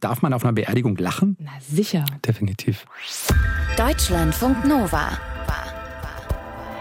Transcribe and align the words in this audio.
Darf 0.00 0.22
man 0.22 0.32
auf 0.32 0.44
einer 0.44 0.54
Beerdigung 0.54 0.96
lachen? 0.96 1.36
Na 1.38 1.50
sicher. 1.60 2.04
Definitiv. 2.26 2.86
Deutschlandfunk 3.76 4.64
Nova. 4.64 5.18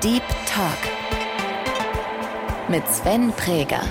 Deep 0.02 0.24
Talk. 0.46 0.78
Mit 2.70 2.88
Sven 2.88 3.34
Präger. 3.34 3.82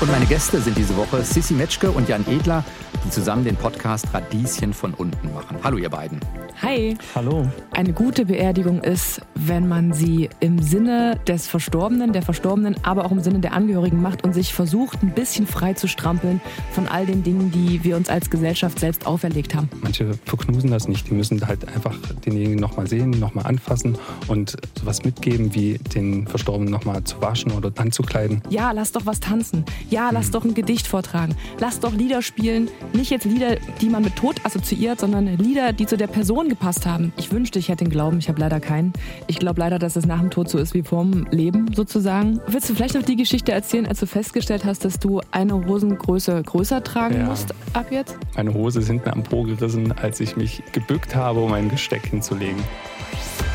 Und 0.00 0.12
meine 0.12 0.26
Gäste 0.26 0.60
sind 0.60 0.78
diese 0.78 0.96
Woche 0.96 1.24
Sissy 1.24 1.54
Metschke 1.54 1.90
und 1.90 2.08
Jan 2.08 2.24
Edler, 2.28 2.62
die 3.06 3.10
zusammen 3.10 3.44
den 3.44 3.56
Podcast 3.56 4.12
Radieschen 4.12 4.72
von 4.74 4.92
unten 4.94 5.32
machen. 5.32 5.56
Hallo 5.62 5.76
ihr 5.76 5.90
beiden. 5.90 6.18
Hi. 6.62 6.96
Hallo. 7.14 7.46
Eine 7.72 7.92
gute 7.92 8.26
Beerdigung 8.26 8.82
ist, 8.82 9.20
wenn 9.34 9.68
man 9.68 9.92
sie 9.92 10.28
im 10.40 10.60
Sinne 10.60 11.20
des 11.28 11.46
Verstorbenen, 11.46 12.12
der 12.12 12.22
Verstorbenen, 12.22 12.76
aber 12.82 13.04
auch 13.04 13.12
im 13.12 13.20
Sinne 13.20 13.38
der 13.38 13.52
Angehörigen 13.52 14.00
macht 14.02 14.24
und 14.24 14.32
sich 14.32 14.52
versucht, 14.54 15.02
ein 15.02 15.12
bisschen 15.12 15.46
frei 15.46 15.74
zu 15.74 15.86
strampeln 15.86 16.40
von 16.72 16.88
all 16.88 17.06
den 17.06 17.22
Dingen, 17.22 17.52
die 17.52 17.84
wir 17.84 17.96
uns 17.96 18.08
als 18.08 18.30
Gesellschaft 18.30 18.80
selbst 18.80 19.06
auferlegt 19.06 19.54
haben. 19.54 19.68
Manche 19.82 20.14
verknusen 20.24 20.70
das 20.70 20.88
nicht. 20.88 21.08
Die 21.08 21.14
müssen 21.14 21.46
halt 21.46 21.68
einfach 21.68 21.96
denjenigen 22.24 22.56
nochmal 22.56 22.88
sehen, 22.88 23.10
nochmal 23.10 23.46
anfassen 23.46 23.96
und 24.26 24.56
sowas 24.80 25.04
mitgeben, 25.04 25.54
wie 25.54 25.78
den 25.94 26.26
Verstorbenen 26.26 26.72
nochmal 26.72 27.04
zu 27.04 27.20
waschen 27.20 27.52
oder 27.52 27.70
anzukleiden. 27.76 28.42
Ja, 28.48 28.72
lass 28.72 28.92
doch 28.92 29.06
was 29.06 29.20
tanzen. 29.20 29.64
Ja, 29.90 30.10
lass 30.10 30.30
doch 30.30 30.44
ein 30.44 30.54
Gedicht 30.54 30.88
vortragen. 30.88 31.36
Lass 31.60 31.78
doch 31.78 31.92
Lieder 31.92 32.22
spielen. 32.22 32.68
Nicht 32.96 33.10
jetzt 33.10 33.24
Lieder, 33.26 33.56
die 33.82 33.90
man 33.90 34.02
mit 34.02 34.16
Tod 34.16 34.36
assoziiert, 34.44 35.00
sondern 35.00 35.26
Lieder, 35.36 35.74
die 35.74 35.84
zu 35.84 35.98
der 35.98 36.06
Person 36.06 36.48
gepasst 36.48 36.86
haben. 36.86 37.12
Ich 37.18 37.30
wünschte, 37.30 37.58
ich 37.58 37.68
hätte 37.68 37.84
den 37.84 37.90
Glauben. 37.90 38.18
Ich 38.18 38.28
habe 38.30 38.40
leider 38.40 38.58
keinen. 38.58 38.94
Ich 39.26 39.38
glaube 39.38 39.60
leider, 39.60 39.78
dass 39.78 39.96
es 39.96 40.06
nach 40.06 40.18
dem 40.20 40.30
Tod 40.30 40.48
so 40.48 40.56
ist 40.56 40.72
wie 40.72 40.82
vorm 40.82 41.26
Leben 41.30 41.72
sozusagen. 41.74 42.40
Willst 42.46 42.70
du 42.70 42.74
vielleicht 42.74 42.94
noch 42.94 43.02
die 43.02 43.16
Geschichte 43.16 43.52
erzählen, 43.52 43.86
als 43.86 44.00
du 44.00 44.06
festgestellt 44.06 44.64
hast, 44.64 44.82
dass 44.86 44.98
du 44.98 45.20
eine 45.30 45.66
Hosengröße 45.66 46.42
größer 46.42 46.82
tragen 46.82 47.16
Ja. 47.18 47.26
musst 47.26 47.52
ab 47.74 47.86
jetzt? 47.90 48.16
Meine 48.34 48.54
Hose 48.54 48.80
ist 48.80 48.86
hinten 48.86 49.10
am 49.10 49.22
Po 49.22 49.42
gerissen, 49.42 49.92
als 49.92 50.18
ich 50.20 50.36
mich 50.36 50.62
gebückt 50.72 51.14
habe, 51.14 51.40
um 51.40 51.52
ein 51.52 51.68
Gesteck 51.68 52.06
hinzulegen. 52.06 52.62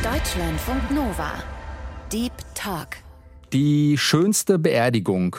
Deutschlandfunk 0.04 0.92
Nova. 0.92 1.32
Deep 2.14 2.32
Talk. 2.54 2.90
Die 3.54 3.98
schönste 3.98 4.60
Beerdigung, 4.60 5.36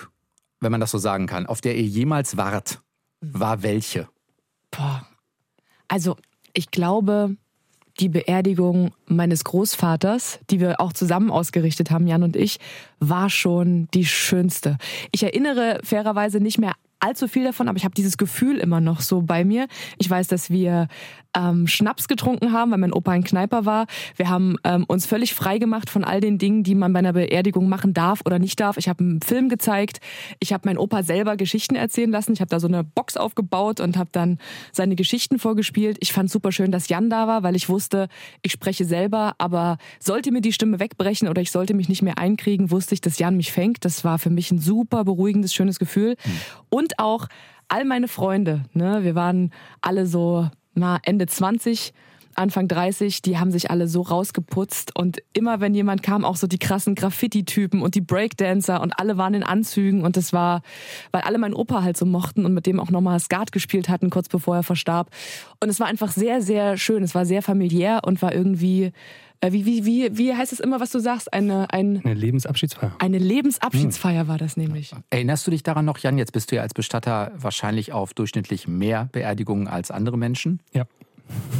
wenn 0.61 0.73
man 0.73 0.81
das 0.81 0.91
so 0.91 0.98
sagen 0.98 1.27
kann, 1.27 1.47
auf 1.47 1.61
der 1.61 1.77
ihr 1.77 1.83
jemals 1.85 2.37
wart, 2.37 2.81
war 3.23 3.62
welche? 3.62 4.09
Boah. 4.70 5.06
Also, 5.89 6.17
ich 6.53 6.70
glaube, 6.70 7.37
die 8.01 8.09
Beerdigung 8.09 8.92
meines 9.06 9.45
Großvaters, 9.45 10.41
die 10.51 10.61
wir 10.61 10.81
auch 10.81 10.92
zusammen 10.92 11.31
ausgerichtet 11.31 11.91
haben, 11.91 12.06
Jan 12.06 12.23
und 12.23 12.37
ich, 12.37 12.59
war 12.98 13.31
schon 13.31 13.89
die 13.95 14.06
schönste. 14.06 14.79
Ich 15.12 15.23
erinnere 15.23 15.81
fairerweise 15.84 16.41
nicht 16.41 16.59
mehr 16.59 16.73
allzu 17.01 17.29
viel 17.29 17.45
davon, 17.45 17.69
aber 17.69 17.77
ich 17.77 17.84
habe 17.84 17.95
dieses 17.95 18.17
Gefühl 18.17 18.59
immer 18.59 18.81
noch 18.81 19.01
so 19.01 19.23
bei 19.23 19.45
mir. 19.45 19.67
Ich 19.98 20.09
weiß, 20.09 20.29
dass 20.29 20.51
wir 20.51 20.89
ähm, 21.37 21.67
Schnaps 21.67 22.09
getrunken 22.09 22.53
haben, 22.53 22.71
weil 22.71 22.79
mein 22.79 22.93
Opa 22.93 23.13
ein 23.13 23.25
Kneiper 23.25 23.65
war. 23.65 23.87
Wir 24.17 24.29
haben 24.29 24.57
ähm, 24.65 24.85
uns 24.87 25.07
völlig 25.07 25.35
frei 25.35 25.59
gemacht 25.59 25.91
von 25.91 26.05
all 26.05 26.21
den 26.21 26.39
Dingen, 26.39 26.63
die 26.63 26.75
man 26.75 26.93
bei 26.93 26.99
einer 26.99 27.13
Beerdigung 27.13 27.69
machen 27.69 27.95
darf 27.95 28.21
oder 28.25 28.39
nicht 28.39 28.61
darf. 28.61 28.77
Ich 28.77 28.89
habe 28.89 29.03
einen 29.03 29.23
Film 29.23 29.49
gezeigt. 29.49 30.01
Ich 30.41 30.53
habe 30.53 30.69
meinen 30.69 30.79
Opa 30.79 31.03
selber 31.03 31.37
Geschichten 31.37 31.75
erzählen 31.75 32.11
lassen. 32.11 32.33
Ich 32.33 32.41
habe 32.41 32.51
da 32.51 32.61
so 32.61 32.69
eine 32.69 32.85
Box 32.85 33.17
aufgebaut 33.17 33.81
und 33.81 33.97
habe 33.97 34.11
dann 34.13 34.39
seine 34.73 34.97
Geschichten 34.97 35.39
vorgespielt. 35.39 35.97
Ich 36.01 36.13
fand 36.13 36.31
super 36.31 36.53
schön, 36.53 36.73
dass 36.73 36.89
Jan 36.89 37.11
da 37.11 37.27
war, 37.27 37.43
weil 37.43 37.57
ich 37.57 37.69
wusste, 37.69 38.09
ich 38.43 38.53
spreche 38.53 38.85
selber, 38.85 39.35
aber 39.39 39.79
sollte 39.99 40.33
mir 40.33 40.41
die 40.41 40.53
Stimme 40.53 40.81
wegbrechen 40.81 41.29
oder 41.29 41.43
ich 41.43 41.51
sollte 41.51 41.75
mich 41.75 41.89
nicht 41.89 42.03
mehr 42.03 42.19
einkriegen, 42.19 42.71
wusste 42.71 42.95
ich, 42.95 43.01
dass 43.01 43.19
Jan 43.19 43.37
mich 43.37 43.53
fängt. 43.53 43.85
Das 43.85 44.05
war 44.05 44.19
für 44.19 44.31
mich 44.31 44.51
ein 44.51 44.59
super 44.59 45.05
beruhigendes, 45.05 45.55
schönes 45.55 45.79
Gefühl. 45.79 46.17
Und 46.69 46.99
auch 46.99 47.27
all 47.69 47.85
meine 47.85 48.09
Freunde, 48.09 48.65
ne, 48.75 49.03
wir 49.03 49.15
waren 49.15 49.51
alle 49.81 50.07
so 50.07 50.51
na, 50.75 51.01
Ende 51.05 51.27
20, 51.27 51.92
Anfang 52.35 52.69
30, 52.69 53.23
die 53.23 53.39
haben 53.39 53.51
sich 53.51 53.71
alle 53.71 53.89
so 53.89 54.03
rausgeputzt 54.03 54.95
und 54.97 55.23
immer 55.33 55.61
wenn 55.61 55.75
jemand 55.75 56.03
kam, 56.03 56.25
auch 56.25 56.37
so 56.37 56.47
die 56.47 56.59
krassen 56.59 56.95
Graffiti-Typen 56.95 57.83
und 57.83 57.95
die 57.95 58.01
Breakdancer 58.01 58.81
und 58.81 58.98
alle 58.98 59.17
waren 59.17 59.35
in 59.35 59.43
Anzügen 59.43 60.03
und 60.03 60.17
das 60.17 60.33
war, 60.33 60.63
weil 61.11 61.23
alle 61.23 61.39
meinen 61.39 61.55
Opa 61.55 61.83
halt 61.83 61.97
so 61.97 62.07
mochten 62.07 62.45
und 62.45 62.55
mit 62.55 62.67
dem 62.67 62.81
auch 62.81 62.91
nochmal 62.91 63.21
Skat 63.21 63.53
gespielt 63.53 63.89
hatten, 63.89 64.11
kurz 64.11 64.29
bevor 64.29 64.57
er 64.57 64.63
verstarb. 64.63 65.11
Und 65.61 65.69
es 65.69 65.81
war 65.81 65.87
einfach 65.87 66.11
sehr, 66.13 66.42
sehr 66.42 66.77
schön, 66.77 67.03
es 67.03 67.15
war 67.15 67.27
sehr 67.27 67.42
familiär 67.42 68.01
und 68.05 68.23
war 68.23 68.35
irgendwie, 68.35 68.92
äh, 69.41 69.53
wie, 69.53 69.67
wie, 69.67 69.85
wie, 69.85 70.17
wie 70.17 70.35
heißt 70.35 70.53
es 70.53 70.61
immer, 70.61 70.81
was 70.81 70.91
du 70.91 70.98
sagst, 71.01 71.33
eine, 71.33 71.73
ein, 71.73 72.01
Eine 72.05 72.15
Lebensabschiedsfeier. 72.15 72.95
eine 72.98 73.19
Lebensabschiedsfeier 73.19 74.29
war 74.29 74.39
das 74.39 74.57
nämlich. 74.57 74.92
Erinnerst 75.11 75.47
du 75.47 75.51
dich 75.51 75.63
daran 75.63 75.85
noch, 75.85 75.98
Jan? 75.98 76.19
Jetzt 76.19 76.33
bist 76.33 76.51
du 76.51 76.57
ja 76.57 76.63
als 76.63 76.75
Bestatter 76.75 77.33
wahrscheinlich 77.37 77.92
auf 77.92 78.15
durchschnittlich 78.15 78.69
mehr 78.69 79.09
Beerdigungen 79.13 79.69
als 79.69 79.91
andere 79.91 80.17
Menschen. 80.17 80.61
Ja. 80.73 80.87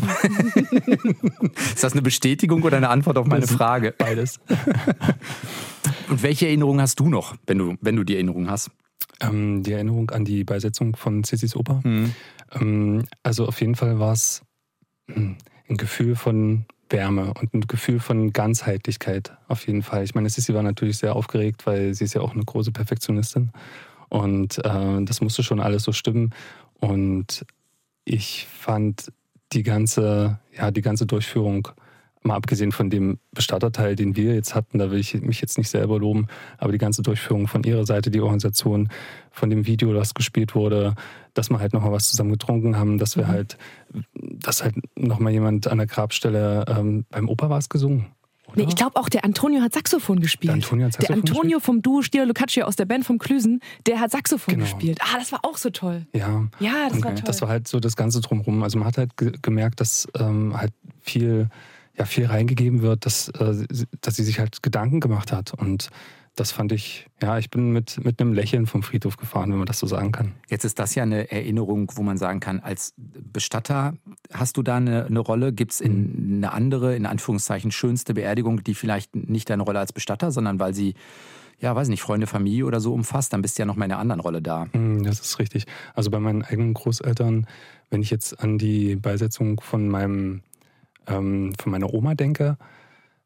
Ist 1.75 1.85
das 1.85 1.93
eine 1.93 2.03
Bestätigung 2.03 2.63
oder 2.63 2.77
eine 2.77 2.89
Antwort 2.89 3.19
auf 3.19 3.27
meine 3.27 3.47
Frage? 3.47 3.95
Beides. 3.97 4.41
Und 6.09 6.23
welche 6.23 6.47
Erinnerungen 6.47 6.81
hast 6.81 7.01
du 7.01 7.09
noch, 7.09 7.37
wenn 7.47 7.59
du, 7.59 7.77
wenn 7.81 7.97
du 7.97 8.05
die 8.05 8.15
Erinnerung 8.15 8.51
hast? 8.51 8.71
Ähm, 9.21 9.63
die 9.63 9.73
Erinnerung 9.73 10.11
an 10.11 10.25
die 10.25 10.45
Beisetzung 10.45 10.97
von 10.97 11.25
Sissys 11.25 11.57
Opa. 11.57 11.81
Hm. 11.83 12.15
Ähm, 12.53 13.05
also 13.23 13.47
auf 13.47 13.61
jeden 13.61 13.75
Fall 13.75 13.99
war 13.99 14.13
es 14.13 14.43
hm, 15.09 15.37
ein 15.69 15.77
Gefühl 15.77 16.17
von 16.17 16.67
Wärme 16.91 17.33
und 17.41 17.55
ein 17.55 17.63
Gefühl 17.63 18.01
von 18.01 18.33
Ganzheitlichkeit 18.33 19.33
auf 19.49 19.67
jeden 19.67 19.83
Fall. 19.83 20.05
Ich 20.05 20.15
meine, 20.15 20.29
Sissy 20.29 20.55
war 20.55 20.63
natürlich 20.63 20.99
sehr 20.99 21.17
aufgeregt, 21.17 21.67
weil 21.67 21.95
sie 21.95 22.05
ist 22.05 22.15
ja 22.15 22.21
auch 22.21 22.33
eine 22.33 22.45
große 22.45 22.73
Perfektionistin 22.73 23.51
und 24.09 24.59
äh, 24.65 25.03
das 25.05 25.21
musste 25.21 25.43
schon 25.43 25.61
alles 25.61 25.85
so 25.85 25.93
stimmen 25.93 26.35
und 26.75 27.47
ich 28.05 28.47
fand 28.47 29.13
die 29.53 29.63
ganze, 29.63 30.39
ja, 30.57 30.71
die 30.71 30.83
ganze 30.83 31.07
Durchführung, 31.07 31.69
mal 32.25 32.37
abgesehen 32.37 32.73
von 32.73 32.91
dem 32.91 33.19
Bestatterteil, 33.33 33.97
den 33.97 34.17
wir 34.17 34.35
jetzt 34.35 34.55
hatten, 34.55 34.79
da 34.79 34.91
will 34.91 35.01
ich 35.01 35.15
mich 35.23 35.41
jetzt 35.41 35.59
nicht 35.59 35.69
selber 35.69 35.99
loben, 35.99 36.29
aber 36.59 36.73
die 36.73 36.79
ganze 36.79 37.03
Durchführung 37.03 37.49
von 37.49 37.65
ihrer 37.65 37.85
Seite, 37.85 38.11
die 38.11 38.21
Organisation, 38.21 38.89
von 39.31 39.51
dem 39.51 39.67
Video, 39.67 39.93
das 39.93 40.15
gespielt 40.15 40.55
wurde, 40.55 40.95
dass 41.35 41.51
wir 41.51 41.59
halt 41.59 41.73
nochmal 41.73 41.93
was 41.93 42.09
zusammen 42.09 42.31
getrunken 42.31 42.77
haben, 42.77 42.99
dass 42.99 43.17
wir 43.17 43.29
halt, 43.29 43.59
dass 44.15 44.63
halt 44.63 44.77
nochmal 44.97 45.33
jemand 45.33 45.67
an 45.67 45.79
der 45.79 45.87
Grabstelle, 45.87 46.65
ähm, 46.69 47.07
beim 47.11 47.29
Opa 47.29 47.51
war 47.51 47.59
es 47.59 47.69
gesungen. 47.69 48.07
Nee, 48.55 48.65
ich 48.69 48.77
glaube 48.77 48.97
auch, 48.97 49.09
der 49.09 49.25
Antonio 49.25 49.63
hat 49.63 49.73
Saxophon 49.73 50.21
gespielt. 50.21 50.49
Der 50.49 50.55
Antonio 50.55 50.87
hat 50.87 50.93
Saxophon 50.95 51.23
Der 51.23 51.33
Antonio 51.33 51.61
vom 51.61 51.81
Duo 51.81 52.03
Stila 52.03 52.25
Lucaccio 52.25 52.65
aus 52.67 52.77
der 52.77 52.85
Band 52.85 53.07
vom 53.07 53.19
Klüsen, 53.19 53.61
der 53.87 53.99
hat 54.01 54.11
Saxophon 54.11 54.55
Genau. 54.55 54.65
gespielt. 54.67 54.99
Ah, 55.03 55.17
das 55.19 55.33
war 55.33 55.41
auch 55.45 55.57
so 55.57 55.71
toll. 55.71 56.07
Ja, 56.13 56.49
Ja, 56.61 56.73
das 56.89 56.99
Und 56.99 57.05
war 57.05 57.15
toll. 57.15 57.23
das 57.25 57.41
war 57.41 57.49
halt 57.49 57.67
so 57.69 57.81
das 57.81 57.97
Ganze 57.97 58.21
drumherum. 58.21 58.63
Also 58.63 58.79
man 58.79 58.87
hat 58.89 58.99
halt 58.99 59.17
ge 59.17 59.33
gemerkt, 59.41 59.81
dass 59.81 60.07
ähm, 60.19 60.55
halt 60.57 60.73
viel, 61.01 61.49
ja, 61.97 62.05
viel 62.05 62.27
reingegeben 62.27 62.83
wird, 62.83 63.07
dass, 63.07 63.29
äh, 63.29 63.55
sie- 63.71 63.87
dass 64.03 64.17
sie 64.17 64.25
sich 64.25 64.39
halt 64.39 64.63
Gedanken 64.63 65.01
gemacht 65.01 65.33
hat. 65.33 65.55
Und 65.55 65.89
das 66.35 66.51
fand 66.51 66.73
ich, 66.73 67.07
ja, 67.21 67.37
ich 67.37 67.51
bin 67.51 67.73
mit, 67.73 68.03
mit 68.05 68.21
einem 68.21 68.33
Lächeln 68.33 68.67
vom 68.67 68.83
Friedhof 68.83 69.19
gefahren, 69.19 69.51
wenn 69.51 69.59
man 69.59 69.67
das 69.67 69.79
so 69.79 69.87
sagen 69.87 70.13
kann. 70.13 70.33
Jetzt 70.49 70.65
ist 70.65 70.79
das 70.79 70.95
ja 70.95 71.03
eine 71.03 71.31
Erinnerung, 71.31 71.93
wo 71.95 72.03
man 72.03 72.17
sagen 72.17 72.41
kann, 72.41 72.61
als 72.61 72.95
Bestatter 72.97 73.95
hast 74.33 74.57
du 74.57 74.63
da 74.63 74.77
eine, 74.77 75.05
eine 75.05 75.21
Rolle? 75.21 75.53
Gibt 75.53 75.73
es 75.73 75.81
in 75.83 76.37
eine 76.39 76.53
andere, 76.53 76.97
in 76.97 77.05
Anführungszeichen, 77.05 77.71
schönste 77.71 78.15
Beerdigung, 78.15 78.65
die 78.65 78.75
vielleicht 78.75 79.15
nicht 79.15 79.51
deine 79.51 79.63
Rolle 79.63 79.79
als 79.79 79.93
Bestatter, 79.93 80.31
sondern 80.31 80.59
weil 80.59 80.73
sie, 80.73 80.95
ja, 81.59 81.77
weiß 81.77 81.89
nicht, 81.89 82.01
Freunde, 82.01 82.27
Familie 82.27 82.65
oder 82.65 82.81
so 82.81 82.95
umfasst, 82.95 83.35
dann 83.35 83.43
bist 83.43 83.59
du 83.59 83.63
ja 83.63 83.67
noch 83.67 83.77
mal 83.77 83.85
in 83.85 83.93
einer 83.93 84.01
anderen 84.01 84.21
Rolle 84.21 84.41
da. 84.41 84.65
Mm, 84.73 85.03
Das 85.03 85.21
ist 85.21 85.39
richtig. 85.39 85.67
Also 85.93 86.11
bei 86.11 86.19
meinen 86.19 86.43
eigenen 86.43 86.73
Großeltern, 86.73 87.47
wenn 87.91 88.01
ich 88.01 88.11
jetzt 88.11 88.41
an 88.41 88.57
die 88.57 88.97
Beisetzung 88.97 89.61
von 89.61 89.87
meinem, 89.87 90.41
ähm, 91.07 91.53
von 91.61 91.73
meiner 91.73 91.93
Oma 91.93 92.15
denke, 92.15 92.57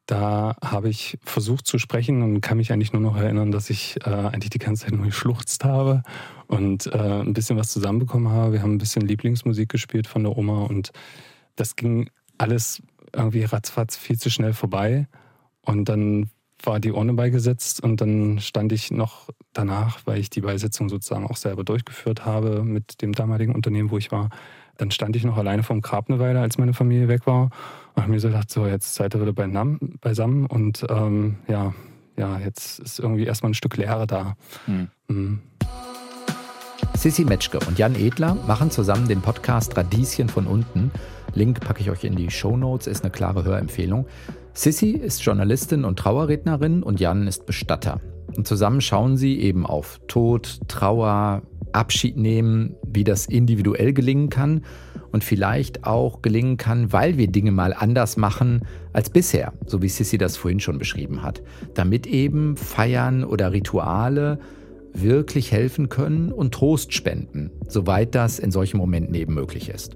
da 0.07 0.55
habe 0.63 0.89
ich 0.89 1.19
versucht 1.23 1.67
zu 1.67 1.77
sprechen 1.77 2.21
und 2.23 2.41
kann 2.41 2.57
mich 2.57 2.71
eigentlich 2.71 2.93
nur 2.93 3.01
noch 3.01 3.17
erinnern, 3.17 3.51
dass 3.51 3.69
ich 3.69 3.97
äh, 4.05 4.09
eigentlich 4.09 4.49
die 4.49 4.57
ganze 4.57 4.85
Zeit 4.85 4.93
nur 4.93 5.05
geschluchzt 5.05 5.65
habe 5.65 6.01
und 6.47 6.87
äh, 6.87 7.21
ein 7.21 7.33
bisschen 7.33 7.57
was 7.57 7.69
zusammenbekommen 7.69 8.31
habe. 8.31 8.53
Wir 8.53 8.61
haben 8.61 8.73
ein 8.73 8.77
bisschen 8.79 9.05
Lieblingsmusik 9.05 9.69
gespielt 9.69 10.07
von 10.07 10.23
der 10.23 10.35
Oma 10.37 10.63
und 10.63 10.91
das 11.57 11.75
ging 11.75 12.09
alles 12.37 12.81
irgendwie 13.13 13.43
ratzfatz 13.43 13.97
viel 13.97 14.17
zu 14.17 14.29
schnell 14.29 14.53
vorbei. 14.53 15.07
Und 15.61 15.89
dann 15.89 16.29
war 16.63 16.79
die 16.79 16.91
Urne 16.91 17.13
beigesetzt 17.13 17.83
und 17.83 17.99
dann 18.01 18.39
stand 18.39 18.71
ich 18.71 18.91
noch 18.91 19.29
danach, 19.53 19.99
weil 20.05 20.19
ich 20.19 20.29
die 20.29 20.41
Beisetzung 20.41 20.89
sozusagen 20.89 21.27
auch 21.27 21.37
selber 21.37 21.63
durchgeführt 21.63 22.25
habe 22.25 22.63
mit 22.63 23.01
dem 23.01 23.13
damaligen 23.13 23.53
Unternehmen, 23.53 23.91
wo 23.91 23.97
ich 23.97 24.11
war. 24.11 24.29
Dann 24.77 24.91
stand 24.91 25.15
ich 25.15 25.23
noch 25.23 25.37
alleine 25.37 25.63
vorm 25.63 25.81
Grab 25.81 26.09
eine 26.09 26.19
Weile, 26.19 26.39
als 26.39 26.57
meine 26.57 26.73
Familie 26.73 27.07
weg 27.07 27.25
war. 27.25 27.49
Und 27.95 28.03
habe 28.03 28.11
mir 28.11 28.19
so 28.19 28.27
gedacht, 28.27 28.49
so 28.49 28.65
jetzt 28.67 28.95
seid 28.95 29.15
ihr 29.15 29.21
wieder 29.21 29.33
beisammen, 29.33 29.97
beisammen 30.01 30.45
und 30.45 30.85
ähm, 30.89 31.37
ja, 31.47 31.73
ja, 32.15 32.39
jetzt 32.39 32.79
ist 32.79 32.99
irgendwie 32.99 33.25
erstmal 33.25 33.51
ein 33.51 33.55
Stück 33.55 33.77
Leere 33.77 34.07
da. 34.07 34.35
Hm. 34.65 34.87
Mhm. 35.07 35.39
Sissy 36.95 37.25
Metschke 37.25 37.59
und 37.67 37.77
Jan 37.77 37.95
Edler 37.95 38.35
machen 38.47 38.71
zusammen 38.71 39.07
den 39.07 39.21
Podcast 39.21 39.77
Radieschen 39.77 40.29
von 40.29 40.47
unten. 40.47 40.91
Link 41.35 41.59
packe 41.61 41.81
ich 41.81 41.91
euch 41.91 42.03
in 42.03 42.15
die 42.15 42.31
Show 42.31 42.57
Notes, 42.57 42.87
ist 42.87 43.03
eine 43.03 43.11
klare 43.11 43.43
Hörempfehlung. 43.43 44.07
Sissy 44.53 44.91
ist 44.91 45.23
Journalistin 45.23 45.85
und 45.85 45.99
Trauerrednerin 45.99 46.81
und 46.81 46.99
Jan 46.99 47.27
ist 47.27 47.45
Bestatter. 47.45 48.01
Und 48.35 48.47
zusammen 48.47 48.81
schauen 48.81 49.15
sie 49.15 49.39
eben 49.39 49.65
auf 49.65 49.99
Tod, 50.07 50.59
Trauer, 50.67 51.43
Abschied 51.71 52.17
nehmen, 52.17 52.75
wie 52.85 53.03
das 53.03 53.25
individuell 53.25 53.93
gelingen 53.93 54.29
kann 54.29 54.63
und 55.11 55.23
vielleicht 55.23 55.85
auch 55.85 56.21
gelingen 56.21 56.57
kann, 56.57 56.91
weil 56.91 57.17
wir 57.17 57.27
Dinge 57.27 57.51
mal 57.51 57.73
anders 57.73 58.17
machen 58.17 58.61
als 58.93 59.09
bisher, 59.09 59.53
so 59.65 59.81
wie 59.81 59.89
Sissy 59.89 60.17
das 60.17 60.37
vorhin 60.37 60.59
schon 60.59 60.79
beschrieben 60.79 61.23
hat, 61.23 61.41
damit 61.73 62.07
eben 62.07 62.57
Feiern 62.57 63.23
oder 63.23 63.51
Rituale 63.51 64.39
wirklich 64.93 65.51
helfen 65.51 65.89
können 65.89 66.31
und 66.31 66.53
Trost 66.53 66.93
spenden, 66.93 67.51
soweit 67.67 68.15
das 68.15 68.39
in 68.39 68.51
solchen 68.51 68.77
Momenten 68.77 69.13
eben 69.15 69.33
möglich 69.33 69.69
ist. 69.69 69.95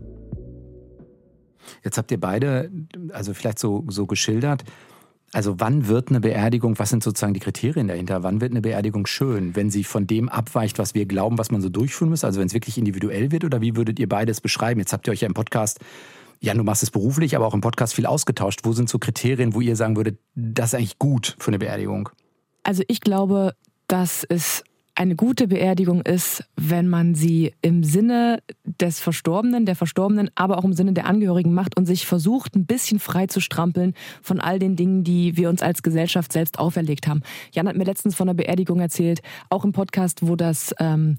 Jetzt 1.84 1.98
habt 1.98 2.12
ihr 2.12 2.20
beide, 2.20 2.72
also 3.12 3.34
vielleicht 3.34 3.60
so, 3.60 3.86
so 3.88 4.06
geschildert, 4.06 4.64
also 5.34 5.60
wann 5.60 5.88
wird 5.88 6.10
eine 6.10 6.20
Beerdigung, 6.20 6.78
was 6.78 6.90
sind 6.90 7.04
sozusagen 7.04 7.34
die 7.34 7.40
Kriterien 7.40 7.88
dahinter? 7.88 8.24
Wann 8.24 8.42
wird 8.42 8.52
eine 8.52 8.62
Beerdigung 8.62 9.08
schön, 9.08 9.56
wenn 9.56 9.72
sie 9.72 9.84
von 9.84 10.06
dem 10.06 10.28
abweicht, 10.28 10.78
was 10.78 10.94
wir 10.94 11.06
glauben, 11.06 11.38
was 11.38 11.52
man 11.52 11.62
so 11.62 11.70
durchführen 11.70 12.10
muss? 12.10 12.24
Also 12.24 12.40
wenn 12.40 12.48
es 12.48 12.54
wirklich 12.54 12.78
individuell 12.78 13.32
wird 13.32 13.46
oder 13.46 13.62
wie 13.62 13.76
würdet 13.76 14.00
ihr 14.00 14.10
beides 14.10 14.42
beschreiben? 14.42 14.80
Jetzt 14.80 14.92
habt 14.92 15.08
ihr 15.08 15.14
euch 15.14 15.22
ja 15.22 15.28
im 15.28 15.34
Podcast, 15.34 15.80
ja, 16.42 16.54
du 16.54 16.64
machst 16.64 16.84
es 16.84 16.92
beruflich, 16.92 17.36
aber 17.36 17.46
auch 17.46 17.54
im 17.54 17.62
Podcast 17.62 17.94
viel 17.94 18.08
ausgetauscht. 18.08 18.62
Wo 18.64 18.74
sind 18.74 18.90
so 18.90 19.00
Kriterien, 19.00 19.54
wo 19.54 19.62
ihr 19.62 19.76
sagen 19.76 19.96
würdet, 19.96 20.20
das 20.36 20.70
ist 20.70 20.76
eigentlich 20.76 21.00
gut 21.00 21.38
für 21.40 21.50
eine 21.50 21.60
Beerdigung? 21.60 22.10
Also 22.64 22.84
ich 22.88 23.00
glaube, 23.00 23.54
dass 23.88 24.24
es 24.24 24.64
eine 24.96 25.16
gute 25.16 25.48
Beerdigung 25.48 26.02
ist, 26.02 26.44
wenn 26.56 26.88
man 26.88 27.16
sie 27.16 27.54
im 27.62 27.84
Sinne 27.84 28.44
des 28.66 29.00
Verstorbenen, 29.00 29.66
der 29.66 29.76
Verstorbenen, 29.76 30.30
aber 30.36 30.58
auch 30.58 30.64
im 30.64 30.74
Sinne 30.74 30.94
der 30.94 31.06
Angehörigen 31.06 31.54
macht 31.54 31.78
und 31.78 31.86
sich 31.86 32.06
versucht, 32.06 32.56
ein 32.56 32.66
bisschen 32.66 33.00
frei 33.00 33.28
zu 33.28 33.40
strampeln 33.40 33.94
von 34.22 34.40
all 34.40 34.60
den 34.60 34.76
Dingen, 34.76 35.04
die 35.04 35.38
wir 35.38 35.50
uns 35.50 35.62
als 35.62 35.84
Gesellschaft 35.84 36.34
selbst 36.34 36.60
auferlegt 36.60 37.08
haben. 37.08 37.22
Jan 37.52 37.68
hat 37.68 37.78
mir 37.78 37.86
letztens 37.86 38.16
von 38.16 38.28
einer 38.28 38.36
Beerdigung 38.36 38.80
erzählt, 38.80 39.22
auch 39.50 39.64
im 39.64 39.72
Podcast, 39.72 40.28
wo 40.28 40.36
das 40.36 40.76
ähm, 40.80 41.18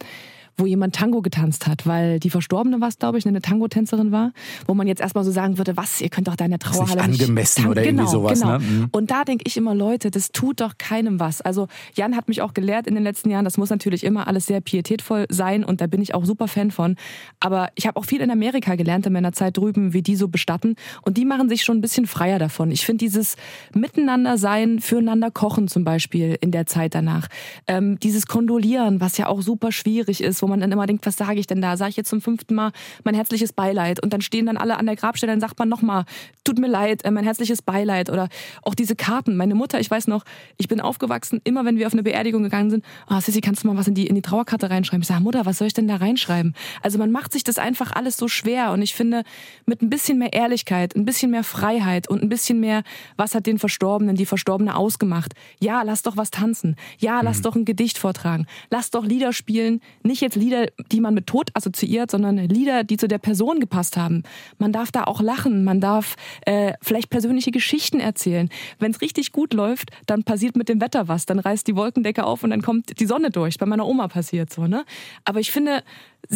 wo 0.56 0.66
jemand 0.66 0.94
Tango 0.94 1.22
getanzt 1.22 1.66
hat, 1.66 1.86
weil 1.86 2.20
die 2.20 2.30
Verstorbene 2.30 2.80
war 2.80 2.88
es, 2.88 2.98
glaube 2.98 3.18
ich, 3.18 3.26
eine 3.26 3.40
Tango-Tänzerin 3.40 4.12
war, 4.12 4.32
wo 4.66 4.74
man 4.74 4.86
jetzt 4.86 5.00
erstmal 5.00 5.24
so 5.24 5.30
sagen 5.30 5.58
würde, 5.58 5.76
was, 5.76 6.00
ihr 6.00 6.10
könnt 6.10 6.28
doch 6.28 6.36
deine 6.36 6.58
Trauerhalle 6.58 7.08
nicht 7.08 7.22
angemessen 7.22 7.66
oder 7.66 7.82
genau, 7.82 8.02
irgendwie 8.02 8.12
sowas. 8.12 8.40
Genau. 8.40 8.52
Ne? 8.52 8.58
Mhm. 8.58 8.88
Und 8.92 9.10
da 9.10 9.24
denke 9.24 9.44
ich 9.46 9.56
immer, 9.56 9.74
Leute, 9.74 10.10
das 10.10 10.30
tut 10.30 10.60
doch 10.60 10.76
keinem 10.78 11.20
was. 11.20 11.40
Also 11.40 11.68
Jan 11.94 12.16
hat 12.16 12.28
mich 12.28 12.42
auch 12.42 12.54
gelehrt 12.54 12.86
in 12.86 12.94
den 12.94 13.02
letzten 13.02 13.30
Jahren, 13.30 13.44
das 13.44 13.56
muss 13.56 13.70
natürlich 13.70 14.04
immer 14.04 14.26
alles 14.26 14.46
sehr 14.46 14.60
pietätvoll 14.60 15.26
sein 15.30 15.64
und 15.64 15.80
da 15.80 15.86
bin 15.86 16.02
ich 16.02 16.14
auch 16.14 16.24
super 16.24 16.48
Fan 16.48 16.70
von. 16.70 16.96
Aber 17.40 17.70
ich 17.74 17.86
habe 17.86 17.98
auch 17.98 18.04
viel 18.04 18.20
in 18.20 18.30
Amerika 18.30 18.74
gelernt 18.74 19.06
in 19.06 19.12
meiner 19.12 19.32
Zeit 19.32 19.56
drüben, 19.56 19.92
wie 19.92 20.02
die 20.02 20.16
so 20.16 20.28
bestatten 20.28 20.76
und 21.02 21.16
die 21.16 21.24
machen 21.24 21.48
sich 21.48 21.64
schon 21.64 21.78
ein 21.78 21.80
bisschen 21.80 22.06
freier 22.06 22.38
davon. 22.38 22.70
Ich 22.70 22.84
finde 22.84 22.98
dieses 22.98 23.36
Miteinander 23.74 24.36
sein, 24.36 24.80
füreinander 24.80 25.30
kochen 25.30 25.68
zum 25.68 25.84
Beispiel 25.84 26.36
in 26.40 26.50
der 26.50 26.66
Zeit 26.66 26.94
danach, 26.94 27.28
ähm, 27.66 27.98
dieses 28.00 28.26
Kondolieren, 28.26 29.00
was 29.00 29.16
ja 29.16 29.28
auch 29.28 29.40
super 29.40 29.72
schwierig 29.72 30.22
ist, 30.22 30.41
wo 30.42 30.46
man 30.46 30.60
dann 30.60 30.72
immer 30.72 30.86
denkt, 30.86 31.06
was 31.06 31.16
sage 31.16 31.38
ich 31.38 31.46
denn 31.46 31.60
da? 31.60 31.76
Sage 31.76 31.90
ich 31.90 31.96
jetzt 31.96 32.10
zum 32.10 32.20
fünften 32.20 32.54
Mal 32.54 32.72
mein 33.04 33.14
herzliches 33.14 33.52
Beileid 33.52 34.02
und 34.02 34.12
dann 34.12 34.20
stehen 34.20 34.46
dann 34.46 34.56
alle 34.56 34.76
an 34.76 34.86
der 34.86 34.96
Grabstelle, 34.96 35.32
dann 35.32 35.40
sagt 35.40 35.58
man 35.58 35.68
nochmal, 35.68 36.04
tut 36.44 36.58
mir 36.58 36.68
leid, 36.68 37.04
äh, 37.04 37.10
mein 37.10 37.24
herzliches 37.24 37.62
Beileid 37.62 38.10
oder 38.10 38.28
auch 38.62 38.74
diese 38.74 38.96
Karten. 38.96 39.36
Meine 39.36 39.54
Mutter, 39.54 39.80
ich 39.80 39.90
weiß 39.90 40.08
noch, 40.08 40.24
ich 40.58 40.68
bin 40.68 40.80
aufgewachsen, 40.80 41.40
immer 41.44 41.64
wenn 41.64 41.78
wir 41.78 41.86
auf 41.86 41.92
eine 41.92 42.02
Beerdigung 42.02 42.42
gegangen 42.42 42.70
sind, 42.70 42.84
oh, 43.08 43.20
Sissi, 43.20 43.40
kannst 43.40 43.62
du 43.62 43.68
mal 43.68 43.76
was 43.76 43.88
in 43.88 43.94
die, 43.94 44.06
in 44.06 44.14
die 44.14 44.22
Trauerkarte 44.22 44.70
reinschreiben? 44.70 45.02
Ich 45.02 45.08
sage, 45.08 45.22
Mutter, 45.22 45.46
was 45.46 45.58
soll 45.58 45.68
ich 45.68 45.74
denn 45.74 45.88
da 45.88 45.96
reinschreiben? 45.96 46.54
Also 46.82 46.98
man 46.98 47.10
macht 47.10 47.32
sich 47.32 47.44
das 47.44 47.58
einfach 47.58 47.92
alles 47.92 48.16
so 48.16 48.28
schwer 48.28 48.72
und 48.72 48.82
ich 48.82 48.94
finde, 48.94 49.22
mit 49.66 49.82
ein 49.82 49.90
bisschen 49.90 50.18
mehr 50.18 50.32
Ehrlichkeit, 50.32 50.96
ein 50.96 51.04
bisschen 51.04 51.30
mehr 51.30 51.44
Freiheit 51.44 52.08
und 52.08 52.22
ein 52.22 52.28
bisschen 52.28 52.60
mehr, 52.60 52.82
was 53.16 53.34
hat 53.34 53.46
den 53.46 53.58
Verstorbenen, 53.58 54.16
die 54.16 54.26
Verstorbene 54.26 54.76
ausgemacht? 54.76 55.34
Ja, 55.60 55.82
lass 55.82 56.02
doch 56.02 56.16
was 56.16 56.30
tanzen. 56.30 56.76
Ja, 56.98 57.20
lass 57.22 57.38
mhm. 57.38 57.42
doch 57.42 57.56
ein 57.56 57.64
Gedicht 57.64 57.98
vortragen. 57.98 58.46
Lass 58.70 58.90
doch 58.90 59.04
Lieder 59.04 59.32
spielen. 59.32 59.80
Nicht 60.02 60.20
jetzt 60.20 60.31
Lieder, 60.34 60.66
die 60.90 61.00
man 61.00 61.14
mit 61.14 61.26
Tod 61.26 61.50
assoziiert, 61.54 62.10
sondern 62.10 62.36
Lieder, 62.36 62.84
die 62.84 62.96
zu 62.96 63.08
der 63.08 63.18
Person 63.18 63.60
gepasst 63.60 63.96
haben. 63.96 64.22
Man 64.58 64.72
darf 64.72 64.90
da 64.92 65.04
auch 65.04 65.20
lachen, 65.20 65.64
man 65.64 65.80
darf 65.80 66.16
äh, 66.46 66.74
vielleicht 66.80 67.10
persönliche 67.10 67.50
Geschichten 67.50 68.00
erzählen. 68.00 68.48
Wenn 68.78 68.90
es 68.90 69.00
richtig 69.00 69.32
gut 69.32 69.54
läuft, 69.54 69.90
dann 70.06 70.24
passiert 70.24 70.56
mit 70.56 70.68
dem 70.68 70.80
Wetter 70.80 71.08
was, 71.08 71.26
dann 71.26 71.38
reißt 71.38 71.66
die 71.66 71.76
Wolkendecke 71.76 72.24
auf 72.24 72.42
und 72.42 72.50
dann 72.50 72.62
kommt 72.62 72.98
die 73.00 73.06
Sonne 73.06 73.30
durch. 73.30 73.58
Bei 73.58 73.66
meiner 73.66 73.86
Oma 73.86 74.08
passiert 74.08 74.52
so, 74.52 74.66
ne? 74.66 74.84
Aber 75.24 75.40
ich 75.40 75.50
finde, 75.50 75.82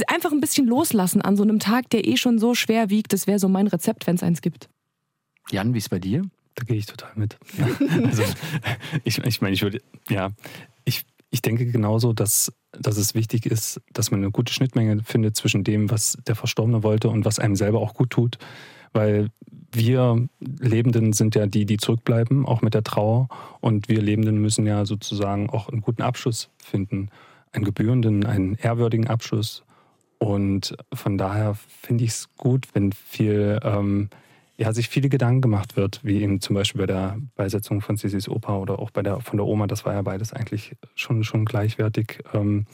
einfach 0.07 0.33
ein 0.33 0.41
bisschen 0.41 0.67
loslassen 0.67 1.23
an 1.23 1.37
so 1.37 1.43
einem 1.43 1.59
Tag, 1.59 1.91
der 1.91 2.07
eh 2.07 2.17
schon 2.17 2.39
so 2.39 2.55
schwer 2.55 2.91
wiegt, 2.91 3.13
das 3.13 3.27
wäre 3.27 3.39
so 3.39 3.49
mein 3.49 3.67
Rezept, 3.67 4.07
wenn 4.07 4.17
es 4.17 4.23
eins 4.23 4.43
gibt. 4.43 4.69
Jan, 5.51 5.75
wie 5.75 5.79
ist 5.79 5.91
bei 5.91 5.99
dir? 5.99 6.23
Da 6.55 6.65
gehe 6.65 6.77
ich 6.77 6.87
total 6.87 7.13
mit. 7.15 7.39
Ja. 7.59 7.69
Also, 8.05 8.23
ich, 9.05 9.19
ich 9.19 9.41
meine, 9.41 9.55
ich 9.55 9.63
würde, 9.63 9.81
ja, 10.09 10.31
ich, 10.85 11.05
ich 11.31 11.43
denke 11.43 11.67
genauso, 11.67 12.13
dass 12.13 12.53
dass 12.81 12.97
es 12.97 13.15
wichtig 13.15 13.47
ist, 13.47 13.81
dass 13.93 14.11
man 14.11 14.21
eine 14.21 14.31
gute 14.31 14.53
Schnittmenge 14.53 15.03
findet 15.05 15.37
zwischen 15.37 15.65
dem, 15.65 15.91
was 15.91 16.19
der 16.27 16.35
Verstorbene 16.35 16.83
wollte 16.83 17.09
und 17.09 17.25
was 17.25 17.39
einem 17.39 17.57
selber 17.57 17.81
auch 17.81 17.95
gut 17.95 18.11
tut. 18.11 18.39
Weil 18.93 19.29
wir 19.73 20.27
Lebenden 20.41 21.13
sind 21.13 21.35
ja 21.35 21.47
die, 21.47 21.67
die 21.67 21.77
zurückbleiben, 21.77 22.47
auch 22.47 22.63
mit 22.63 22.75
der 22.75 22.85
Trauer. 22.85 23.29
Und 23.61 23.89
wir 23.89 24.01
Lebenden 24.01 24.39
müssen 24.39 24.67
ja 24.67 24.85
sozusagen 24.87 25.51
auch 25.51 25.69
einen 25.69 25.83
guten 25.83 26.03
Abschluss 26.03 26.51
finden. 26.63 27.11
Einen 27.53 27.65
gebührenden, 27.65 28.25
einen 28.25 28.55
ehrwürdigen 28.55 29.07
Abschluss. 29.07 29.65
Und 30.19 30.77
von 30.93 31.19
daher 31.19 31.55
finde 31.55 32.05
ich 32.05 32.11
es 32.11 32.29
gut, 32.37 32.69
wenn 32.75 32.93
viel 32.93 33.59
ähm, 33.63 34.09
ja, 34.59 34.73
sich 34.73 34.89
viele 34.89 35.09
Gedanken 35.09 35.43
gemacht 35.43 35.77
wird, 35.77 36.01
wie 36.03 36.23
eben 36.23 36.41
zum 36.41 36.55
Beispiel 36.55 36.81
bei 36.81 36.87
der 36.87 37.19
Beisetzung 37.35 37.83
von 37.83 37.97
Sissis 37.97 38.29
Opa 38.29 38.57
oder 38.57 38.79
auch 38.79 38.91
bei 38.91 39.03
der 39.03 39.21
von 39.21 39.37
der 39.37 39.47
Oma, 39.47 39.67
das 39.67 39.85
war 39.85 39.93
ja 39.93 40.03
beides 40.03 40.33
eigentlich 40.33 40.77
schon, 40.95 41.25
schon 41.25 41.45
gleichwertig 41.45 42.21
ähm, 42.33 42.67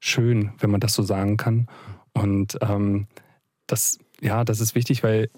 schön, 0.00 0.52
wenn 0.58 0.70
man 0.70 0.80
das 0.80 0.94
so 0.94 1.02
sagen 1.02 1.36
kann. 1.36 1.68
Und 2.12 2.58
ähm, 2.60 3.06
das, 3.66 3.98
ja, 4.20 4.44
das 4.44 4.60
ist 4.60 4.74
wichtig, 4.74 5.02
weil 5.04 5.30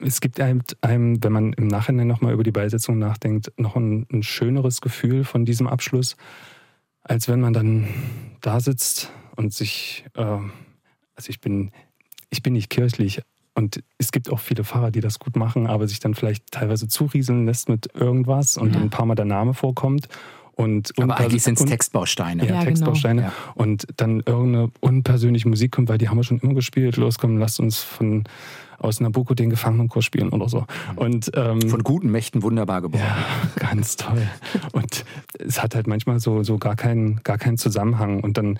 es 0.00 0.20
gibt 0.20 0.40
einem, 0.40 0.62
einem 0.80 1.22
wenn 1.22 1.32
man 1.32 1.52
im 1.52 1.68
Nachhinein 1.68 2.08
nochmal 2.08 2.34
über 2.34 2.42
die 2.42 2.50
Beisetzung 2.50 2.98
nachdenkt, 2.98 3.52
noch 3.56 3.76
ein, 3.76 4.06
ein 4.12 4.22
schöneres 4.22 4.80
Gefühl 4.80 5.24
von 5.24 5.44
diesem 5.44 5.68
Abschluss, 5.68 6.16
als 7.02 7.28
wenn 7.28 7.40
man 7.40 7.52
dann 7.52 7.86
da 8.40 8.60
sitzt 8.60 9.12
und 9.36 9.54
sich, 9.54 10.04
äh, 10.14 10.22
also 10.22 11.28
ich 11.28 11.40
bin, 11.40 11.70
ich 12.30 12.42
bin 12.42 12.54
nicht 12.54 12.68
kirchlich, 12.68 13.22
und 13.56 13.82
es 13.96 14.12
gibt 14.12 14.30
auch 14.30 14.38
viele 14.38 14.64
Fahrer, 14.64 14.90
die 14.90 15.00
das 15.00 15.18
gut 15.18 15.34
machen, 15.34 15.66
aber 15.66 15.88
sich 15.88 15.98
dann 15.98 16.14
vielleicht 16.14 16.52
teilweise 16.52 16.88
zurieseln 16.88 17.46
lässt 17.46 17.70
mit 17.70 17.88
irgendwas 17.94 18.58
und 18.58 18.74
ja. 18.74 18.80
ein 18.80 18.90
paar 18.90 19.06
Mal 19.06 19.14
der 19.14 19.24
Name 19.24 19.54
vorkommt. 19.54 20.08
Und 20.56 20.92
aber 20.98 21.18
eigentlich 21.18 21.42
sind 21.42 21.60
es 21.60 21.66
Textbausteine. 21.66 22.42
Ja, 22.42 22.48
ja 22.48 22.54
genau. 22.54 22.64
Textbausteine. 22.64 23.20
Genau. 23.22 23.32
Und 23.54 23.86
dann 23.98 24.20
irgendeine 24.24 24.70
unpersönliche 24.80 25.48
Musik 25.48 25.70
kommt, 25.70 25.88
weil 25.90 25.98
die 25.98 26.08
haben 26.08 26.16
wir 26.16 26.24
schon 26.24 26.38
immer 26.38 26.54
gespielt. 26.54 26.96
Loskommen, 26.96 27.38
lasst 27.38 27.60
uns 27.60 27.78
von 27.78 28.24
aus 28.78 29.00
Nabucco 29.00 29.34
den 29.34 29.50
Gefangenenkurs 29.50 30.04
spielen 30.04 30.30
oder 30.30 30.48
so. 30.48 30.66
Und, 30.96 31.30
ähm, 31.34 31.62
Von 31.68 31.82
guten 31.82 32.10
Mächten 32.10 32.42
wunderbar 32.42 32.82
geboren. 32.82 33.04
Ja, 33.04 33.66
ganz 33.70 33.96
toll. 33.96 34.22
Und 34.72 35.04
es 35.38 35.62
hat 35.62 35.74
halt 35.74 35.86
manchmal 35.86 36.20
so, 36.20 36.42
so 36.42 36.58
gar, 36.58 36.76
keinen, 36.76 37.20
gar 37.22 37.38
keinen 37.38 37.58
Zusammenhang. 37.58 38.20
Und 38.20 38.38
dann 38.38 38.58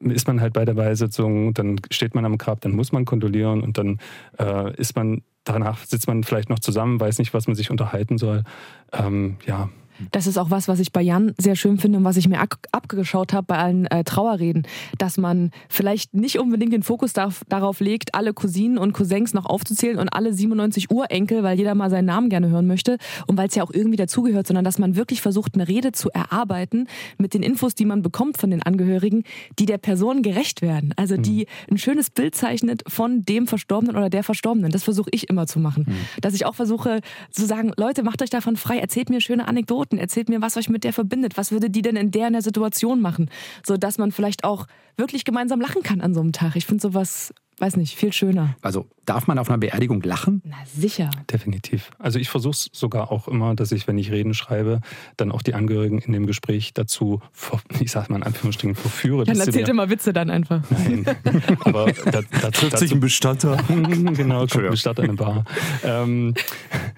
ist 0.00 0.26
man 0.26 0.40
halt 0.40 0.52
bei 0.52 0.64
der 0.64 0.74
Beisetzung, 0.74 1.54
dann 1.54 1.80
steht 1.90 2.14
man 2.14 2.24
am 2.24 2.38
Grab, 2.38 2.60
dann 2.60 2.72
muss 2.72 2.92
man 2.92 3.04
kondolieren 3.04 3.62
und 3.62 3.78
dann 3.78 3.98
äh, 4.38 4.74
ist 4.76 4.96
man, 4.96 5.22
danach 5.44 5.84
sitzt 5.84 6.08
man 6.08 6.24
vielleicht 6.24 6.50
noch 6.50 6.58
zusammen, 6.58 7.00
weiß 7.00 7.18
nicht, 7.18 7.34
was 7.34 7.46
man 7.46 7.56
sich 7.56 7.70
unterhalten 7.70 8.18
soll. 8.18 8.44
Ähm, 8.92 9.36
ja, 9.46 9.68
das 10.12 10.26
ist 10.26 10.38
auch 10.38 10.50
was, 10.50 10.68
was 10.68 10.80
ich 10.80 10.92
bei 10.92 11.02
Jan 11.02 11.34
sehr 11.38 11.56
schön 11.56 11.78
finde 11.78 11.98
und 11.98 12.04
was 12.04 12.16
ich 12.16 12.28
mir 12.28 12.40
abgeschaut 12.72 13.32
habe 13.32 13.46
bei 13.46 13.58
allen 13.58 13.86
äh, 13.86 14.04
Trauerreden, 14.04 14.66
dass 14.98 15.16
man 15.16 15.50
vielleicht 15.68 16.14
nicht 16.14 16.38
unbedingt 16.38 16.72
den 16.72 16.82
Fokus 16.82 17.12
darf, 17.12 17.42
darauf 17.48 17.80
legt, 17.80 18.14
alle 18.14 18.32
Cousinen 18.32 18.78
und 18.78 18.92
Cousins 18.92 19.34
noch 19.34 19.46
aufzuzählen 19.46 19.98
und 19.98 20.08
alle 20.08 20.32
97 20.32 20.90
Urenkel, 20.90 21.42
weil 21.42 21.58
jeder 21.58 21.74
mal 21.74 21.90
seinen 21.90 22.06
Namen 22.06 22.28
gerne 22.28 22.48
hören 22.48 22.66
möchte 22.66 22.98
und 23.26 23.36
weil 23.36 23.48
es 23.48 23.54
ja 23.54 23.62
auch 23.62 23.70
irgendwie 23.72 23.96
dazugehört, 23.96 24.46
sondern 24.46 24.64
dass 24.64 24.78
man 24.78 24.96
wirklich 24.96 25.20
versucht, 25.20 25.54
eine 25.54 25.68
Rede 25.68 25.92
zu 25.92 26.10
erarbeiten 26.10 26.86
mit 27.18 27.34
den 27.34 27.42
Infos, 27.42 27.74
die 27.74 27.84
man 27.84 28.02
bekommt 28.02 28.38
von 28.38 28.50
den 28.50 28.62
Angehörigen, 28.62 29.24
die 29.58 29.66
der 29.66 29.78
Person 29.78 30.22
gerecht 30.22 30.62
werden. 30.62 30.92
Also 30.96 31.16
die 31.16 31.46
mhm. 31.68 31.74
ein 31.74 31.78
schönes 31.78 32.10
Bild 32.10 32.34
zeichnet 32.34 32.82
von 32.86 33.22
dem 33.22 33.46
Verstorbenen 33.46 33.96
oder 33.96 34.10
der 34.10 34.22
Verstorbenen. 34.22 34.70
Das 34.70 34.84
versuche 34.84 35.10
ich 35.12 35.28
immer 35.28 35.46
zu 35.46 35.58
machen. 35.58 35.86
Mhm. 35.88 36.20
Dass 36.20 36.34
ich 36.34 36.46
auch 36.46 36.54
versuche 36.54 37.00
zu 37.30 37.46
sagen, 37.46 37.72
Leute, 37.76 38.02
macht 38.02 38.22
euch 38.22 38.30
davon 38.30 38.56
frei, 38.56 38.78
erzählt 38.78 39.10
mir 39.10 39.20
schöne 39.20 39.48
Anekdoten 39.48 39.87
Anekdoten, 39.88 39.98
erzählt 39.98 40.28
mir, 40.28 40.40
was 40.40 40.56
euch 40.56 40.68
mit 40.68 40.84
der 40.84 40.92
verbindet. 40.92 41.36
Was 41.36 41.52
würde 41.52 41.70
die 41.70 41.82
denn 41.82 41.96
in 41.96 42.10
der 42.10 42.28
in 42.28 42.32
der 42.34 42.42
Situation 42.42 43.00
machen? 43.00 43.30
So 43.66 43.76
dass 43.76 43.98
man 43.98 44.12
vielleicht 44.12 44.44
auch 44.44 44.66
wirklich 44.96 45.24
gemeinsam 45.24 45.60
lachen 45.60 45.82
kann 45.82 46.00
an 46.00 46.14
so 46.14 46.20
einem 46.20 46.32
Tag. 46.32 46.56
Ich 46.56 46.66
finde 46.66 46.82
sowas 46.82 47.32
weiß 47.60 47.76
nicht, 47.76 47.96
viel 47.96 48.12
schöner. 48.12 48.56
Also 48.62 48.86
darf 49.04 49.26
man 49.26 49.38
auf 49.38 49.48
einer 49.48 49.58
Beerdigung 49.58 50.02
lachen? 50.02 50.42
Na 50.44 50.56
sicher. 50.66 51.10
Definitiv. 51.30 51.90
Also 51.98 52.18
ich 52.18 52.28
versuche 52.28 52.52
es 52.52 52.70
sogar 52.72 53.10
auch 53.10 53.26
immer, 53.26 53.54
dass 53.54 53.72
ich, 53.72 53.88
wenn 53.88 53.98
ich 53.98 54.10
Reden 54.10 54.34
schreibe, 54.34 54.80
dann 55.16 55.32
auch 55.32 55.42
die 55.42 55.54
Angehörigen 55.54 55.98
in 55.98 56.12
dem 56.12 56.26
Gespräch 56.26 56.74
dazu, 56.74 57.20
ich 57.80 57.90
sag 57.90 58.10
mal 58.10 58.16
in 58.16 58.22
Anführungsstrichen, 58.22 58.74
verführe. 58.74 59.24
Dann 59.24 59.38
erzählt 59.38 59.68
immer 59.68 59.90
Witze 59.90 60.12
dann 60.12 60.30
einfach. 60.30 60.62
Nein, 60.70 61.04
aber 61.60 61.92
da, 62.10 62.20
da, 62.40 62.50
trifft 62.50 62.78
sich 62.78 62.92
ein 62.92 63.00
Bestatter. 63.00 63.56
genau, 63.68 64.46
kommt 64.46 64.64
ein 64.64 64.70
Bestatter 64.70 65.02
in 65.02 65.10
eine 65.10 65.16
Bar. 65.16 65.44
Ähm, 65.82 66.34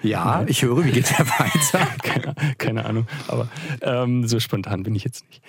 ja, 0.02 0.44
ich 0.46 0.62
höre, 0.62 0.84
wie 0.84 0.92
geht 0.92 1.10
der 1.18 1.26
weiter? 1.26 1.86
keine, 2.02 2.34
keine 2.58 2.84
Ahnung, 2.84 3.06
aber 3.28 3.48
ähm, 3.82 4.26
so 4.26 4.40
spontan 4.40 4.82
bin 4.82 4.94
ich 4.94 5.04
jetzt 5.04 5.24
nicht. 5.28 5.42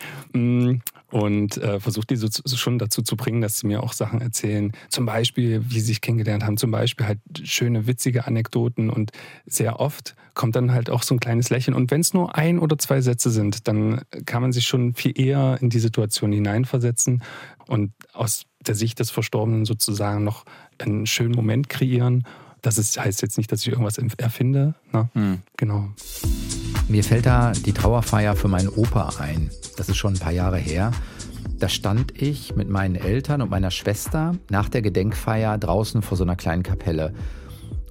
Und 1.11 1.57
äh, 1.57 1.79
versuche 1.79 2.07
die 2.07 2.15
so, 2.15 2.27
so 2.31 2.55
schon 2.55 2.79
dazu 2.79 3.01
zu 3.01 3.17
bringen, 3.17 3.41
dass 3.41 3.59
sie 3.59 3.67
mir 3.67 3.83
auch 3.83 3.93
Sachen 3.93 4.21
erzählen. 4.21 4.71
Zum 4.89 5.05
Beispiel, 5.05 5.61
wie 5.67 5.79
sie 5.79 5.87
sich 5.87 6.01
kennengelernt 6.01 6.43
haben, 6.43 6.57
zum 6.57 6.71
Beispiel 6.71 7.05
halt 7.05 7.19
schöne, 7.43 7.85
witzige 7.85 8.25
Anekdoten 8.25 8.89
und 8.89 9.11
sehr 9.45 9.79
oft 9.79 10.15
kommt 10.33 10.55
dann 10.55 10.71
halt 10.71 10.89
auch 10.89 11.03
so 11.03 11.13
ein 11.13 11.19
kleines 11.19 11.49
Lächeln. 11.49 11.75
Und 11.75 11.91
wenn 11.91 12.01
es 12.01 12.13
nur 12.13 12.35
ein 12.35 12.59
oder 12.59 12.77
zwei 12.77 13.01
Sätze 13.01 13.29
sind, 13.29 13.67
dann 13.67 14.01
kann 14.25 14.41
man 14.41 14.53
sich 14.53 14.65
schon 14.65 14.93
viel 14.93 15.19
eher 15.19 15.57
in 15.61 15.69
die 15.69 15.79
Situation 15.79 16.31
hineinversetzen 16.31 17.21
und 17.67 17.91
aus 18.13 18.45
der 18.65 18.75
Sicht 18.75 18.99
des 18.99 19.11
Verstorbenen 19.11 19.65
sozusagen 19.65 20.23
noch 20.23 20.45
einen 20.77 21.05
schönen 21.05 21.35
Moment 21.35 21.69
kreieren. 21.69 22.25
Das 22.61 22.77
ist, 22.77 22.99
heißt 22.99 23.21
jetzt 23.21 23.37
nicht, 23.37 23.51
dass 23.51 23.61
ich 23.61 23.69
irgendwas 23.69 23.97
erfinde. 23.97 24.75
Ne? 24.93 25.09
Hm. 25.13 25.41
Genau. 25.57 25.89
Mir 26.91 27.05
fällt 27.05 27.25
da 27.25 27.53
die 27.53 27.71
Trauerfeier 27.71 28.35
für 28.35 28.49
meinen 28.49 28.67
Opa 28.67 29.13
ein. 29.17 29.49
Das 29.77 29.87
ist 29.87 29.95
schon 29.95 30.15
ein 30.15 30.19
paar 30.19 30.33
Jahre 30.33 30.57
her. 30.57 30.91
Da 31.57 31.69
stand 31.69 32.21
ich 32.21 32.57
mit 32.57 32.67
meinen 32.67 32.95
Eltern 32.95 33.41
und 33.41 33.49
meiner 33.49 33.71
Schwester 33.71 34.35
nach 34.49 34.67
der 34.67 34.81
Gedenkfeier 34.81 35.57
draußen 35.57 36.01
vor 36.01 36.17
so 36.17 36.25
einer 36.25 36.35
kleinen 36.35 36.63
Kapelle. 36.63 37.13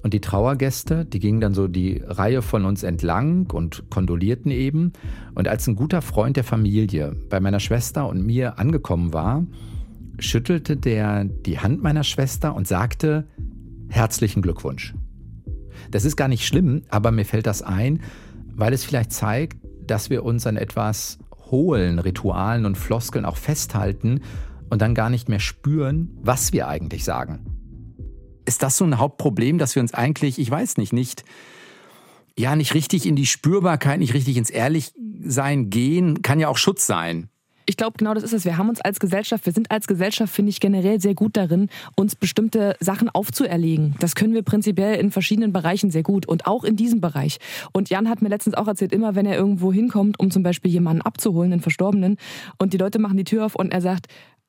Und 0.03 0.13
die 0.13 0.21
Trauergäste, 0.21 1.03
die 1.03 1.17
gingen 1.17 1.41
dann 1.41 1.55
so 1.55 1.67
die 1.67 2.03
Reihe 2.05 2.43
von 2.43 2.63
uns 2.63 2.83
entlang 2.83 3.49
und 3.49 3.89
kondolierten 3.89 4.51
eben. 4.51 4.93
Und 5.33 5.47
als 5.47 5.65
ein 5.65 5.75
guter 5.75 6.03
Freund 6.03 6.37
der 6.37 6.43
Familie 6.43 7.15
bei 7.27 7.39
meiner 7.39 7.59
Schwester 7.59 8.07
und 8.07 8.23
mir 8.23 8.59
angekommen 8.59 9.13
war, 9.13 9.43
schüttelte 10.19 10.77
der 10.77 11.23
die 11.23 11.57
Hand 11.57 11.81
meiner 11.81 12.03
Schwester 12.03 12.53
und 12.53 12.67
sagte, 12.67 13.27
herzlichen 13.89 14.43
Glückwunsch. 14.43 14.93
Das 15.89 16.05
ist 16.05 16.17
gar 16.17 16.27
nicht 16.27 16.45
schlimm, 16.45 16.83
aber 16.89 17.09
mir 17.09 17.25
fällt 17.25 17.47
das 17.47 17.63
ein, 17.63 18.01
weil 18.55 18.73
es 18.73 18.83
vielleicht 18.83 19.11
zeigt, 19.11 19.57
dass 19.85 20.09
wir 20.09 20.23
uns 20.23 20.45
an 20.47 20.57
etwas 20.57 21.19
hohlen 21.49 21.99
Ritualen 21.99 22.65
und 22.65 22.77
Floskeln 22.77 23.25
auch 23.25 23.37
festhalten 23.37 24.21
und 24.69 24.81
dann 24.81 24.95
gar 24.95 25.09
nicht 25.09 25.29
mehr 25.29 25.39
spüren, 25.39 26.17
was 26.21 26.53
wir 26.53 26.67
eigentlich 26.67 27.03
sagen. 27.03 27.45
Ist 28.45 28.63
das 28.63 28.77
so 28.77 28.85
ein 28.85 28.97
Hauptproblem, 28.97 29.57
dass 29.57 29.75
wir 29.75 29.81
uns 29.81 29.93
eigentlich, 29.93 30.39
ich 30.39 30.49
weiß 30.49 30.77
nicht, 30.77 30.93
nicht 30.93 31.23
ja, 32.37 32.55
nicht 32.55 32.73
richtig 32.73 33.05
in 33.05 33.17
die 33.17 33.25
Spürbarkeit, 33.25 33.99
nicht 33.99 34.13
richtig 34.13 34.37
ins 34.37 34.49
Ehrlichsein 34.49 35.69
gehen, 35.69 36.21
kann 36.21 36.39
ja 36.39 36.47
auch 36.47 36.57
Schutz 36.57 36.87
sein 36.87 37.30
ich 37.71 37.77
glaube, 37.77 37.97
genau 37.97 38.13
das 38.13 38.23
ist 38.23 38.33
es. 38.33 38.43
Wir 38.43 38.57
haben 38.57 38.67
uns 38.67 38.81
als 38.81 38.99
Gesellschaft, 38.99 39.45
wir 39.45 39.53
sind 39.53 39.71
als 39.71 39.87
Gesellschaft, 39.87 40.33
finde 40.33 40.49
ich, 40.49 40.59
generell 40.59 40.99
sehr 40.99 41.15
gut 41.15 41.37
darin, 41.37 41.69
uns 41.95 42.17
bestimmte 42.17 42.75
Sachen 42.81 43.07
aufzuerlegen. 43.07 43.95
Das 44.01 44.13
können 44.13 44.33
wir 44.33 44.41
prinzipiell 44.41 44.99
in 44.99 45.09
verschiedenen 45.09 45.53
Bereichen 45.53 45.89
sehr 45.89 46.03
gut 46.03 46.27
und 46.27 46.47
auch 46.47 46.65
in 46.65 46.75
diesem 46.75 46.99
Bereich. 46.99 47.37
Und 47.71 47.89
Jan 47.89 48.09
hat 48.09 48.21
mir 48.21 48.27
letztens 48.27 48.55
auch 48.55 48.67
erzählt, 48.67 48.91
immer 48.91 49.15
wenn 49.15 49.25
er 49.25 49.37
irgendwo 49.37 49.71
hinkommt, 49.71 50.19
um 50.19 50.31
zum 50.31 50.43
Beispiel 50.43 50.69
jemanden 50.69 51.01
abzuholen, 51.01 51.53
einen 51.53 51.61
Verstorbenen, 51.61 52.17
und 52.57 52.73
die 52.73 52.77
Leute 52.77 52.99
machen 52.99 53.15
die 53.15 53.23
Tür 53.23 53.45
auf 53.45 53.55
und 53.55 53.71
er 53.71 53.79
sagt, 53.79 54.07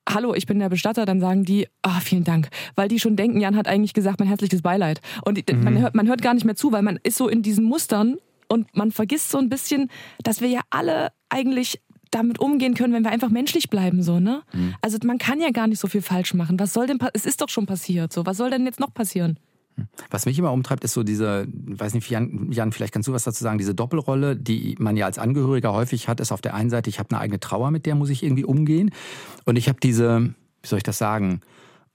Hallo, 0.09 0.35
ich 0.35 0.47
bin 0.47 0.59
der 0.59 0.69
Bestatter, 0.69 1.07
dann 1.07 1.21
sagen 1.21 1.45
die, 1.45 1.69
ah, 1.83 1.99
oh, 1.99 2.01
vielen 2.01 2.25
Dank. 2.25 2.49
Weil 2.75 2.89
die 2.89 2.99
schon 2.99 3.15
denken, 3.15 3.41
Jan 3.41 3.55
hat 3.55 3.69
eigentlich 3.69 3.95
gesagt, 3.95 4.19
mein 4.19 4.27
herzliches 4.27 4.61
Beileid. 4.61 5.01
Und 5.25 5.49
mhm. 5.49 5.63
man, 5.63 5.79
hört, 5.79 5.95
man 5.95 6.09
hört 6.09 6.23
gar 6.23 6.35
nicht 6.35 6.45
mehr 6.45 6.57
zu, 6.57 6.73
weil 6.73 6.83
man 6.83 6.99
ist 7.05 7.17
so 7.17 7.29
in 7.29 7.43
diesen 7.43 7.65
Mustern 7.65 8.17
und 8.49 8.77
man 8.77 8.91
vergisst 8.91 9.31
so 9.31 9.39
ein 9.39 9.49
bisschen, 9.49 9.91
dass 10.25 10.41
wir 10.41 10.49
ja 10.49 10.63
alle 10.71 11.13
eigentlich 11.29 11.81
damit 12.13 12.39
umgehen 12.39 12.75
können, 12.75 12.93
wenn 12.93 13.03
wir 13.03 13.11
einfach 13.11 13.31
menschlich 13.31 13.69
bleiben, 13.71 14.03
so, 14.03 14.21
ne? 14.21 14.43
Mhm. 14.53 14.75
Also 14.81 14.99
man 15.05 15.19
kann 15.19 15.41
ja 15.41 15.51
gar 15.51 15.67
nicht 15.67 15.81
so 15.81 15.89
viel 15.89 16.03
falsch 16.03 16.35
machen. 16.35 16.59
Was 16.61 16.73
soll 16.73 16.87
denn, 16.87 16.99
es 17.13 17.27
ist 17.27 17.41
doch 17.41 17.49
schon 17.49 17.67
passiert, 17.67 18.13
so. 18.13 18.25
Was 18.25 18.37
soll 18.37 18.51
denn 18.51 18.65
jetzt 18.65 18.79
noch 18.81 18.95
passieren? 18.95 19.39
Hm. 19.77 19.89
Was 20.11 20.27
mich 20.27 20.39
immer 20.39 20.53
umtreibt, 20.53 20.85
ist 20.85 20.93
so 20.93 21.03
diese, 21.03 21.47
weiß 21.49 21.95
nicht, 21.95 22.09
Jan, 22.11 22.53
Jan, 22.53 22.73
vielleicht 22.73 22.93
kannst 22.93 23.09
du 23.09 23.13
was 23.13 23.25
dazu 23.25 23.43
sagen, 23.43 23.59
diese 23.59 23.75
Doppelrolle, 23.75 24.37
die 24.37 24.77
man 24.79 24.97
ja 24.97 25.07
als 25.07 25.19
Angehöriger 25.19 25.73
häufig 25.73 26.09
hat, 26.09 26.21
ist 26.21 26.33
auf 26.33 26.43
der 26.43 26.55
einen 26.55 26.71
Seite, 26.71 26.91
ich 26.91 26.99
habe 26.99 27.11
eine 27.11 27.21
eigene 27.21 27.41
Trauer, 27.41 27.71
mit 27.71 27.87
der 27.87 27.95
muss 27.95 28.11
ich 28.11 28.23
irgendwie 28.23 28.45
umgehen. 28.45 28.91
Und 29.45 29.57
ich 29.57 29.69
habe 29.69 29.81
diese, 29.83 30.35
wie 30.63 30.69
soll 30.69 30.77
ich 30.77 30.83
das 30.83 30.99
sagen, 30.99 31.41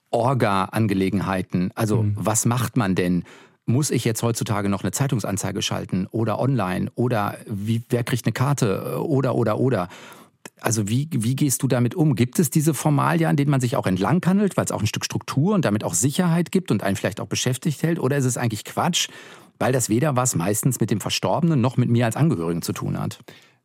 Orga-Angelegenheiten. 0.10 1.72
Also, 1.76 2.04
mhm. 2.04 2.14
was 2.16 2.46
macht 2.46 2.78
man 2.78 2.96
denn? 2.96 3.24
Muss 3.68 3.92
ich 3.92 4.06
jetzt 4.06 4.24
heutzutage 4.24 4.70
noch 4.70 4.84
eine 4.84 4.92
Zeitungsanzeige 4.92 5.62
schalten 5.62 6.08
oder 6.10 6.40
online 6.40 6.90
oder 6.96 7.38
wie, 7.46 7.84
wer 7.90 8.04
kriegt 8.04 8.26
eine 8.26 8.34
Karte 8.34 9.04
oder 9.04 9.36
oder 9.36 9.60
oder. 9.60 9.90
Also 10.62 10.88
wie, 10.88 11.10
wie 11.12 11.36
gehst 11.36 11.62
du 11.62 11.68
damit 11.68 11.94
um? 11.94 12.16
Gibt 12.16 12.40
es 12.40 12.50
diese 12.50 12.74
Formalien, 12.74 13.30
an 13.30 13.36
denen 13.36 13.52
man 13.52 13.62
sich 13.62 13.76
auch 13.76 13.86
entlanghandelt, 13.86 14.58
weil 14.58 14.66
es 14.66 14.72
auch 14.72 14.80
ein 14.80 14.88
Stück 14.88 15.06
Struktur 15.06 15.54
und 15.54 15.66
damit 15.66 15.84
auch 15.84 15.94
Sicherheit 15.94 16.52
gibt 16.52 16.72
und 16.72 16.82
einen 16.82 16.96
vielleicht 16.96 17.20
auch 17.20 17.28
beschäftigt 17.28 17.84
hält? 17.84 18.00
Oder 18.00 18.18
ist 18.18 18.26
es 18.26 18.38
eigentlich 18.38 18.64
Quatsch, 18.64 19.10
weil 19.60 19.74
das 19.74 19.90
weder 19.90 20.16
was 20.16 20.36
meistens 20.36 20.80
mit 20.80 20.90
dem 20.90 21.02
Verstorbenen 21.02 21.60
noch 21.60 21.78
mit 21.78 21.90
mir 21.90 22.06
als 22.06 22.16
Angehörigen 22.16 22.62
zu 22.62 22.74
tun 22.74 22.98
hat? 22.98 23.20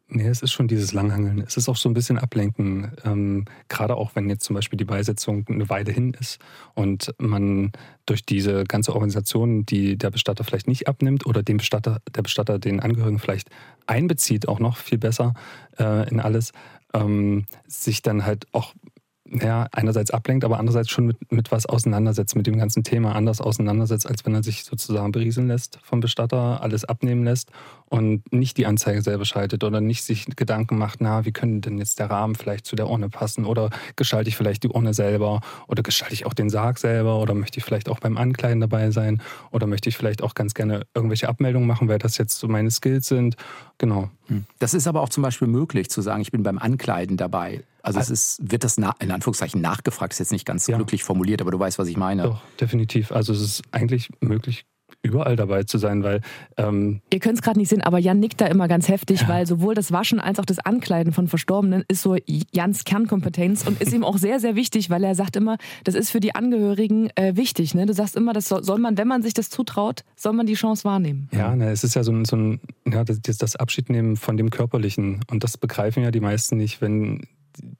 Nee, 0.08 0.28
es 0.28 0.42
ist 0.42 0.52
schon 0.52 0.68
dieses 0.68 0.92
Langhangeln. 0.92 1.40
Es 1.40 1.56
ist 1.56 1.70
auch 1.70 1.76
so 1.76 1.88
ein 1.88 1.94
bisschen 1.94 2.18
Ablenken. 2.18 2.92
Ähm, 3.04 3.46
gerade 3.68 3.96
auch, 3.96 4.14
wenn 4.14 4.28
jetzt 4.28 4.44
zum 4.44 4.54
Beispiel 4.54 4.76
die 4.76 4.84
Beisetzung 4.84 5.46
eine 5.48 5.70
Weile 5.70 5.90
hin 5.90 6.14
ist 6.20 6.38
und 6.74 7.14
man 7.18 7.72
durch 8.04 8.24
diese 8.24 8.64
ganze 8.64 8.94
Organisation, 8.94 9.64
die 9.64 9.96
der 9.96 10.10
Bestatter 10.10 10.44
vielleicht 10.44 10.68
nicht 10.68 10.86
abnimmt 10.86 11.24
oder 11.24 11.42
dem 11.42 11.56
Bestatter, 11.56 12.00
der 12.14 12.22
Bestatter 12.22 12.58
den 12.58 12.80
Angehörigen 12.80 13.18
vielleicht 13.18 13.48
einbezieht, 13.86 14.48
auch 14.48 14.58
noch 14.58 14.76
viel 14.76 14.98
besser 14.98 15.32
äh, 15.78 16.08
in 16.10 16.20
alles, 16.20 16.52
ähm, 16.92 17.46
sich 17.66 18.02
dann 18.02 18.26
halt 18.26 18.46
auch 18.52 18.74
ja, 19.40 19.66
einerseits 19.72 20.10
ablenkt, 20.10 20.44
aber 20.44 20.58
andererseits 20.58 20.90
schon 20.90 21.06
mit, 21.06 21.32
mit 21.32 21.50
was 21.50 21.64
auseinandersetzt, 21.64 22.36
mit 22.36 22.46
dem 22.46 22.58
ganzen 22.58 22.84
Thema 22.84 23.14
anders 23.14 23.40
auseinandersetzt, 23.40 24.06
als 24.06 24.26
wenn 24.26 24.34
er 24.34 24.42
sich 24.42 24.64
sozusagen 24.64 25.10
berieseln 25.12 25.48
lässt 25.48 25.78
vom 25.82 26.00
Bestatter, 26.00 26.62
alles 26.62 26.84
abnehmen 26.84 27.24
lässt 27.24 27.50
und 27.86 28.30
nicht 28.32 28.58
die 28.58 28.66
Anzeige 28.66 29.00
selber 29.00 29.24
schaltet 29.24 29.64
oder 29.64 29.80
nicht 29.80 30.04
sich 30.04 30.26
Gedanken 30.36 30.76
macht, 30.76 31.00
na, 31.00 31.24
wie 31.24 31.32
könnte 31.32 31.70
denn 31.70 31.78
jetzt 31.78 31.98
der 31.98 32.10
Rahmen 32.10 32.34
vielleicht 32.34 32.66
zu 32.66 32.76
der 32.76 32.90
Urne 32.90 33.08
passen 33.08 33.46
oder 33.46 33.70
gestalte 33.96 34.28
ich 34.28 34.36
vielleicht 34.36 34.64
die 34.64 34.68
Urne 34.68 34.92
selber 34.92 35.40
oder 35.66 35.82
gestalte 35.82 36.14
ich 36.14 36.26
auch 36.26 36.34
den 36.34 36.50
Sarg 36.50 36.78
selber 36.78 37.18
oder 37.18 37.34
möchte 37.34 37.58
ich 37.58 37.64
vielleicht 37.64 37.88
auch 37.88 38.00
beim 38.00 38.18
Ankleiden 38.18 38.60
dabei 38.60 38.90
sein 38.90 39.22
oder 39.50 39.66
möchte 39.66 39.88
ich 39.88 39.96
vielleicht 39.96 40.22
auch 40.22 40.34
ganz 40.34 40.52
gerne 40.52 40.82
irgendwelche 40.94 41.28
Abmeldungen 41.28 41.66
machen, 41.66 41.88
weil 41.88 41.98
das 41.98 42.18
jetzt 42.18 42.38
so 42.38 42.48
meine 42.48 42.70
Skills 42.70 43.08
sind. 43.08 43.36
Genau. 43.78 44.10
Hm. 44.26 44.44
Das 44.58 44.74
ist 44.74 44.86
aber 44.86 45.00
auch 45.00 45.08
zum 45.08 45.22
Beispiel 45.22 45.48
möglich 45.48 45.88
zu 45.88 46.02
sagen, 46.02 46.20
ich 46.20 46.32
bin 46.32 46.42
beim 46.42 46.58
Ankleiden 46.58 47.16
dabei. 47.16 47.62
Also 47.82 47.98
es 47.98 48.10
ist, 48.10 48.52
wird 48.52 48.64
das 48.64 48.78
in 48.78 49.10
Anführungszeichen 49.10 49.60
nachgefragt, 49.60 50.12
ist 50.12 50.20
jetzt 50.20 50.32
nicht 50.32 50.46
ganz 50.46 50.66
ja. 50.66 50.76
glücklich 50.76 51.02
formuliert, 51.02 51.40
aber 51.40 51.50
du 51.50 51.58
weißt, 51.58 51.78
was 51.78 51.88
ich 51.88 51.96
meine. 51.96 52.22
Doch, 52.24 52.42
definitiv. 52.60 53.12
Also 53.12 53.32
es 53.32 53.40
ist 53.40 53.62
eigentlich 53.72 54.10
möglich, 54.20 54.64
überall 55.02 55.36
dabei 55.36 55.64
zu 55.64 55.78
sein, 55.78 56.02
weil 56.02 56.20
ähm 56.56 57.00
ihr 57.12 57.18
könnt 57.18 57.34
es 57.34 57.42
gerade 57.42 57.58
nicht 57.58 57.68
sehen, 57.68 57.82
aber 57.82 57.98
Jan 57.98 58.20
nickt 58.20 58.40
da 58.40 58.46
immer 58.46 58.68
ganz 58.68 58.88
heftig, 58.88 59.22
ja. 59.22 59.28
weil 59.28 59.46
sowohl 59.46 59.74
das 59.74 59.90
Waschen 59.90 60.20
als 60.20 60.38
auch 60.38 60.44
das 60.44 60.60
Ankleiden 60.60 61.12
von 61.12 61.26
Verstorbenen 61.26 61.84
ist 61.88 62.02
so 62.02 62.16
Jans 62.52 62.84
Kernkompetenz 62.84 63.66
und 63.66 63.80
ist 63.80 63.92
ihm 63.92 64.04
auch 64.04 64.18
sehr 64.18 64.38
sehr 64.38 64.54
wichtig, 64.54 64.90
weil 64.90 65.02
er 65.02 65.14
sagt 65.14 65.36
immer, 65.36 65.56
das 65.84 65.94
ist 65.94 66.10
für 66.10 66.20
die 66.20 66.34
Angehörigen 66.34 67.10
äh, 67.16 67.36
wichtig. 67.36 67.74
Ne? 67.74 67.86
Du 67.86 67.94
sagst 67.94 68.16
immer, 68.16 68.32
das 68.32 68.48
soll, 68.48 68.62
soll, 68.62 68.78
man, 68.78 68.96
wenn 68.96 69.08
man 69.08 69.22
sich 69.22 69.34
das 69.34 69.50
zutraut, 69.50 70.04
soll 70.14 70.32
man 70.32 70.46
die 70.46 70.54
Chance 70.54 70.84
wahrnehmen. 70.84 71.28
Ja, 71.32 71.54
ne, 71.56 71.70
es 71.70 71.82
ist 71.84 71.94
ja 71.94 72.04
so 72.04 72.12
ein, 72.12 72.24
so 72.24 72.36
ein 72.36 72.60
ja, 72.86 73.04
das, 73.04 73.20
das 73.20 73.56
Abschiednehmen 73.56 74.16
von 74.16 74.36
dem 74.36 74.50
Körperlichen 74.50 75.20
und 75.30 75.42
das 75.42 75.58
begreifen 75.58 76.02
ja 76.02 76.10
die 76.10 76.20
meisten 76.20 76.56
nicht, 76.56 76.80
wenn 76.80 77.26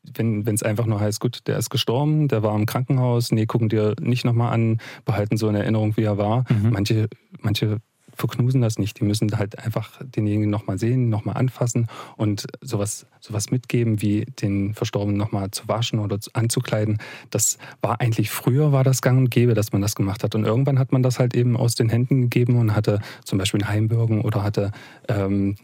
wenn 0.03 0.47
es 0.47 0.63
einfach 0.63 0.87
nur 0.87 1.01
heißt, 1.01 1.21
gut, 1.21 1.47
der 1.47 1.59
ist 1.59 1.71
gestorben, 1.71 2.29
der 2.29 2.43
war 2.43 2.55
im 2.57 2.67
Krankenhaus, 2.67 3.33
nee, 3.33 3.47
gucken 3.47 3.69
dir 3.69 3.95
nicht 4.01 4.25
nochmal 4.25 4.53
an, 4.53 4.79
behalten 5.05 5.37
so 5.37 5.49
in 5.49 5.55
Erinnerung, 5.55 5.97
wie 5.97 6.03
er 6.03 6.19
war. 6.19 6.45
Mhm. 6.51 6.71
Manche, 6.71 7.09
manche 7.41 7.79
verknusen 8.15 8.61
das 8.61 8.79
nicht. 8.79 9.01
Die 9.01 9.05
müssen 9.05 9.37
halt 9.37 9.59
einfach 9.59 10.01
denjenigen 10.03 10.51
nochmal 10.51 10.79
sehen, 10.79 11.09
nochmal 11.09 11.37
anfassen 11.37 11.89
und 12.17 12.47
sowas, 12.61 13.07
sowas 13.21 13.51
mitgeben, 13.51 14.03
wie 14.03 14.25
den 14.25 14.75
Verstorbenen 14.75 15.17
nochmal 15.17 15.51
zu 15.51 15.67
waschen 15.69 15.99
oder 15.99 16.19
anzukleiden. 16.33 16.99
Das 17.31 17.59
war 17.81 18.01
eigentlich 18.01 18.31
früher 18.31 18.73
war 18.73 18.85
das 18.85 19.03
gang 19.03 19.19
und 19.19 19.31
gäbe, 19.31 19.55
dass 19.55 19.73
man 19.73 19.83
das 19.83 19.95
gemacht 19.95 20.25
hat. 20.25 20.35
Und 20.35 20.45
irgendwann 20.45 20.79
hat 20.79 20.93
man 20.93 21.03
das 21.03 21.19
halt 21.19 21.35
eben 21.35 21.57
aus 21.57 21.75
den 21.75 21.89
Händen 21.89 22.23
gegeben 22.23 22.59
und 22.59 22.75
hatte 22.75 23.01
zum 23.25 23.39
Beispiel 23.39 23.63
einen 23.63 23.71
Heimbürgen 23.71 24.21
oder 24.21 24.43
hatte 24.43 24.73
ähm, 25.09 25.57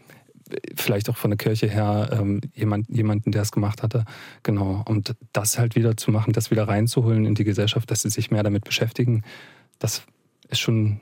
vielleicht 0.75 1.09
auch 1.09 1.17
von 1.17 1.31
der 1.31 1.37
Kirche 1.37 1.67
her 1.67 2.09
ähm, 2.11 2.41
jemand, 2.53 2.89
jemanden, 2.89 3.31
der 3.31 3.41
es 3.41 3.51
gemacht 3.51 3.83
hatte. 3.83 4.05
Genau. 4.43 4.83
Und 4.87 5.15
das 5.33 5.57
halt 5.59 5.75
wieder 5.75 5.97
zu 5.97 6.11
machen, 6.11 6.33
das 6.33 6.51
wieder 6.51 6.67
reinzuholen 6.67 7.25
in 7.25 7.35
die 7.35 7.43
Gesellschaft, 7.43 7.89
dass 7.91 8.01
sie 8.01 8.09
sich 8.09 8.31
mehr 8.31 8.43
damit 8.43 8.63
beschäftigen, 8.63 9.23
das 9.79 10.03
ist 10.49 10.59
schon 10.59 10.99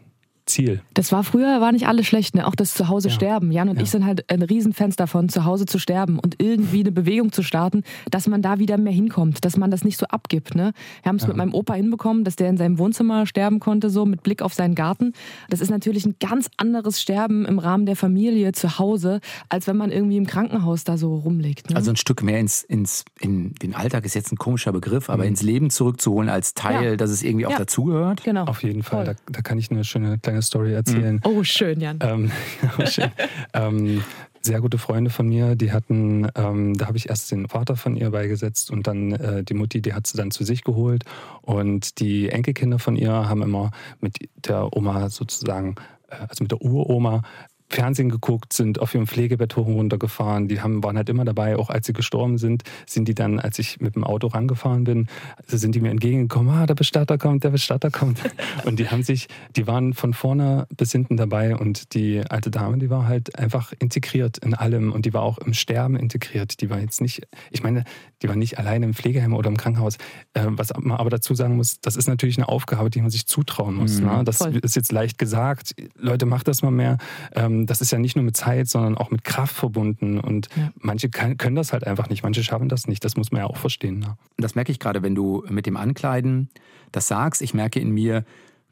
Ziel. 0.48 0.82
Das 0.94 1.12
war 1.12 1.24
früher, 1.24 1.62
war 1.62 1.72
nicht 1.72 1.88
alles 1.88 2.08
schlecht, 2.08 2.36
ne? 2.36 2.48
auch 2.48 2.56
das 2.56 2.74
Zuhause 2.74 3.10
ja. 3.10 3.14
sterben. 3.14 3.52
Jan 3.52 3.70
und 3.70 3.78
ja. 3.78 3.84
ich 3.84 3.92
sind 3.92 4.06
halt 4.06 4.30
ein 4.32 4.42
Riesenfans 4.42 4.96
davon, 4.96 5.30
zu 5.30 5.46
Hause 5.46 5.66
zu 5.66 5.80
sterben 5.80 6.20
und 6.20 6.42
irgendwie 6.42 6.82
eine 6.82 6.92
Bewegung 6.92 7.32
zu 7.32 7.44
starten, 7.44 7.84
dass 8.10 8.28
man 8.28 8.42
da 8.42 8.60
wieder 8.60 8.78
mehr 8.78 8.94
hinkommt, 8.94 9.46
dass 9.46 9.58
man 9.58 9.72
das 9.72 9.84
nicht 9.84 9.98
so 9.98 10.06
abgibt. 10.08 10.56
Ne? 10.56 10.74
Wir 11.04 11.10
haben 11.10 11.18
es 11.18 11.24
ja. 11.24 11.28
mit 11.30 11.38
meinem 11.38 11.54
Opa 11.54 11.74
hinbekommen, 11.74 12.24
dass 12.24 12.36
der 12.36 12.50
in 12.50 12.58
seinem 12.58 12.80
Wohnzimmer 12.80 13.26
sterben 13.26 13.60
konnte, 13.60 13.90
so 13.90 14.06
mit 14.06 14.24
Blick 14.24 14.42
auf 14.42 14.54
seinen 14.54 14.76
Garten. 14.76 15.14
Das 15.50 15.62
ist 15.62 15.70
natürlich 15.70 16.06
ein 16.06 16.16
ganz 16.20 16.50
anderes 16.58 17.02
Sterben 17.02 17.46
im 17.46 17.60
Rahmen 17.60 17.86
der 17.86 17.96
Familie 17.96 18.52
zu 18.54 18.80
Hause, 18.80 19.20
als 19.50 19.68
wenn 19.68 19.78
man 19.78 19.92
irgendwie 19.92 20.18
im 20.18 20.28
Krankenhaus 20.28 20.84
da 20.84 20.98
so 20.98 21.16
rumliegt. 21.16 21.70
Ne? 21.70 21.76
Also 21.76 21.92
ein 21.92 21.98
Stück 21.98 22.24
mehr 22.24 22.40
ins, 22.40 22.64
ins 22.64 23.06
in 23.20 23.54
den 23.56 23.76
Alltag 23.76 24.06
ist 24.06 24.16
jetzt 24.16 24.32
ein 24.32 24.38
komischer 24.38 24.72
Begriff, 24.72 25.10
aber 25.10 25.24
mhm. 25.24 25.30
ins 25.30 25.42
Leben 25.42 25.70
zurückzuholen 25.70 26.30
als 26.30 26.54
Teil, 26.54 26.98
dass 26.98 27.10
es 27.10 27.24
irgendwie 27.24 27.46
auch 27.46 27.56
dazugehört. 27.56 28.24
Genau. 28.24 28.46
Auf 28.46 28.64
jeden 28.64 28.84
Fall. 28.84 29.06
Da, 29.06 29.14
da, 29.32 29.42
kann 29.42 29.58
ich 29.58 29.72
eine 29.72 29.84
schöne 29.84 30.18
kleine 30.20 30.37
Story 30.42 30.74
erzählen. 30.74 31.22
Oh, 31.24 31.44
schön, 31.44 31.80
Jan. 31.80 32.00
Ähm, 32.02 32.32
schön. 32.86 33.12
ähm, 33.54 34.04
sehr 34.42 34.62
gute 34.62 34.78
Freunde 34.78 35.10
von 35.10 35.28
mir, 35.28 35.56
die 35.56 35.72
hatten, 35.72 36.28
ähm, 36.36 36.78
da 36.78 36.88
habe 36.88 36.98
ich 36.98 37.10
erst 37.10 37.32
den 37.32 37.50
Vater 37.50 37.76
von 37.76 37.96
ihr 37.96 38.12
beigesetzt 38.12 38.72
und 38.72 38.88
dann 38.88 39.12
äh, 39.12 39.44
die 39.44 39.54
Mutti, 39.54 39.82
die 39.82 39.94
hat 39.94 40.08
sie 40.08 40.18
dann 40.18 40.32
zu 40.32 40.44
sich 40.44 40.64
geholt. 40.64 41.04
Und 41.42 42.00
die 42.00 42.30
Enkelkinder 42.30 42.80
von 42.80 42.96
ihr 42.96 43.12
haben 43.12 43.42
immer 43.42 43.72
mit 44.00 44.30
der 44.48 44.76
Oma 44.76 45.10
sozusagen, 45.10 45.76
äh, 46.10 46.16
also 46.28 46.44
mit 46.44 46.52
der 46.52 46.62
Uroma, 46.62 47.24
Fernsehen 47.70 48.10
geguckt, 48.10 48.54
sind 48.54 48.80
auf 48.80 48.94
ihrem 48.94 49.08
Pflegebett 49.08 49.56
hoch 49.56 49.68
und 49.68 49.74
runter 49.74 49.98
gefahren. 49.98 50.48
Die 50.48 50.62
haben, 50.62 50.84
waren 50.84 50.98
halt 50.98 51.10
immer 51.10 51.26
dabei, 51.26 51.58
auch 51.58 51.70
als 51.70 51.86
sie 51.88 51.94
gestorben 51.94 52.38
sind, 52.38 52.64
sind 52.86 53.08
die 53.08 53.16
dann, 53.16 53.40
als 53.40 53.60
ich 53.60 53.80
mit 53.82 53.96
dem 53.96 54.04
Auto 54.04 54.28
rangefahren 54.28 54.86
bin, 54.86 55.08
sind 55.48 55.76
die 55.76 55.82
mir 55.82 55.92
entgegengekommen, 55.92 56.54
ah, 56.54 56.66
der 56.66 56.76
Bestatter 56.76 57.18
kommt, 57.18 57.44
der 57.44 57.50
Bestatter 57.50 57.92
kommt. 57.92 58.22
Und 58.66 58.80
die 58.80 58.90
haben 58.90 59.04
sich, 59.04 59.28
die 59.56 59.68
waren 59.68 59.94
von 59.94 60.14
vorne 60.14 60.68
bis 60.76 60.92
hinten 60.92 61.18
dabei 61.18 61.56
und 61.56 61.94
die 61.94 62.22
alte 62.30 62.52
Dame, 62.52 62.78
die 62.78 62.90
war 62.90 63.08
halt 63.08 63.38
einfach 63.38 63.74
integriert 63.80 64.38
in 64.40 64.54
allem 64.54 64.92
und 64.92 65.06
die 65.06 65.14
war 65.14 65.22
auch 65.22 65.38
im 65.38 65.54
Sterben 65.54 65.96
integriert. 65.96 66.62
Die 66.62 66.70
war 66.70 66.80
jetzt 66.80 67.02
nicht, 67.02 67.28
ich 67.52 67.64
meine, 67.64 67.84
die 68.22 68.30
war 68.30 68.36
nicht 68.36 68.58
alleine 68.58 68.86
im 68.86 68.94
Pflegeheim 68.94 69.34
oder 69.34 69.50
im 69.50 69.58
Krankenhaus. 69.58 69.96
Äh, 70.34 70.46
was 70.50 70.74
man 70.80 70.98
aber 70.98 71.10
dazu 71.10 71.36
sagen 71.36 71.56
muss, 71.56 71.80
das 71.82 71.96
ist 71.96 72.08
natürlich 72.08 72.38
eine 72.38 72.50
Aufgabe, 72.50 72.90
die 72.90 73.02
man 73.02 73.10
sich 73.10 73.28
zutrauen 73.28 73.76
muss. 73.76 74.00
Mhm, 74.00 74.08
ne? 74.08 74.24
Das 74.24 74.38
voll. 74.38 74.58
ist 74.58 74.76
jetzt 74.76 74.92
leicht 74.92 75.18
gesagt. 75.18 75.76
Leute, 75.96 76.26
macht 76.26 76.48
das 76.48 76.62
mal 76.62 76.72
mehr. 76.72 76.98
Ähm, 77.36 77.57
das 77.66 77.82
ist 77.82 77.92
ja 77.92 78.00
nicht 78.00 78.16
nur 78.16 78.24
mit 78.24 78.38
Zeit, 78.38 78.68
sondern 78.68 78.98
auch 78.98 79.10
mit 79.10 79.24
Kraft 79.24 79.56
verbunden. 79.56 80.20
Und 80.20 80.50
ja. 80.56 80.72
manche 80.80 81.10
kann, 81.10 81.38
können 81.38 81.56
das 81.56 81.74
halt 81.74 81.86
einfach 81.86 82.10
nicht, 82.10 82.24
manche 82.24 82.44
schaffen 82.44 82.70
das 82.70 82.88
nicht. 82.88 83.04
Das 83.04 83.18
muss 83.18 83.32
man 83.32 83.42
ja 83.42 83.48
auch 83.48 83.58
verstehen. 83.58 84.00
Ne? 84.00 84.18
Das 84.38 84.56
merke 84.56 84.72
ich 84.72 84.80
gerade, 84.80 85.04
wenn 85.04 85.16
du 85.16 85.44
mit 85.50 85.66
dem 85.66 85.78
Ankleiden 85.78 86.50
das 86.92 87.08
sagst. 87.08 87.42
Ich 87.42 87.54
merke 87.54 87.80
in 87.80 87.92
mir, 87.92 88.24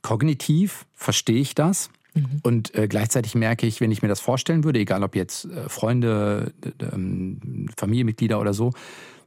kognitiv 0.02 0.86
verstehe 0.94 1.40
ich 1.40 1.56
das. 1.56 1.90
Mhm. 2.14 2.40
Und 2.44 2.76
äh, 2.76 2.88
gleichzeitig 2.88 3.36
merke 3.36 3.68
ich, 3.68 3.82
wenn 3.82 3.92
ich 3.92 4.02
mir 4.02 4.08
das 4.08 4.22
vorstellen 4.22 4.64
würde, 4.64 4.80
egal 4.80 5.04
ob 5.04 5.16
jetzt 5.16 5.46
äh, 5.46 5.68
Freunde, 5.70 6.54
äh, 6.64 6.86
Familienmitglieder 7.78 8.40
oder 8.40 8.54
so, 8.54 8.72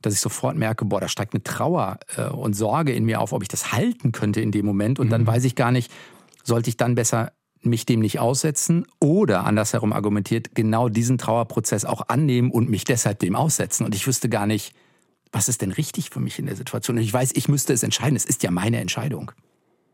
dass 0.03 0.15
ich 0.15 0.21
sofort 0.21 0.57
merke, 0.57 0.85
boah, 0.85 1.01
da 1.01 1.09
steigt 1.09 1.35
eine 1.35 1.43
Trauer 1.43 1.99
äh, 2.17 2.29
und 2.29 2.55
Sorge 2.55 2.93
in 2.93 3.05
mir 3.05 3.21
auf, 3.21 3.33
ob 3.33 3.43
ich 3.43 3.49
das 3.49 3.73
halten 3.73 4.13
könnte 4.13 4.41
in 4.41 4.53
dem 4.53 4.65
Moment. 4.65 4.99
Und 4.99 5.11
dann 5.11 5.23
mhm. 5.23 5.27
weiß 5.27 5.45
ich 5.45 5.55
gar 5.55 5.73
nicht, 5.73 5.93
sollte 6.45 6.71
ich 6.71 6.77
dann 6.77 6.95
besser 6.95 7.33
mich 7.63 7.87
dem 7.87 8.01
nicht 8.01 8.19
aussetzen 8.19 8.87
oder 9.01 9.45
andersherum 9.45 9.93
argumentiert, 9.93 10.55
genau 10.55 10.89
diesen 10.89 11.19
Trauerprozess 11.19 11.85
auch 11.85 12.09
annehmen 12.09 12.51
und 12.51 12.69
mich 12.69 12.85
deshalb 12.85 13.19
dem 13.19 13.35
aussetzen. 13.35 13.85
Und 13.85 13.95
ich 13.95 14.07
wüsste 14.07 14.29
gar 14.29 14.47
nicht, 14.47 14.75
was 15.33 15.49
ist 15.49 15.63
denn 15.63 15.73
richtig 15.73 16.11
für 16.11 16.21
mich 16.21 16.39
in 16.39 16.47
der 16.47 16.57
Situation. 16.57 16.97
Und 16.97 17.03
ich 17.03 17.13
weiß, 17.13 17.33
ich 17.35 17.49
müsste 17.49 17.73
es 17.73 17.83
entscheiden. 17.83 18.17
Es 18.17 18.25
ist 18.25 18.43
ja 18.43 18.51
meine 18.51 18.81
Entscheidung. 18.81 19.33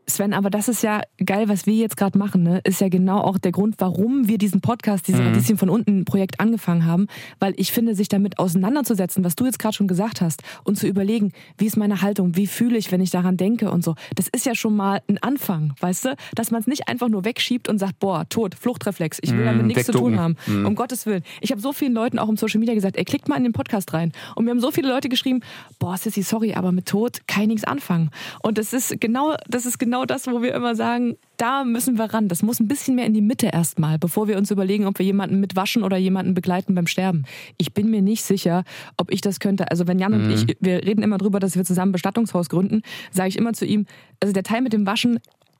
Sven, 0.07 0.33
aber 0.33 0.49
das 0.49 0.67
ist 0.67 0.83
ja 0.83 1.01
geil, 1.23 1.49
was 1.49 1.65
wir 1.65 1.73
jetzt 1.73 1.97
gerade 1.97 2.17
machen, 2.17 2.43
ne? 2.43 2.61
ist 2.63 2.79
ja 2.79 2.89
genau 2.89 3.19
auch 3.21 3.37
der 3.37 3.51
Grund, 3.51 3.75
warum 3.79 4.27
wir 4.27 4.37
diesen 4.37 4.61
Podcast, 4.61 5.07
dieses 5.07 5.21
mhm. 5.21 5.27
Radieschen 5.27 5.57
von 5.57 5.69
unten 5.69 6.05
Projekt 6.05 6.39
angefangen 6.39 6.85
haben, 6.85 7.07
weil 7.39 7.53
ich 7.57 7.71
finde, 7.71 7.95
sich 7.95 8.07
damit 8.07 8.37
auseinanderzusetzen, 8.37 9.23
was 9.23 9.35
du 9.35 9.45
jetzt 9.45 9.57
gerade 9.57 9.73
schon 9.73 9.87
gesagt 9.87 10.21
hast 10.21 10.43
und 10.63 10.77
zu 10.77 10.87
überlegen, 10.87 11.31
wie 11.57 11.65
ist 11.65 11.75
meine 11.75 12.01
Haltung, 12.01 12.35
wie 12.35 12.45
fühle 12.45 12.77
ich, 12.77 12.91
wenn 12.91 13.01
ich 13.01 13.09
daran 13.09 13.35
denke 13.37 13.71
und 13.71 13.83
so, 13.83 13.95
das 14.15 14.27
ist 14.27 14.45
ja 14.45 14.53
schon 14.53 14.75
mal 14.75 15.01
ein 15.07 15.17
Anfang, 15.17 15.73
weißt 15.79 16.05
du, 16.05 16.15
dass 16.35 16.51
man 16.51 16.61
es 16.61 16.67
nicht 16.67 16.87
einfach 16.87 17.09
nur 17.09 17.25
wegschiebt 17.25 17.67
und 17.67 17.79
sagt, 17.79 17.99
boah, 17.99 18.27
tot, 18.29 18.53
Fluchtreflex, 18.55 19.19
ich 19.21 19.31
will 19.31 19.41
mhm, 19.41 19.45
damit 19.45 19.65
nichts 19.65 19.85
zu 19.85 19.91
tun 19.91 20.19
haben, 20.19 20.35
mhm. 20.45 20.67
um 20.67 20.75
Gottes 20.75 21.05
Willen. 21.05 21.23
Ich 21.41 21.51
habe 21.51 21.61
so 21.61 21.73
vielen 21.73 21.93
Leuten 21.93 22.19
auch 22.19 22.29
im 22.29 22.37
Social 22.37 22.59
Media 22.59 22.75
gesagt, 22.75 22.97
ey, 22.97 23.05
klickt 23.05 23.27
mal 23.27 23.37
in 23.37 23.43
den 23.43 23.53
Podcast 23.53 23.93
rein 23.93 24.11
und 24.35 24.45
mir 24.45 24.51
haben 24.51 24.59
so 24.59 24.71
viele 24.71 24.89
Leute 24.89 25.09
geschrieben, 25.09 25.41
boah, 25.79 25.97
Sissy, 25.97 26.21
sorry, 26.21 26.53
aber 26.53 26.71
mit 26.71 26.85
Tod 26.85 27.27
kann 27.27 27.43
ich 27.43 27.49
nichts 27.49 27.63
anfangen 27.63 28.11
und 28.43 28.57
das 28.57 28.73
ist 28.73 28.99
genau, 29.01 29.35
das 29.47 29.65
ist 29.65 29.79
genau 29.79 29.94
genau 29.95 30.05
das, 30.05 30.27
wo 30.27 30.41
wir 30.41 30.53
immer 30.53 30.75
sagen, 30.75 31.15
da 31.37 31.63
müssen 31.63 31.97
wir 31.97 32.05
ran. 32.05 32.27
Das 32.27 32.43
muss 32.43 32.59
ein 32.59 32.67
bisschen 32.67 32.95
mehr 32.95 33.05
in 33.05 33.13
die 33.13 33.21
Mitte 33.21 33.47
erstmal, 33.47 33.97
bevor 33.97 34.27
wir 34.27 34.37
uns 34.37 34.51
überlegen, 34.51 34.87
ob 34.87 34.99
wir 34.99 35.05
jemanden 35.05 35.39
mitwaschen 35.39 35.83
oder 35.83 35.95
jemanden 35.95 36.33
begleiten 36.33 36.75
beim 36.75 36.85
Sterben. 36.85 37.23
Ich 37.57 37.73
bin 37.73 37.89
mir 37.89 38.01
nicht 38.01 38.23
sicher, 38.23 38.65
ob 38.97 39.09
ich 39.09 39.21
das 39.21 39.39
könnte. 39.39 39.71
Also 39.71 39.87
wenn 39.87 39.97
Jan 39.97 40.11
mhm. 40.11 40.25
und 40.25 40.31
ich, 40.31 40.57
wir 40.59 40.83
reden 40.83 41.01
immer 41.01 41.17
drüber, 41.17 41.39
dass 41.39 41.55
wir 41.55 41.63
zusammen 41.63 41.93
Bestattungshaus 41.93 42.49
gründen, 42.49 42.81
sage 43.11 43.29
ich 43.29 43.37
immer 43.37 43.53
zu 43.53 43.65
ihm, 43.65 43.85
also 44.19 44.33
der 44.33 44.43
Teil 44.43 44.61
mit 44.61 44.73
dem 44.73 44.85
Waschen, 44.85 45.19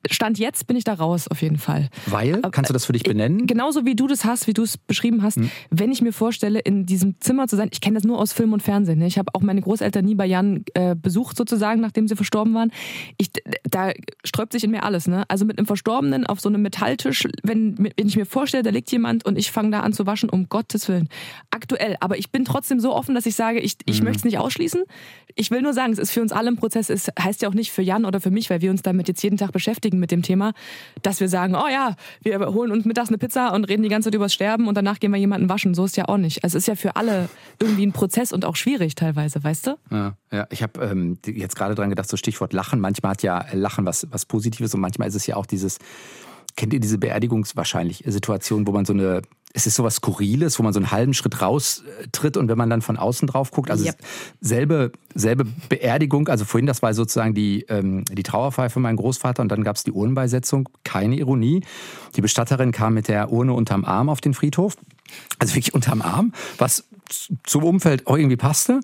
Stand 0.09 0.39
jetzt 0.39 0.67
bin 0.67 0.77
ich 0.77 0.83
da 0.83 0.93
raus, 0.93 1.27
auf 1.27 1.41
jeden 1.41 1.57
Fall. 1.57 1.89
Weil? 2.05 2.41
Kannst 2.51 2.69
du 2.69 2.73
das 2.73 2.85
für 2.85 2.93
dich 2.93 3.03
benennen? 3.03 3.47
Genauso 3.47 3.85
wie 3.85 3.95
du 3.95 4.07
das 4.07 4.25
hast, 4.25 4.47
wie 4.47 4.53
du 4.53 4.63
es 4.63 4.77
beschrieben 4.77 5.23
hast. 5.23 5.37
Hm. 5.37 5.49
Wenn 5.69 5.91
ich 5.91 6.01
mir 6.01 6.13
vorstelle, 6.13 6.59
in 6.59 6.85
diesem 6.85 7.19
Zimmer 7.19 7.47
zu 7.47 7.55
sein, 7.55 7.69
ich 7.71 7.81
kenne 7.81 7.95
das 7.95 8.03
nur 8.03 8.19
aus 8.19 8.33
Film 8.33 8.53
und 8.53 8.63
Fernsehen. 8.63 8.99
Ne? 8.99 9.07
Ich 9.07 9.17
habe 9.17 9.33
auch 9.33 9.41
meine 9.41 9.61
Großeltern 9.61 10.05
nie 10.05 10.15
bei 10.15 10.25
Jan 10.25 10.63
äh, 10.73 10.95
besucht, 10.95 11.37
sozusagen, 11.37 11.81
nachdem 11.81 12.07
sie 12.07 12.15
verstorben 12.15 12.53
waren. 12.53 12.71
Ich, 13.17 13.31
da 13.63 13.91
sträubt 14.23 14.53
sich 14.53 14.63
in 14.63 14.71
mir 14.71 14.83
alles. 14.83 15.07
Ne? 15.07 15.23
Also 15.27 15.45
mit 15.45 15.57
einem 15.57 15.67
Verstorbenen 15.67 16.25
auf 16.25 16.39
so 16.39 16.49
einem 16.49 16.61
Metalltisch, 16.61 17.27
wenn, 17.43 17.77
wenn 17.77 18.07
ich 18.07 18.15
mir 18.15 18.25
vorstelle, 18.25 18.63
da 18.63 18.69
liegt 18.69 18.91
jemand 18.91 19.25
und 19.25 19.37
ich 19.37 19.51
fange 19.51 19.71
da 19.71 19.81
an 19.81 19.93
zu 19.93 20.05
waschen, 20.05 20.29
um 20.29 20.49
Gottes 20.49 20.87
Willen. 20.87 21.09
Aktuell. 21.51 21.97
Aber 21.99 22.17
ich 22.17 22.31
bin 22.31 22.45
trotzdem 22.45 22.79
so 22.79 22.93
offen, 22.93 23.15
dass 23.15 23.25
ich 23.25 23.35
sage, 23.35 23.59
ich, 23.59 23.77
ich 23.85 23.99
mhm. 23.99 24.05
möchte 24.05 24.19
es 24.19 24.25
nicht 24.25 24.37
ausschließen. 24.37 24.83
Ich 25.35 25.51
will 25.51 25.61
nur 25.61 25.73
sagen, 25.73 25.91
es 25.93 25.99
ist 25.99 26.11
für 26.11 26.21
uns 26.21 26.31
alle 26.31 26.49
ein 26.49 26.55
Prozess. 26.55 26.89
Es 26.89 27.09
heißt 27.19 27.41
ja 27.41 27.49
auch 27.49 27.53
nicht 27.53 27.71
für 27.71 27.81
Jan 27.81 28.05
oder 28.05 28.21
für 28.21 28.31
mich, 28.31 28.49
weil 28.49 28.61
wir 28.61 28.71
uns 28.71 28.81
damit 28.81 29.07
jetzt 29.07 29.21
jeden 29.21 29.37
Tag 29.37 29.51
beschäftigen 29.51 29.94
beschäftigen 29.95 29.99
mit 29.99 30.11
dem 30.11 30.21
Thema, 30.21 30.53
dass 31.01 31.19
wir 31.19 31.29
sagen, 31.29 31.55
oh 31.55 31.67
ja, 31.67 31.95
wir 32.21 32.39
holen 32.53 32.71
uns 32.71 32.85
mittags 32.85 33.09
eine 33.09 33.17
Pizza 33.17 33.53
und 33.53 33.65
reden 33.65 33.83
die 33.83 33.89
ganze 33.89 34.07
Zeit 34.07 34.15
übers 34.15 34.33
Sterben 34.33 34.67
und 34.67 34.75
danach 34.75 34.99
gehen 34.99 35.11
wir 35.11 35.19
jemanden 35.19 35.49
waschen. 35.49 35.73
So 35.73 35.85
ist 35.85 35.97
ja 35.97 36.07
auch 36.07 36.17
nicht. 36.17 36.43
Also 36.43 36.57
es 36.57 36.63
ist 36.63 36.67
ja 36.67 36.75
für 36.75 36.95
alle 36.95 37.29
irgendwie 37.59 37.85
ein 37.85 37.91
Prozess 37.91 38.33
und 38.33 38.45
auch 38.45 38.55
schwierig 38.55 38.95
teilweise, 38.95 39.43
weißt 39.43 39.67
du? 39.67 39.77
Ja, 39.91 40.13
ja. 40.31 40.47
ich 40.49 40.61
habe 40.61 40.83
ähm, 40.83 41.17
jetzt 41.25 41.55
gerade 41.55 41.75
dran 41.75 41.89
gedacht, 41.89 42.09
so 42.09 42.17
Stichwort 42.17 42.53
Lachen. 42.53 42.79
Manchmal 42.79 43.11
hat 43.11 43.23
ja 43.23 43.45
Lachen 43.53 43.85
was, 43.85 44.07
was 44.11 44.25
Positives 44.25 44.73
und 44.73 44.81
manchmal 44.81 45.07
ist 45.07 45.15
es 45.15 45.27
ja 45.27 45.35
auch 45.35 45.45
dieses, 45.45 45.79
kennt 46.55 46.73
ihr 46.73 46.79
diese 46.79 46.97
Beerdigungswahrscheinlich 46.97 48.03
Situation, 48.05 48.67
wo 48.67 48.71
man 48.71 48.85
so 48.85 48.93
eine 48.93 49.21
es 49.55 49.65
ist 49.65 49.75
sowas 49.75 49.95
Skurriles, 49.95 50.59
wo 50.59 50.63
man 50.63 50.73
so 50.73 50.79
einen 50.79 50.91
halben 50.91 51.13
Schritt 51.13 51.41
raustritt 51.41 52.35
und 52.35 52.49
wenn 52.49 52.57
man 52.57 52.69
dann 52.69 52.81
von 52.81 52.97
außen 52.97 53.27
drauf 53.27 53.51
guckt, 53.51 53.71
also 53.71 53.85
yep. 53.85 53.95
selbe, 54.41 54.91
selbe 55.13 55.45
Beerdigung, 55.69 56.27
also 56.27 56.43
vorhin, 56.43 56.65
das 56.67 56.81
war 56.81 56.93
sozusagen 56.93 57.33
die, 57.33 57.61
ähm, 57.69 58.03
die 58.05 58.23
Trauerfeier 58.23 58.69
für 58.69 58.81
meinen 58.81 58.97
Großvater 58.97 59.41
und 59.41 59.49
dann 59.49 59.63
gab 59.63 59.77
es 59.77 59.85
die 59.85 59.93
Urnenbeisetzung, 59.93 60.67
keine 60.83 61.15
Ironie. 61.15 61.63
Die 62.17 62.21
Bestatterin 62.21 62.73
kam 62.73 62.95
mit 62.95 63.07
der 63.07 63.31
Urne 63.31 63.53
unterm 63.53 63.85
Arm 63.85 64.09
auf 64.09 64.19
den 64.19 64.33
Friedhof, 64.33 64.75
also 65.39 65.55
wirklich 65.55 65.73
unterm 65.73 66.01
Arm, 66.01 66.33
was 66.57 66.83
zum 67.43 67.63
Umfeld 67.63 68.07
auch 68.07 68.17
irgendwie 68.17 68.35
passte 68.35 68.81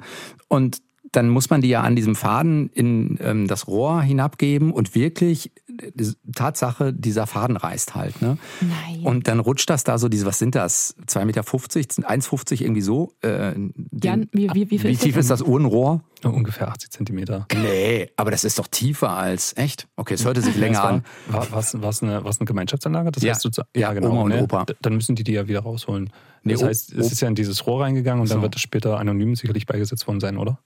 und 0.47 0.81
dann 1.11 1.29
muss 1.29 1.49
man 1.49 1.61
die 1.61 1.69
ja 1.69 1.81
an 1.81 1.95
diesem 1.95 2.15
Faden 2.15 2.69
in 2.69 3.17
ähm, 3.21 3.47
das 3.47 3.67
Rohr 3.67 4.01
hinabgeben 4.01 4.71
und 4.71 4.95
wirklich 4.95 5.51
die 5.93 6.13
Tatsache, 6.33 6.93
dieser 6.93 7.27
Faden 7.27 7.57
reißt 7.57 7.95
halt. 7.95 8.21
Ne? 8.21 8.37
Nein. 8.61 9.01
Und 9.03 9.27
dann 9.27 9.39
rutscht 9.39 9.69
das 9.69 9.83
da 9.83 9.97
so, 9.97 10.09
diese, 10.09 10.25
was 10.25 10.39
sind 10.39 10.55
das? 10.55 10.95
2,50 11.07 11.25
Meter, 11.25 11.41
1,50 11.41 12.61
irgendwie 12.61 12.81
so. 12.81 13.13
Äh, 13.21 13.53
Jan, 13.91 14.29
wie, 14.31 14.49
wie, 14.53 14.71
wie, 14.71 14.83
wie 14.83 14.95
tief 14.95 15.17
ist 15.17 15.29
das 15.29 15.41
Uhrenrohr? 15.41 16.03
Ungefähr 16.23 16.67
80 16.69 16.91
Zentimeter. 16.91 17.47
Nee, 17.53 18.09
aber 18.15 18.31
das 18.31 18.43
ist 18.43 18.59
doch 18.59 18.67
tiefer 18.67 19.09
als, 19.09 19.57
echt? 19.57 19.87
Okay, 19.95 20.13
es 20.13 20.23
hörte 20.23 20.41
sich 20.41 20.55
länger 20.57 20.83
an. 20.83 21.03
War 21.27 21.59
es 21.59 22.03
eine, 22.03 22.17
eine 22.19 22.45
Gemeinschaftsanlage? 22.45 23.11
Das 23.11 23.23
ja, 23.23 23.33
heißt, 23.33 23.45
du, 23.45 23.49
ja, 23.75 23.93
genau. 23.93 24.11
Oma 24.11 24.21
und 24.23 24.29
ne? 24.29 24.43
Opa. 24.43 24.65
Dann 24.81 24.95
müssen 24.95 25.15
die 25.15 25.23
die 25.23 25.33
ja 25.33 25.47
wieder 25.47 25.61
rausholen. 25.61 26.11
Nee, 26.43 26.53
das 26.53 26.63
heißt, 26.63 26.93
es 26.93 27.11
ist 27.11 27.21
ja 27.21 27.27
in 27.27 27.35
dieses 27.35 27.65
Rohr 27.67 27.83
reingegangen 27.83 28.21
und 28.21 28.27
so. 28.27 28.35
dann 28.35 28.41
wird 28.41 28.55
es 28.55 28.61
später 28.61 28.99
anonym 28.99 29.35
sicherlich 29.35 29.65
beigesetzt 29.65 30.07
worden 30.07 30.19
sein, 30.19 30.37
oder? 30.37 30.59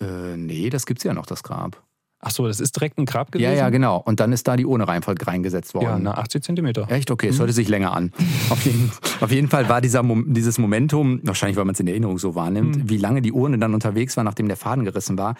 Äh, 0.00 0.36
nee, 0.36 0.70
das 0.70 0.86
gibt's 0.86 1.04
ja 1.04 1.14
noch, 1.14 1.26
das 1.26 1.42
Grab. 1.42 1.82
Ach 2.26 2.30
so, 2.30 2.46
das 2.46 2.58
ist 2.58 2.74
direkt 2.74 2.96
ein 2.96 3.04
Grab 3.04 3.32
gewesen? 3.32 3.50
Ja, 3.50 3.56
ja, 3.56 3.68
genau. 3.68 3.98
Und 3.98 4.18
dann 4.18 4.32
ist 4.32 4.48
da 4.48 4.56
die 4.56 4.64
ohne 4.64 4.88
Reihenfolge 4.88 5.26
reingesetzt 5.26 5.74
worden. 5.74 5.84
Ja, 5.84 5.98
na, 5.98 6.14
80 6.14 6.42
Zentimeter. 6.42 6.90
Echt? 6.90 7.10
Okay, 7.10 7.28
es 7.28 7.34
mhm. 7.36 7.40
hörte 7.40 7.52
sich 7.52 7.68
länger 7.68 7.92
an. 7.92 8.12
Auf 8.48 8.64
jeden, 8.64 8.90
auf 9.20 9.30
jeden 9.30 9.48
Fall 9.48 9.68
war 9.68 9.80
dieser, 9.80 10.02
dieses 10.26 10.58
Momentum, 10.58 11.20
wahrscheinlich 11.22 11.56
weil 11.56 11.66
man 11.66 11.74
es 11.74 11.80
in 11.80 11.86
Erinnerung 11.86 12.18
so 12.18 12.34
wahrnimmt, 12.34 12.76
mhm. 12.76 12.88
wie 12.88 12.96
lange 12.96 13.20
die 13.20 13.32
Urne 13.32 13.58
dann 13.58 13.74
unterwegs 13.74 14.16
war, 14.16 14.24
nachdem 14.24 14.48
der 14.48 14.56
Faden 14.56 14.84
gerissen 14.84 15.18
war. 15.18 15.34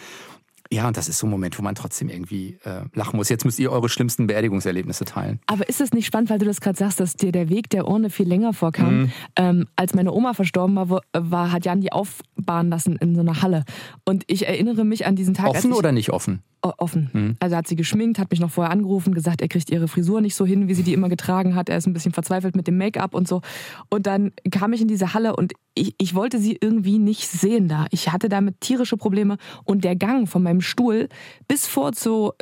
Ja, 0.72 0.88
und 0.88 0.96
das 0.96 1.09
ist 1.09 1.18
so 1.18 1.27
ein 1.27 1.31
Moment, 1.31 1.59
wo 1.59 1.62
man 1.62 1.74
trotzdem 1.74 2.09
irgendwie 2.09 2.59
äh, 2.64 2.83
lachen 2.94 3.16
muss. 3.16 3.29
Jetzt 3.29 3.44
müsst 3.44 3.59
ihr 3.59 3.70
eure 3.70 3.88
schlimmsten 3.88 4.27
Beerdigungserlebnisse 4.27 5.05
teilen. 5.05 5.40
Aber 5.46 5.68
ist 5.68 5.81
es 5.81 5.92
nicht 5.92 6.07
spannend, 6.07 6.31
weil 6.31 6.38
du 6.38 6.46
das 6.46 6.61
gerade 6.61 6.79
sagst, 6.79 7.00
dass 7.00 7.14
dir 7.14 7.33
der 7.33 7.48
Weg 7.48 7.70
der 7.70 7.87
Urne 7.87 8.11
viel 8.11 8.27
länger 8.27 8.53
vorkam? 8.53 9.03
Mhm. 9.03 9.12
Ähm, 9.37 9.66
als 9.77 9.94
meine 9.94 10.12
Oma 10.12 10.35
verstorben 10.35 10.77
war, 10.77 11.03
war, 11.12 11.53
hat 11.53 11.66
Jan 11.66 11.81
die 11.81 11.92
aufbauen 11.92 12.70
lassen 12.70 12.96
in 12.96 13.14
so 13.14 13.20
einer 13.20 13.42
Halle. 13.42 13.64
Und 14.05 14.24
ich 14.27 14.46
erinnere 14.46 14.85
mich 14.85 15.07
an 15.07 15.16
diesen 15.16 15.35
Tag. 15.35 15.48
Offen 15.48 15.72
oder 15.72 15.92
nicht 15.92 16.11
offen? 16.11 16.42
Offen. 16.64 17.11
Mhm. 17.12 17.37
Also 17.40 17.57
hat 17.57 17.66
sie 17.66 17.77
geschminkt, 17.77 18.18
hat 18.18 18.31
mich 18.31 18.40
noch 18.40 18.50
vorher 18.50 18.72
angerufen, 18.72 19.14
gesagt, 19.14 19.42
er 19.42 19.48
kriegt 19.48 19.70
ihre 19.70 19.88
Frisur 19.88 20.20
nicht 20.20 20.35
so 20.35 20.46
hin, 20.46 20.68
wie 20.68 20.74
sie 20.74 20.83
die 20.83 20.92
immer 20.92 21.09
getragen 21.09 21.55
hat. 21.55 21.68
Er 21.68 21.77
ist 21.77 21.87
ein 21.87 21.92
bisschen 21.92 22.12
verzweifelt 22.12 22.57
mit 22.57 22.66
dem 22.66 22.79
Make-up 22.79 23.14
und 23.14 23.29
so. 23.29 23.42
Und 23.90 24.07
dann 24.07 24.33
kam 24.50 24.72
ich 24.72 24.81
in 24.81 24.88
diese 24.88 25.14
Halle 25.14 25.37
und 25.37 25.53
ich, 25.74 25.94
ich 25.98 26.14
wollte 26.14 26.38
sie 26.38 26.57
irgendwie 26.61 26.98
nicht 26.98 27.29
sehen 27.29 27.68
da. 27.68 27.87
Ich 27.90 28.12
hatte 28.12 28.29
damit 28.29 28.61
tierische 28.61 28.96
Probleme 28.96 29.37
und 29.64 29.85
der 29.85 29.96
Gang 29.96 30.29
von 30.29 30.42
meinem 30.42 30.61
Stuhl 30.61 31.09
bis 31.48 31.66
vor 31.66 31.92
zu 31.92 32.33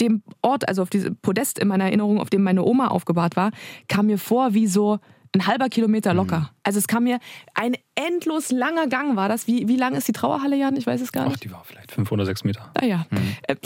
dem 0.00 0.22
Ort, 0.40 0.68
also 0.68 0.82
auf 0.82 0.90
diesem 0.90 1.16
Podest 1.16 1.58
in 1.58 1.68
meiner 1.68 1.84
Erinnerung, 1.84 2.20
auf 2.20 2.30
dem 2.30 2.42
meine 2.42 2.64
Oma 2.64 2.88
aufgebahrt 2.88 3.36
war, 3.36 3.50
kam 3.88 4.06
mir 4.06 4.18
vor 4.18 4.54
wie 4.54 4.66
so 4.66 4.98
ein 5.34 5.46
halber 5.46 5.68
Kilometer 5.68 6.12
mhm. 6.12 6.16
locker. 6.18 6.38
Mhm. 6.38 6.48
Also 6.62 6.78
es 6.78 6.86
kam 6.86 7.04
mir 7.04 7.18
ein 7.54 7.76
endlos 7.94 8.50
langer 8.50 8.86
Gang 8.86 9.16
war 9.16 9.28
das. 9.28 9.46
Wie, 9.46 9.68
wie 9.68 9.76
lang 9.76 9.94
ist 9.94 10.08
die 10.08 10.12
Trauerhalle, 10.12 10.56
Jan? 10.56 10.76
Ich 10.76 10.86
weiß 10.86 11.00
es 11.00 11.12
gar 11.12 11.24
nicht. 11.24 11.36
Ach, 11.36 11.40
die 11.40 11.52
war 11.52 11.62
vielleicht 11.64 11.92
fünf 11.92 12.10
oder 12.12 12.24
sechs 12.24 12.44
Meter. 12.44 12.70
Ah 12.80 12.84
ja. 12.84 13.06
Mhm. 13.10 13.36
Äh, 13.42 13.56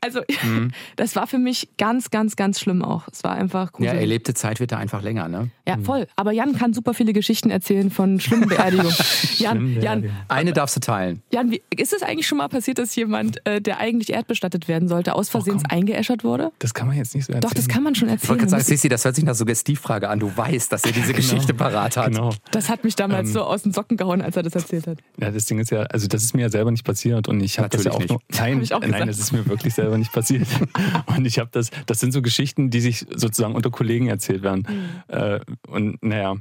Also, 0.00 0.20
das 0.96 1.16
war 1.16 1.26
für 1.26 1.38
mich 1.38 1.68
ganz, 1.78 2.10
ganz, 2.10 2.36
ganz 2.36 2.60
schlimm 2.60 2.82
auch. 2.82 3.08
Es 3.12 3.22
war 3.24 3.32
einfach 3.32 3.66
Ja, 3.66 3.76
gruselig. 3.76 4.00
erlebte 4.00 4.34
Zeit 4.34 4.60
wird 4.60 4.72
da 4.72 4.78
einfach 4.78 5.02
länger, 5.02 5.28
ne? 5.28 5.50
Ja, 5.66 5.76
voll. 5.78 6.06
Aber 6.16 6.32
Jan 6.32 6.56
kann 6.56 6.72
super 6.72 6.94
viele 6.94 7.12
Geschichten 7.12 7.50
erzählen 7.50 7.90
von 7.90 8.18
schlimmen 8.20 8.48
Beerdigungen. 8.48 8.92
Jan, 9.38 9.80
Jan, 9.80 10.10
Eine 10.28 10.52
darfst 10.52 10.76
du 10.76 10.80
teilen. 10.80 11.22
Jan, 11.32 11.50
wie, 11.50 11.62
ist 11.76 11.92
es 11.92 12.02
eigentlich 12.02 12.26
schon 12.26 12.38
mal 12.38 12.48
passiert, 12.48 12.78
dass 12.78 12.94
jemand, 12.96 13.44
äh, 13.46 13.60
der 13.60 13.78
eigentlich 13.78 14.12
erdbestattet 14.12 14.68
werden 14.68 14.88
sollte, 14.88 15.14
aus 15.14 15.28
Versehens 15.28 15.62
eingeäschert 15.68 16.24
wurde? 16.24 16.50
Das 16.58 16.74
kann 16.74 16.88
man 16.88 16.96
jetzt 16.96 17.14
nicht 17.14 17.26
so 17.26 17.32
erzählen. 17.32 17.48
Doch, 17.48 17.54
das 17.54 17.68
kann 17.68 17.82
man 17.82 17.94
schon 17.94 18.08
Ich 18.08 18.12
wollte 18.12 18.22
erzählen. 18.22 18.38
gerade 18.38 18.50
sagen, 18.50 18.64
Sissi, 18.64 18.88
das 18.88 19.04
hört 19.04 19.14
sich 19.14 19.24
nach 19.24 19.34
Suggestivfrage 19.34 20.08
an. 20.08 20.18
Du 20.20 20.34
weißt, 20.36 20.72
dass 20.72 20.84
er 20.84 20.92
diese 20.92 21.12
Geschichte 21.12 21.54
parat 21.54 21.96
hat. 21.96 22.06
Genau. 22.12 22.32
Das 22.50 22.68
hat 22.68 22.84
mich 22.84 22.96
damals 22.96 23.32
so 23.32 23.42
aus 23.42 23.62
den 23.62 23.72
Socken 23.72 23.96
gehauen, 23.96 24.22
als 24.22 24.36
er 24.36 24.42
das 24.42 24.54
erzählt 24.54 24.86
hat. 24.86 24.98
Ja, 25.20 25.30
das 25.30 25.44
Ding 25.46 25.58
ist 25.58 25.70
ja, 25.70 25.82
also 25.82 26.08
das 26.08 26.22
ist 26.24 26.34
mir 26.34 26.42
ja 26.42 26.48
selber 26.48 26.70
nicht 26.70 26.84
passiert 26.84 27.28
und 27.28 27.40
ich 27.40 27.58
habe 27.58 27.68
das 27.68 27.84
ja 27.84 27.92
auch 27.92 27.98
Natürlich 28.00 28.70
nur, 28.70 28.80
nein, 28.80 28.90
nein, 28.90 29.06
das 29.08 29.18
ist 29.18 29.32
mir 29.32 29.46
wirklich 29.46 29.74
selber 29.74 29.89
nicht 29.98 30.12
passiert. 30.12 30.46
und 31.06 31.26
ich 31.26 31.38
habe 31.38 31.50
das, 31.52 31.70
das 31.86 32.00
sind 32.00 32.12
so 32.12 32.22
Geschichten, 32.22 32.70
die 32.70 32.80
sich 32.80 33.06
sozusagen 33.14 33.54
unter 33.54 33.70
Kollegen 33.70 34.08
erzählt 34.08 34.42
werden. 34.42 34.66
Äh, 35.08 35.40
und 35.68 36.02
naja, 36.02 36.36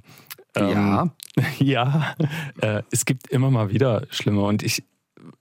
ähm, 0.55 0.69
Ja. 0.69 1.09
ja, 1.59 2.15
äh, 2.61 2.81
es 2.91 3.05
gibt 3.05 3.27
immer 3.27 3.51
mal 3.51 3.71
wieder 3.71 4.03
schlimme 4.09 4.41
und 4.41 4.63
ich 4.63 4.83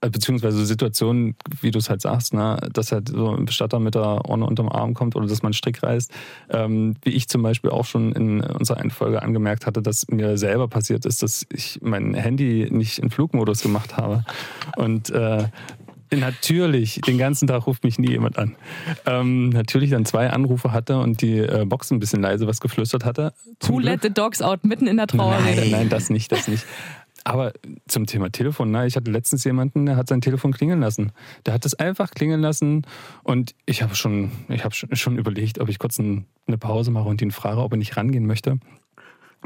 äh, 0.01 0.09
beziehungsweise 0.09 0.65
Situationen, 0.65 1.35
wie 1.61 1.71
du 1.71 1.79
es 1.79 1.89
halt 1.89 2.01
sagst, 2.01 2.33
ne, 2.33 2.57
dass 2.73 2.91
halt 2.91 3.09
so 3.09 3.35
ein 3.35 3.45
Bestatter 3.45 3.79
mit 3.79 3.95
der 3.95 4.25
Urne 4.29 4.45
unterm 4.45 4.69
Arm 4.69 4.93
kommt 4.93 5.15
oder 5.15 5.27
dass 5.27 5.41
man 5.41 5.49
einen 5.49 5.53
Strick 5.53 5.83
reißt. 5.83 6.11
Ähm, 6.49 6.95
wie 7.03 7.11
ich 7.11 7.27
zum 7.27 7.41
Beispiel 7.41 7.69
auch 7.69 7.85
schon 7.85 8.11
in 8.13 8.41
unserer 8.41 8.77
einen 8.77 8.91
Folge 8.91 9.21
angemerkt 9.21 9.65
hatte, 9.65 9.81
dass 9.81 10.07
mir 10.07 10.37
selber 10.37 10.67
passiert 10.67 11.05
ist, 11.05 11.23
dass 11.23 11.45
ich 11.51 11.79
mein 11.81 12.13
Handy 12.13 12.67
nicht 12.71 12.99
in 12.99 13.09
Flugmodus 13.09 13.61
gemacht 13.61 13.97
habe. 13.97 14.23
Und 14.77 15.09
äh, 15.09 15.47
Natürlich, 16.11 17.01
den 17.01 17.17
ganzen 17.17 17.47
Tag 17.47 17.67
ruft 17.67 17.83
mich 17.83 17.99
nie 17.99 18.09
jemand 18.09 18.37
an. 18.37 18.55
Ähm, 19.05 19.49
natürlich 19.49 19.91
dann 19.91 20.05
zwei 20.05 20.29
Anrufe 20.29 20.71
hatte 20.71 20.97
und 20.99 21.21
die 21.21 21.37
äh, 21.37 21.65
Box 21.65 21.91
ein 21.91 21.99
bisschen 21.99 22.21
leise 22.21 22.47
was 22.47 22.61
geflüstert 22.61 23.05
hatte. 23.05 23.33
Who 23.61 23.79
let 23.79 24.01
the 24.01 24.09
dogs 24.09 24.41
out 24.41 24.63
mitten 24.63 24.87
in 24.87 24.97
der 24.97 25.07
Trauerrede? 25.07 25.61
Nein, 25.61 25.71
nein, 25.71 25.89
das 25.89 26.09
nicht, 26.09 26.31
das 26.31 26.47
nicht. 26.47 26.65
Aber 27.23 27.53
zum 27.87 28.05
Thema 28.05 28.31
Telefon, 28.31 28.71
na, 28.71 28.85
ich 28.85 28.95
hatte 28.95 29.11
letztens 29.11 29.43
jemanden, 29.43 29.85
der 29.85 29.97
hat 29.97 30.07
sein 30.07 30.21
Telefon 30.21 30.51
klingeln 30.51 30.79
lassen. 30.79 31.11
Der 31.45 31.53
hat 31.53 31.65
es 31.65 31.75
einfach 31.75 32.11
klingeln 32.11 32.41
lassen 32.41 32.87
und 33.23 33.53
ich 33.65 33.83
habe 33.83 33.93
schon, 33.95 34.31
ich 34.47 34.63
habe 34.63 34.73
schon, 34.73 34.95
schon 34.95 35.17
überlegt, 35.17 35.59
ob 35.59 35.69
ich 35.69 35.79
kurz 35.79 35.99
ein, 35.99 36.25
eine 36.47 36.57
Pause 36.57 36.91
mache 36.91 37.09
und 37.09 37.21
ihn 37.21 37.31
frage, 37.31 37.61
ob 37.61 37.73
er 37.73 37.77
nicht 37.77 37.97
rangehen 37.97 38.25
möchte. 38.25 38.57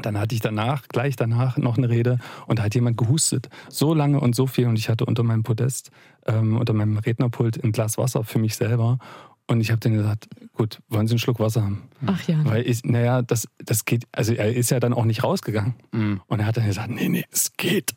Dann 0.02 0.18
hatte 0.18 0.34
ich 0.34 0.40
danach, 0.40 0.88
gleich 0.88 1.14
danach 1.14 1.56
noch 1.56 1.78
eine 1.78 1.88
Rede 1.88 2.18
und 2.46 2.58
da 2.58 2.64
hat 2.64 2.74
jemand 2.74 2.96
gehustet. 2.96 3.48
So 3.68 3.94
lange 3.94 4.18
und 4.18 4.34
so 4.34 4.46
viel 4.46 4.66
und 4.66 4.76
ich 4.76 4.88
hatte 4.88 5.04
unter 5.04 5.22
meinem 5.22 5.44
Podest, 5.44 5.90
ähm, 6.26 6.56
unter 6.56 6.72
meinem 6.72 6.98
Rednerpult 6.98 7.62
ein 7.62 7.72
Glas 7.72 7.98
Wasser 7.98 8.24
für 8.24 8.38
mich 8.38 8.56
selber 8.56 8.98
und 9.46 9.60
ich 9.60 9.70
habe 9.70 9.80
denen 9.80 9.96
gesagt, 9.96 10.28
gut, 10.54 10.78
wollen 10.88 11.06
Sie 11.06 11.12
einen 11.12 11.18
Schluck 11.18 11.38
Wasser 11.38 11.62
haben? 11.64 11.82
Ach 12.06 12.26
ja. 12.26 12.42
Weil 12.44 12.66
ich, 12.66 12.82
naja, 12.82 13.20
das, 13.20 13.46
das 13.58 13.84
geht, 13.84 14.04
also 14.10 14.32
er 14.32 14.54
ist 14.54 14.70
ja 14.70 14.80
dann 14.80 14.94
auch 14.94 15.04
nicht 15.04 15.22
rausgegangen. 15.22 15.74
Und 15.92 16.40
er 16.40 16.46
hat 16.46 16.56
dann 16.56 16.64
gesagt, 16.66 16.88
nee, 16.88 17.08
nee, 17.10 17.24
es 17.30 17.52
geht. 17.58 17.94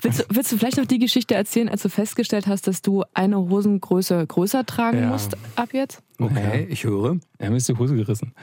Willst 0.00 0.20
du, 0.20 0.24
willst 0.30 0.50
du 0.50 0.58
vielleicht 0.58 0.78
noch 0.78 0.86
die 0.86 0.98
Geschichte 0.98 1.36
erzählen, 1.36 1.68
als 1.68 1.82
du 1.82 1.88
festgestellt 1.88 2.48
hast, 2.48 2.66
dass 2.66 2.82
du 2.82 3.04
eine 3.14 3.38
Hosengröße 3.38 4.26
größer 4.26 4.66
tragen 4.66 4.98
Ja. 4.98 5.06
musst 5.08 5.36
ab 5.54 5.68
jetzt? 5.72 6.02
Okay, 6.18 6.66
ich 6.68 6.82
höre. 6.82 7.18
Er 7.38 7.46
hat 7.46 7.50
mir 7.52 7.58
ist 7.58 7.68
die 7.68 7.76
Hose 7.76 7.94
gerissen. 7.94 8.34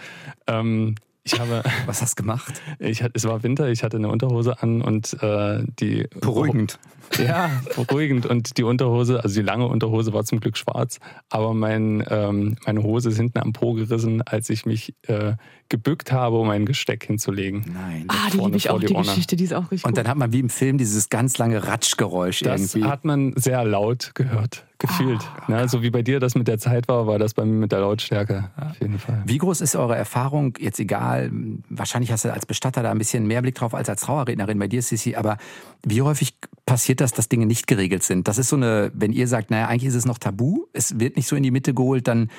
Ähm, 0.47 0.95
ich 1.23 1.39
habe, 1.39 1.63
Was 1.86 2.01
hast 2.01 2.17
du 2.17 2.23
gemacht? 2.23 2.62
ich, 2.79 3.03
es 3.13 3.25
war 3.25 3.43
Winter, 3.43 3.69
ich 3.69 3.84
hatte 3.84 3.97
eine 3.97 4.10
Unterhose 4.10 4.62
an 4.62 4.82
und 4.82 5.21
äh, 5.21 5.63
die... 5.79 6.08
Beruhigend. 6.19 6.79
Ja, 7.17 7.49
beruhigend. 7.75 8.25
Und 8.25 8.58
die 8.58 8.63
Unterhose, 8.63 9.23
also 9.23 9.39
die 9.39 9.45
lange 9.45 9.67
Unterhose 9.67 10.13
war 10.13 10.23
zum 10.23 10.39
Glück 10.39 10.58
schwarz, 10.58 10.99
aber 11.29 11.53
mein, 11.53 12.03
ähm, 12.10 12.55
meine 12.65 12.84
Hose 12.84 13.10
ist 13.10 13.17
hinten 13.17 13.39
am 13.39 13.53
Po 13.53 13.73
gerissen, 13.73 14.21
als 14.21 14.49
ich 14.49 14.65
mich 14.65 14.93
äh, 15.08 15.34
gebückt 15.69 16.12
habe, 16.12 16.38
um 16.38 16.49
ein 16.49 16.65
Gesteck 16.65 17.05
hinzulegen. 17.05 17.65
Nein. 17.73 18.05
Ah, 18.08 18.29
die 18.32 18.38
vorne 18.38 18.45
liebe 18.45 18.58
ich 18.58 18.69
auch, 18.69 18.79
die 18.79 18.88
die. 18.88 18.93
Geschichte, 18.93 19.36
die 19.36 19.43
ist 19.43 19.53
auch 19.53 19.71
richtig 19.71 19.86
Und 19.86 19.97
dann 19.97 20.08
hat 20.08 20.17
man 20.17 20.32
wie 20.34 20.39
im 20.39 20.49
Film 20.49 20.77
dieses 20.77 21.10
ganz 21.10 21.38
lange 21.38 21.65
Ratschgeräusch 21.67 22.41
Das 22.41 22.75
irgendwie. 22.75 22.88
hat 22.88 23.05
man 23.05 23.34
sehr 23.36 23.63
laut 23.63 24.12
gehört, 24.13 24.65
gefühlt. 24.80 25.22
Ne, 25.48 25.68
so 25.68 25.84
wie 25.84 25.89
bei 25.92 26.02
dir 26.02 26.20
das 26.20 26.36
mit 26.36 26.48
der 26.48 26.58
Zeit 26.58 26.88
war, 26.88 27.06
war 27.06 27.20
das 27.20 27.34
bei 27.34 27.46
mir 27.46 27.54
mit 27.54 27.72
der 27.72 27.82
Lautstärke. 27.82 28.50
Auf 28.58 28.80
jeden 28.80 28.98
Fall. 28.98 29.22
Wie 29.26 29.38
groß 29.38 29.62
ist 29.62 29.76
eure 29.76 29.96
Erfahrung? 29.96 30.58
Jetzt 30.58 30.80
egal, 30.80 31.32
wahrscheinlich 31.70 32.12
hast 32.12 32.26
du 32.26 32.34
als 32.34 32.46
Bestatter 32.46 32.82
da 32.82 32.92
ein 32.92 32.98
bisschen 32.98 33.28
mehr 33.28 33.42
Blick 33.42 33.56
drauf 33.56 33.76
als 33.76 33.89
als 33.89 34.02
Trauerrednerin 34.02 34.58
bei 34.58 34.68
dir, 34.68 34.82
Sissi, 34.82 35.15
aber 35.15 35.38
wie 35.86 36.02
häufig 36.02 36.36
passiert 36.65 37.02
das, 37.02 37.12
dass 37.12 37.30
Dinge 37.30 37.46
nicht 37.46 37.68
geregelt 37.68 38.04
sind? 38.04 38.28
Das 38.28 38.38
ist 38.38 38.50
so 38.50 38.56
eine, 38.56 38.92
wenn 38.94 39.12
ihr 39.12 39.28
sagt, 39.28 39.52
naja, 39.52 39.68
eigentlich 39.68 39.89
ist 39.89 39.96
es 39.96 40.06
noch 40.06 40.18
tabu, 40.18 40.65
es 40.74 41.00
wird 41.00 41.18
nicht 41.18 41.28
so 41.28 41.36
in 41.36 41.44
die 41.44 41.52
Mitte 41.52 41.74
geholt, 41.74 42.08
dann 42.08 42.30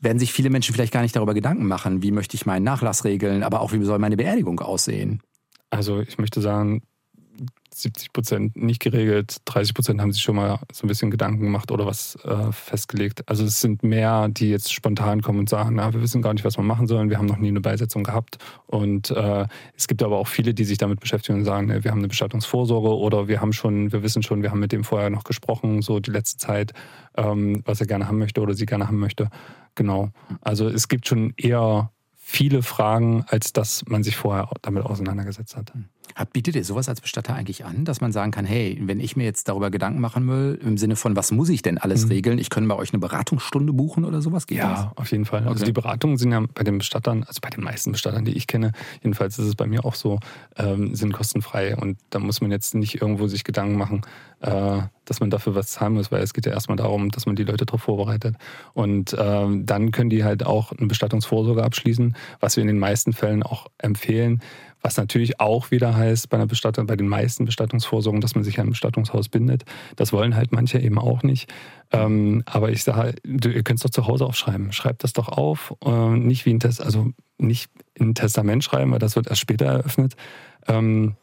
werden 0.00 0.18
sich 0.18 0.32
viele 0.32 0.50
Menschen 0.50 0.74
vielleicht 0.74 0.92
gar 0.92 1.02
nicht 1.02 1.14
darüber 1.14 1.34
Gedanken 1.34 1.66
machen, 1.66 2.02
wie 2.02 2.10
möchte 2.10 2.34
ich 2.34 2.46
meinen 2.46 2.64
Nachlass 2.64 3.04
regeln, 3.04 3.42
aber 3.42 3.60
auch 3.60 3.72
wie 3.72 3.82
soll 3.84 3.98
meine 3.98 4.16
Beerdigung 4.16 4.60
aussehen? 4.60 5.22
Also 5.70 6.00
ich 6.00 6.18
möchte 6.18 6.40
sagen, 6.40 6.82
70 7.82 8.12
Prozent 8.12 8.56
nicht 8.56 8.80
geregelt, 8.80 9.36
30 9.44 9.74
Prozent 9.74 10.00
haben 10.00 10.12
sich 10.12 10.22
schon 10.22 10.36
mal 10.36 10.58
so 10.72 10.84
ein 10.84 10.88
bisschen 10.88 11.10
Gedanken 11.10 11.42
gemacht 11.42 11.70
oder 11.70 11.86
was 11.86 12.16
äh, 12.24 12.52
festgelegt. 12.52 13.28
Also 13.28 13.44
es 13.44 13.60
sind 13.60 13.82
mehr, 13.82 14.28
die 14.28 14.50
jetzt 14.50 14.72
spontan 14.72 15.22
kommen 15.22 15.40
und 15.40 15.48
sagen, 15.48 15.76
na, 15.76 15.92
wir 15.92 16.02
wissen 16.02 16.22
gar 16.22 16.32
nicht, 16.32 16.44
was 16.44 16.56
wir 16.56 16.62
machen 16.62 16.86
sollen, 16.86 17.10
wir 17.10 17.18
haben 17.18 17.26
noch 17.26 17.38
nie 17.38 17.48
eine 17.48 17.60
Beisetzung 17.60 18.04
gehabt. 18.04 18.38
Und 18.66 19.10
äh, 19.10 19.46
es 19.76 19.88
gibt 19.88 20.02
aber 20.02 20.18
auch 20.18 20.28
viele, 20.28 20.54
die 20.54 20.64
sich 20.64 20.78
damit 20.78 21.00
beschäftigen 21.00 21.38
und 21.38 21.44
sagen, 21.44 21.66
ne, 21.66 21.84
wir 21.84 21.90
haben 21.90 21.98
eine 21.98 22.08
Bestattungsvorsorge 22.08 22.96
oder 22.96 23.28
wir 23.28 23.40
haben 23.40 23.52
schon, 23.52 23.92
wir 23.92 24.02
wissen 24.02 24.22
schon, 24.22 24.42
wir 24.42 24.50
haben 24.50 24.60
mit 24.60 24.72
dem 24.72 24.84
vorher 24.84 25.10
noch 25.10 25.24
gesprochen, 25.24 25.82
so 25.82 26.00
die 26.00 26.10
letzte 26.10 26.38
Zeit, 26.38 26.72
ähm, 27.16 27.62
was 27.64 27.80
er 27.80 27.86
gerne 27.86 28.08
haben 28.08 28.18
möchte 28.18 28.40
oder 28.40 28.54
sie 28.54 28.66
gerne 28.66 28.86
haben 28.86 28.98
möchte. 28.98 29.28
Genau. 29.74 30.10
Also 30.40 30.68
es 30.68 30.88
gibt 30.88 31.06
schon 31.06 31.32
eher 31.36 31.90
viele 32.30 32.62
Fragen, 32.62 33.24
als 33.28 33.52
dass 33.52 33.84
man 33.88 34.02
sich 34.04 34.16
vorher 34.16 34.48
damit 34.62 34.84
auseinandergesetzt 34.84 35.56
hat. 35.56 35.72
Hat- 36.14 36.32
Bietet 36.32 36.54
ihr 36.56 36.64
sowas 36.64 36.88
als 36.88 37.00
Bestatter 37.00 37.34
eigentlich 37.34 37.64
an, 37.64 37.84
dass 37.84 38.00
man 38.00 38.12
sagen 38.12 38.30
kann, 38.30 38.44
hey, 38.44 38.80
wenn 38.84 39.00
ich 39.00 39.16
mir 39.16 39.24
jetzt 39.24 39.48
darüber 39.48 39.70
Gedanken 39.70 40.00
machen 40.00 40.28
will, 40.28 40.58
im 40.64 40.76
Sinne 40.78 40.96
von, 40.96 41.16
was 41.16 41.32
muss 41.32 41.48
ich 41.48 41.62
denn 41.62 41.78
alles 41.78 42.08
regeln? 42.08 42.38
Ich 42.38 42.50
könnte 42.50 42.68
bei 42.68 42.74
euch 42.76 42.92
eine 42.92 43.00
Beratungsstunde 43.00 43.72
buchen 43.72 44.04
oder 44.04 44.20
sowas? 44.22 44.46
Geht 44.46 44.58
das? 44.58 44.80
Ja, 44.80 44.92
auf 44.96 45.10
jeden 45.10 45.24
Fall. 45.24 45.40
Also 45.40 45.52
Okay. 45.62 45.64
die 45.66 45.72
Beratungen 45.72 46.18
sind 46.18 46.30
ja 46.32 46.40
bei 46.54 46.62
den 46.62 46.78
Bestattern, 46.78 47.24
also 47.24 47.40
bei 47.42 47.50
den 47.50 47.64
meisten 47.64 47.92
Bestattern, 47.92 48.24
die 48.24 48.32
ich 48.32 48.46
kenne, 48.46 48.72
jedenfalls 49.02 49.38
ist 49.38 49.46
es 49.46 49.54
bei 49.56 49.66
mir 49.66 49.84
auch 49.84 49.94
so, 49.94 50.18
ähm, 50.56 50.94
sind 50.94 51.12
kostenfrei. 51.12 51.76
Und 51.76 51.98
da 52.10 52.18
muss 52.20 52.40
man 52.40 52.50
jetzt 52.50 52.74
nicht 52.74 53.00
irgendwo 53.00 53.26
sich 53.26 53.42
Gedanken 53.44 53.76
machen, 53.76 54.02
äh, 54.40 54.82
dass 55.10 55.18
man 55.18 55.28
dafür 55.28 55.56
was 55.56 55.66
zahlen 55.66 55.94
muss, 55.94 56.12
weil 56.12 56.22
es 56.22 56.32
geht 56.32 56.46
ja 56.46 56.52
erstmal 56.52 56.76
darum, 56.76 57.10
dass 57.10 57.26
man 57.26 57.34
die 57.34 57.42
Leute 57.42 57.66
darauf 57.66 57.82
vorbereitet. 57.82 58.36
Und 58.74 59.16
ähm, 59.18 59.66
dann 59.66 59.90
können 59.90 60.08
die 60.08 60.22
halt 60.22 60.46
auch 60.46 60.70
eine 60.70 60.86
Bestattungsvorsorge 60.86 61.64
abschließen, 61.64 62.14
was 62.38 62.54
wir 62.54 62.60
in 62.60 62.68
den 62.68 62.78
meisten 62.78 63.12
Fällen 63.12 63.42
auch 63.42 63.66
empfehlen. 63.78 64.40
Was 64.82 64.96
natürlich 64.96 65.40
auch 65.40 65.72
wieder 65.72 65.96
heißt 65.96 66.28
bei 66.28 66.36
einer 66.36 66.46
Bestattung, 66.46 66.86
bei 66.86 66.94
den 66.94 67.08
meisten 67.08 67.44
Bestattungsvorsorgen, 67.44 68.20
dass 68.20 68.36
man 68.36 68.44
sich 68.44 68.60
an 68.60 68.68
ein 68.68 68.70
Bestattungshaus 68.70 69.28
bindet. 69.28 69.64
Das 69.96 70.12
wollen 70.12 70.36
halt 70.36 70.52
manche 70.52 70.78
eben 70.78 70.98
auch 71.00 71.24
nicht. 71.24 71.52
Ähm, 71.90 72.44
aber 72.46 72.70
ich 72.70 72.84
sage, 72.84 73.16
ihr 73.24 73.64
könnt 73.64 73.78
es 73.78 73.82
doch 73.82 73.90
zu 73.90 74.06
Hause 74.06 74.26
aufschreiben. 74.26 74.70
Schreibt 74.70 75.02
das 75.02 75.12
doch 75.12 75.28
auf. 75.28 75.74
Äh, 75.84 76.10
nicht 76.10 76.46
wie 76.46 76.54
ein 76.54 76.60
Test, 76.60 76.80
also 76.80 77.08
nicht 77.36 77.68
in 77.94 78.10
ein 78.10 78.14
Testament 78.14 78.62
schreiben, 78.62 78.92
weil 78.92 79.00
das 79.00 79.16
wird 79.16 79.26
erst 79.26 79.40
später 79.40 79.66
eröffnet. 79.66 80.14
Ähm, 80.68 81.16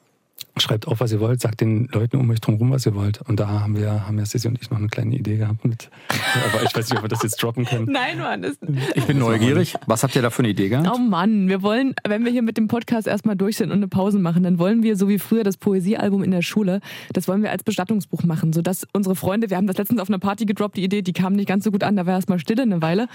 schreibt 0.60 0.88
auf, 0.88 1.00
was 1.00 1.12
ihr 1.12 1.20
wollt, 1.20 1.41
sagt 1.41 1.62
den 1.62 1.88
Leuten 1.91 2.17
um 2.17 2.30
euch 2.30 2.41
drum 2.41 2.56
rum, 2.56 2.72
was 2.72 2.86
ihr 2.86 2.96
wollt. 2.96 3.22
Und 3.22 3.39
da 3.39 3.48
haben 3.48 3.78
wir, 3.78 4.08
haben 4.08 4.17
ja 4.17 4.26
Sissi 4.26 4.48
und 4.48 4.60
ich 4.62 4.70
noch 4.70 4.78
eine 4.78 4.88
kleine 4.88 5.15
Idee 5.15 5.38
gehabt 5.38 5.65
mit. 5.65 5.89
Aber 6.54 6.63
ich 6.63 6.76
weiß 6.76 6.89
nicht, 6.89 6.98
ob 6.98 7.04
wir 7.04 7.10
das 7.10 7.24
jetzt 7.24 7.41
droppen 7.41 7.65
können. 7.65 7.88
Nein, 7.91 8.20
Mann. 8.20 8.41
Das, 8.41 8.58
Ich 8.96 9.06
bin 9.06 9.20
neugierig. 9.20 9.76
Was 9.86 10.04
habt 10.04 10.15
ihr 10.15 10.22
da 10.22 10.30
für 10.30 10.39
eine 10.39 10.50
Idee 10.50 10.70
gehabt? 10.70 10.88
oh 10.93 10.98
Mann, 10.98 11.48
wir 11.48 11.62
wollen, 11.62 11.93
wenn 12.08 12.26
wir 12.26 12.32
hier 12.32 12.41
mit 12.41 12.58
dem 12.58 12.67
Podcast 12.67 13.08
erstmal 13.08 13.36
durch 13.36 13.58
sind 13.58 13.72
und 13.72 13.78
eine 13.78 13.88
Pause 13.88 14.20
machen, 14.20 14.43
dann 14.43 14.60
wollen 14.60 14.84
wir, 14.84 14.96
so 14.96 15.08
wie 15.08 15.20
früher 15.20 15.43
das 15.43 15.58
Poesiealbum 15.58 16.24
in 16.24 16.32
der 16.32 16.41
Schule, 16.41 16.82
das 17.13 17.28
wollen 17.28 17.43
wir 17.43 17.52
als 17.52 17.63
Bestattungsbuch 17.63 18.24
machen, 18.24 18.54
sodass 18.54 18.88
unsere 18.93 19.15
Freunde, 19.15 19.50
wir 19.50 19.58
haben 19.58 19.67
das 19.67 19.78
letztens 19.78 20.00
auf 20.00 20.10
einer 20.10 20.20
Party 20.20 20.46
gedroppt, 20.46 20.78
die 20.78 20.84
Idee, 20.84 21.02
die 21.02 21.13
kam 21.13 21.34
nicht 21.34 21.48
ganz 21.48 21.63
so 21.63 21.72
gut 21.72 21.84
an, 21.84 21.96
da 21.96 22.06
war 22.06 22.13
erstmal 22.15 22.39
Stille 22.39 22.63
eine 22.63 22.82
Weile, 22.82 23.08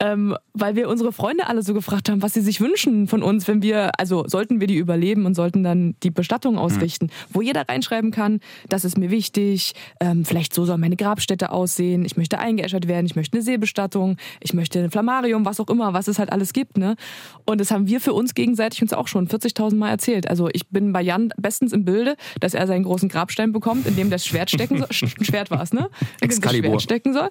ähm, 0.00 0.36
weil 0.52 0.76
wir 0.76 0.88
unsere 0.88 1.12
Freunde 1.12 1.46
alle 1.46 1.62
so 1.62 1.74
gefragt 1.74 2.08
haben, 2.08 2.22
was 2.22 2.34
sie 2.34 2.40
sich 2.40 2.60
wünschen 2.60 3.06
von 3.06 3.22
uns, 3.22 3.48
wenn 3.48 3.62
wir, 3.62 3.98
also 3.98 4.24
sollten 4.26 4.60
wir 4.60 4.66
die 4.66 4.76
überleben 4.76 5.26
und 5.26 5.34
sollten 5.34 5.62
dann 5.62 5.94
die 6.02 6.10
Bestattung 6.10 6.58
ausrichten, 6.58 6.87
wo 7.30 7.42
jeder 7.42 7.68
reinschreiben 7.68 8.10
kann, 8.10 8.40
das 8.68 8.84
ist 8.84 8.98
mir 8.98 9.10
wichtig, 9.10 9.74
ähm, 10.00 10.24
vielleicht 10.24 10.54
so 10.54 10.64
soll 10.64 10.78
meine 10.78 10.96
Grabstätte 10.96 11.50
aussehen, 11.50 12.04
ich 12.04 12.16
möchte 12.16 12.38
eingeäschert 12.38 12.88
werden, 12.88 13.06
ich 13.06 13.16
möchte 13.16 13.36
eine 13.36 13.42
Seebestattung, 13.42 14.16
ich 14.40 14.54
möchte 14.54 14.80
ein 14.80 14.90
Flammarium, 14.90 15.44
was 15.44 15.60
auch 15.60 15.68
immer, 15.68 15.92
was 15.92 16.08
es 16.08 16.18
halt 16.18 16.32
alles 16.32 16.52
gibt. 16.52 16.78
Ne? 16.78 16.96
Und 17.44 17.60
das 17.60 17.70
haben 17.70 17.86
wir 17.86 18.00
für 18.00 18.12
uns 18.12 18.34
gegenseitig 18.34 18.82
uns 18.82 18.92
auch 18.92 19.08
schon 19.08 19.28
40.000 19.28 19.76
Mal 19.76 19.90
erzählt. 19.90 20.28
Also 20.28 20.48
ich 20.52 20.68
bin 20.68 20.92
bei 20.92 21.02
Jan 21.02 21.30
bestens 21.36 21.72
im 21.72 21.84
Bilde, 21.84 22.16
dass 22.40 22.54
er 22.54 22.66
seinen 22.66 22.84
großen 22.84 23.08
Grabstein 23.08 23.52
bekommt, 23.52 23.86
in 23.86 23.96
dem 23.96 24.10
das 24.10 24.26
Schwert 24.26 24.50
stecken 24.50 24.78
soll. 24.78 24.88
Schwert 24.92 25.50
war 25.50 25.62
es, 25.62 25.72
ne? 25.72 25.90
Das 26.20 26.36
Excalibur. 26.36 26.70
Schwert 26.70 26.82
stecken 26.82 27.12
soll. 27.12 27.30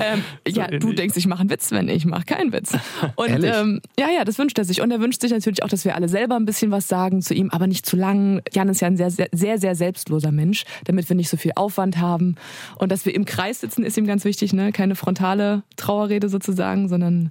Ähm, 0.00 0.22
ja, 0.46 0.66
du 0.68 0.92
denkst, 0.92 1.16
ich 1.16 1.26
mache 1.26 1.40
einen 1.40 1.50
Witz, 1.50 1.70
wenn 1.70 1.88
ich 1.88 2.04
mache 2.04 2.24
keinen 2.24 2.52
Witz. 2.52 2.72
Und 3.16 3.28
Ehrlich? 3.28 3.52
ähm, 3.54 3.80
ja, 3.98 4.08
ja, 4.10 4.24
das 4.24 4.38
wünscht 4.38 4.58
er 4.58 4.64
sich. 4.64 4.80
Und 4.80 4.90
er 4.90 5.00
wünscht 5.00 5.20
sich 5.20 5.30
natürlich 5.30 5.62
auch, 5.62 5.68
dass 5.68 5.84
wir 5.84 5.94
alle 5.94 6.08
selber 6.08 6.36
ein 6.36 6.44
bisschen 6.44 6.70
was 6.70 6.88
sagen 6.88 7.22
zu 7.22 7.34
ihm, 7.34 7.50
aber 7.50 7.66
nicht 7.66 7.86
zu 7.86 7.96
lang. 7.96 8.42
Jan 8.52 8.68
ist 8.68 8.80
ja 8.80 8.88
ein 8.88 8.96
sehr, 8.98 9.10
sehr, 9.10 9.28
sehr, 9.32 9.58
sehr 9.58 9.74
selbstloser 9.74 10.30
Mensch, 10.32 10.64
damit 10.84 11.08
wir 11.08 11.16
nicht 11.16 11.30
so 11.30 11.38
viel 11.38 11.52
Aufwand 11.56 11.96
haben. 11.98 12.34
Und 12.76 12.92
dass 12.92 13.06
wir 13.06 13.14
im 13.14 13.24
Kreis 13.24 13.60
sitzen, 13.60 13.82
ist 13.84 13.96
ihm 13.96 14.06
ganz 14.06 14.26
wichtig, 14.26 14.52
ne? 14.52 14.72
Keine 14.72 14.94
frontale 14.94 15.62
Trauerrede 15.76 16.28
sozusagen, 16.28 16.88
sondern 16.90 17.30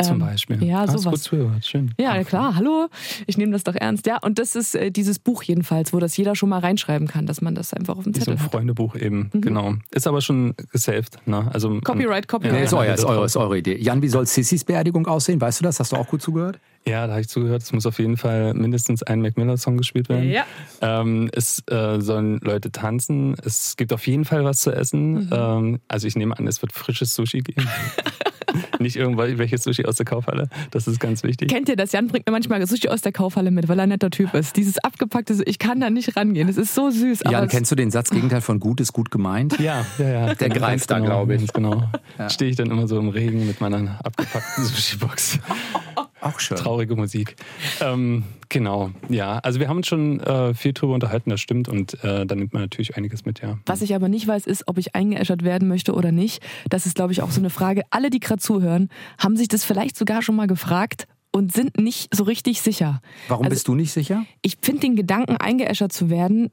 Zum 0.00 0.14
ähm, 0.14 0.20
Beispiel. 0.20 0.62
Ja, 0.62 0.82
Hast 0.82 0.92
sowas. 0.92 1.04
gut 1.14 1.18
zugehört. 1.22 1.66
Schön. 1.66 1.92
Ja, 1.98 2.22
klar, 2.22 2.54
hallo. 2.54 2.86
Ich 3.26 3.36
nehme 3.36 3.50
das 3.50 3.64
doch 3.64 3.74
ernst. 3.74 4.06
Ja, 4.06 4.18
und 4.22 4.38
das 4.38 4.54
ist 4.54 4.76
äh, 4.76 4.92
dieses 4.92 5.18
Buch 5.18 5.42
jedenfalls, 5.42 5.92
wo 5.92 5.98
das 5.98 6.16
jeder 6.16 6.36
schon 6.36 6.48
mal 6.50 6.60
reinschreiben 6.60 7.08
kann, 7.08 7.26
dass 7.26 7.40
man 7.40 7.56
das 7.56 7.74
einfach 7.74 7.96
auf 7.98 8.04
dem 8.04 8.14
Wie 8.14 8.20
so 8.20 8.26
Zettel 8.26 8.38
ein 8.38 8.44
hat. 8.44 8.52
Freundebuch 8.52 8.94
eben, 8.94 9.30
genau. 9.34 9.74
Ist 9.90 10.06
aber 10.06 10.20
schon 10.20 10.54
gesaved. 10.72 11.18
Ne? 11.26 11.50
Also, 11.52 11.68
Mhm. 11.70 11.80
Copyright, 11.82 12.28
Copyright. 12.28 12.56
Nee, 12.56 12.64
ist, 12.64 12.74
euer, 12.74 12.94
ist, 12.94 13.02
Ja. 13.02 13.08
eure, 13.08 13.24
ist 13.26 13.36
eure 13.36 13.58
Idee. 13.58 13.76
Jan, 13.76 14.00
wie 14.00 14.08
soll 14.08 14.24
Sissys 14.26 14.62
Beerdigung 14.64 15.04
aussehen? 15.08 15.40
Weißt 15.40 15.58
du 15.58 15.64
das? 15.64 15.80
Hast 15.80 15.90
du 15.90 15.96
auch 15.96 16.06
gut 16.06 16.22
zugehört? 16.22 16.60
Ja, 16.88 17.06
da 17.06 17.12
habe 17.12 17.20
ich 17.20 17.28
zugehört. 17.28 17.62
Es 17.62 17.72
muss 17.72 17.86
auf 17.86 17.98
jeden 17.98 18.16
Fall 18.16 18.54
mindestens 18.54 19.02
ein 19.02 19.20
Mac 19.20 19.36
Miller-Song 19.36 19.76
gespielt 19.76 20.08
werden. 20.08 20.30
Ja. 20.30 20.44
Ähm, 20.80 21.28
es 21.32 21.62
äh, 21.70 22.00
sollen 22.00 22.38
Leute 22.38 22.72
tanzen. 22.72 23.36
Es 23.44 23.76
gibt 23.76 23.92
auf 23.92 24.06
jeden 24.06 24.24
Fall 24.24 24.44
was 24.44 24.60
zu 24.60 24.72
essen. 24.72 25.26
Mhm. 25.26 25.30
Ähm, 25.32 25.80
also 25.88 26.06
ich 26.06 26.16
nehme 26.16 26.36
an, 26.38 26.46
es 26.46 26.62
wird 26.62 26.72
frisches 26.72 27.14
Sushi 27.14 27.40
geben. 27.40 27.68
Nicht 28.78 28.96
irgendwelches 28.96 29.64
Sushi 29.64 29.84
aus 29.84 29.96
der 29.96 30.06
Kaufhalle. 30.06 30.48
Das 30.70 30.86
ist 30.86 31.00
ganz 31.00 31.22
wichtig. 31.22 31.50
Kennt 31.50 31.68
ihr 31.68 31.76
das? 31.76 31.92
Jan 31.92 32.08
bringt 32.08 32.26
mir 32.26 32.32
manchmal 32.32 32.66
Sushi 32.66 32.88
aus 32.88 33.02
der 33.02 33.12
Kaufhalle 33.12 33.50
mit, 33.50 33.68
weil 33.68 33.78
er 33.78 33.82
ein 33.82 33.90
netter 33.90 34.10
Typ 34.10 34.32
ist. 34.34 34.56
Dieses 34.56 34.78
abgepackte, 34.78 35.42
ich 35.44 35.58
kann 35.58 35.80
da 35.80 35.90
nicht 35.90 36.16
rangehen. 36.16 36.48
Es 36.48 36.56
ist 36.56 36.74
so 36.74 36.90
süß. 36.90 37.20
Jan, 37.30 37.48
kennst 37.48 37.70
du 37.70 37.74
den 37.74 37.90
Satz 37.90 38.10
Gegenteil 38.10 38.40
von 38.40 38.58
gut 38.58 38.80
ist 38.80 38.92
gut 38.92 39.10
gemeint? 39.10 39.58
Ja, 39.60 39.84
ja, 39.98 40.08
ja. 40.08 40.34
Der 40.34 40.48
greift 40.48 40.90
da, 40.90 40.98
genau, 40.98 41.26
glaube 41.26 41.34
ich. 41.34 41.52
Genau. 41.52 41.90
Stehe 42.28 42.50
ich 42.50 42.56
dann 42.56 42.70
immer 42.70 42.88
so 42.88 42.98
im 42.98 43.10
Regen 43.10 43.46
mit 43.46 43.60
meiner 43.60 43.98
abgepackten 44.02 44.64
Sushi-Box. 44.64 45.40
Auch 46.20 46.40
schön. 46.40 46.56
Traurige 46.56 46.96
Musik. 46.96 47.36
Ähm, 47.80 48.24
genau, 48.48 48.90
ja. 49.08 49.38
Also 49.38 49.60
wir 49.60 49.68
haben 49.68 49.78
uns 49.78 49.86
schon 49.86 50.20
äh, 50.20 50.54
viel 50.54 50.72
drüber 50.72 50.94
unterhalten, 50.94 51.30
das 51.30 51.40
stimmt. 51.40 51.68
Und 51.68 52.02
äh, 52.04 52.26
da 52.26 52.34
nimmt 52.34 52.52
man 52.52 52.62
natürlich 52.62 52.96
einiges 52.96 53.24
mit, 53.24 53.40
ja. 53.40 53.58
Was 53.66 53.82
ich 53.82 53.94
aber 53.94 54.08
nicht 54.08 54.26
weiß, 54.26 54.46
ist, 54.46 54.66
ob 54.66 54.78
ich 54.78 54.94
eingeäschert 54.94 55.44
werden 55.44 55.68
möchte 55.68 55.92
oder 55.94 56.12
nicht. 56.12 56.42
Das 56.68 56.86
ist, 56.86 56.94
glaube 56.96 57.12
ich, 57.12 57.22
auch 57.22 57.30
so 57.30 57.40
eine 57.40 57.50
Frage. 57.50 57.82
Alle, 57.90 58.10
die 58.10 58.20
gerade 58.20 58.40
zuhören, 58.40 58.88
haben 59.18 59.36
sich 59.36 59.48
das 59.48 59.64
vielleicht 59.64 59.96
sogar 59.96 60.22
schon 60.22 60.36
mal 60.36 60.46
gefragt 60.46 61.06
und 61.30 61.52
sind 61.52 61.78
nicht 61.78 62.14
so 62.14 62.24
richtig 62.24 62.62
sicher. 62.62 63.00
Warum 63.28 63.44
Also- 63.44 63.54
bist 63.54 63.68
du 63.68 63.74
nicht 63.74 63.92
sicher? 63.92 64.24
Ich 64.42 64.56
finde 64.62 64.80
den 64.80 64.96
Gedanken, 64.96 65.36
eingeäschert 65.36 65.92
zu 65.92 66.10
werden, 66.10 66.50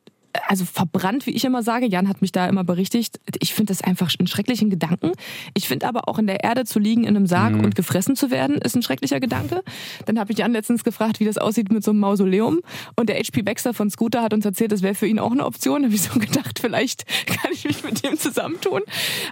also 0.48 0.65
verbrannt, 0.65 1.26
wie 1.26 1.32
ich 1.32 1.45
immer 1.45 1.63
sage, 1.63 1.86
Jan 1.86 2.08
hat 2.08 2.21
mich 2.21 2.32
da 2.32 2.48
immer 2.48 2.63
berichtigt, 2.63 3.19
ich 3.39 3.54
finde 3.54 3.71
das 3.71 3.84
einfach 3.84 4.12
einen 4.17 4.28
schrecklichen 4.28 4.69
Gedanken. 4.69 5.12
Ich 5.54 5.67
finde 5.67 5.88
aber 5.88 6.08
auch 6.08 6.17
in 6.17 6.28
der 6.28 6.43
Erde 6.43 6.65
zu 6.65 6.80
liegen 6.80 7.04
in 7.04 7.15
einem 7.15 7.28
Sarg 7.28 7.56
und 7.56 7.76
gefressen 7.76 8.15
zu 8.15 8.32
werden, 8.32 8.58
ist 8.58 8.76
ein 8.76 8.82
schrecklicher 8.82 9.19
Gedanke. 9.19 9.63
Dann 10.06 10.19
habe 10.19 10.32
ich 10.32 10.38
Jan 10.38 10.52
letztens 10.52 10.84
gefragt, 10.84 11.19
wie 11.19 11.26
das 11.26 11.38
aussieht 11.38 11.71
mit 11.71 11.84
so 11.84 11.91
einem 11.91 12.00
Mausoleum. 12.00 12.60
Und 12.95 13.10
der 13.10 13.17
HP 13.17 13.41
Baxter 13.41 13.74
von 13.74 13.89
Scooter 13.89 14.21
hat 14.21 14.34
uns 14.34 14.45
erzählt, 14.45 14.71
das 14.71 14.82
wäre 14.82 14.95
für 14.95 15.08
ihn 15.08 15.19
auch 15.19 15.32
eine 15.32 15.45
Option. 15.45 15.82
Da 15.82 15.88
habe 15.88 15.95
ich 15.95 16.02
so 16.02 16.19
gedacht, 16.19 16.60
vielleicht 16.60 17.06
kann 17.28 17.52
ich 17.52 17.65
mich 17.65 17.84
mit 17.84 18.04
dem 18.04 18.17
zusammentun. 18.17 18.82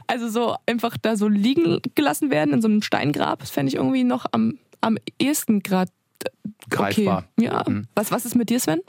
Also 0.08 0.30
so 0.30 0.56
einfach 0.66 0.98
da 0.98 1.16
so 1.16 1.28
liegen 1.28 1.80
gelassen 1.96 2.32
werden 2.32 2.54
in 2.54 2.62
so 2.62 2.68
einem 2.68 2.82
Steingrab, 2.82 3.40
das 3.40 3.50
fände 3.50 3.70
ich 3.70 3.76
irgendwie 3.76 4.04
noch 4.04 4.26
am, 4.32 4.58
am 4.82 4.98
ehesten 5.20 5.62
gerade 5.62 5.92
Greifbar. 6.70 7.26
Okay. 7.38 7.46
Ja. 7.46 7.66
Was, 7.96 8.12
was 8.12 8.26
ist 8.26 8.36
mit 8.36 8.50
dir, 8.50 8.60
Sven? 8.60 8.80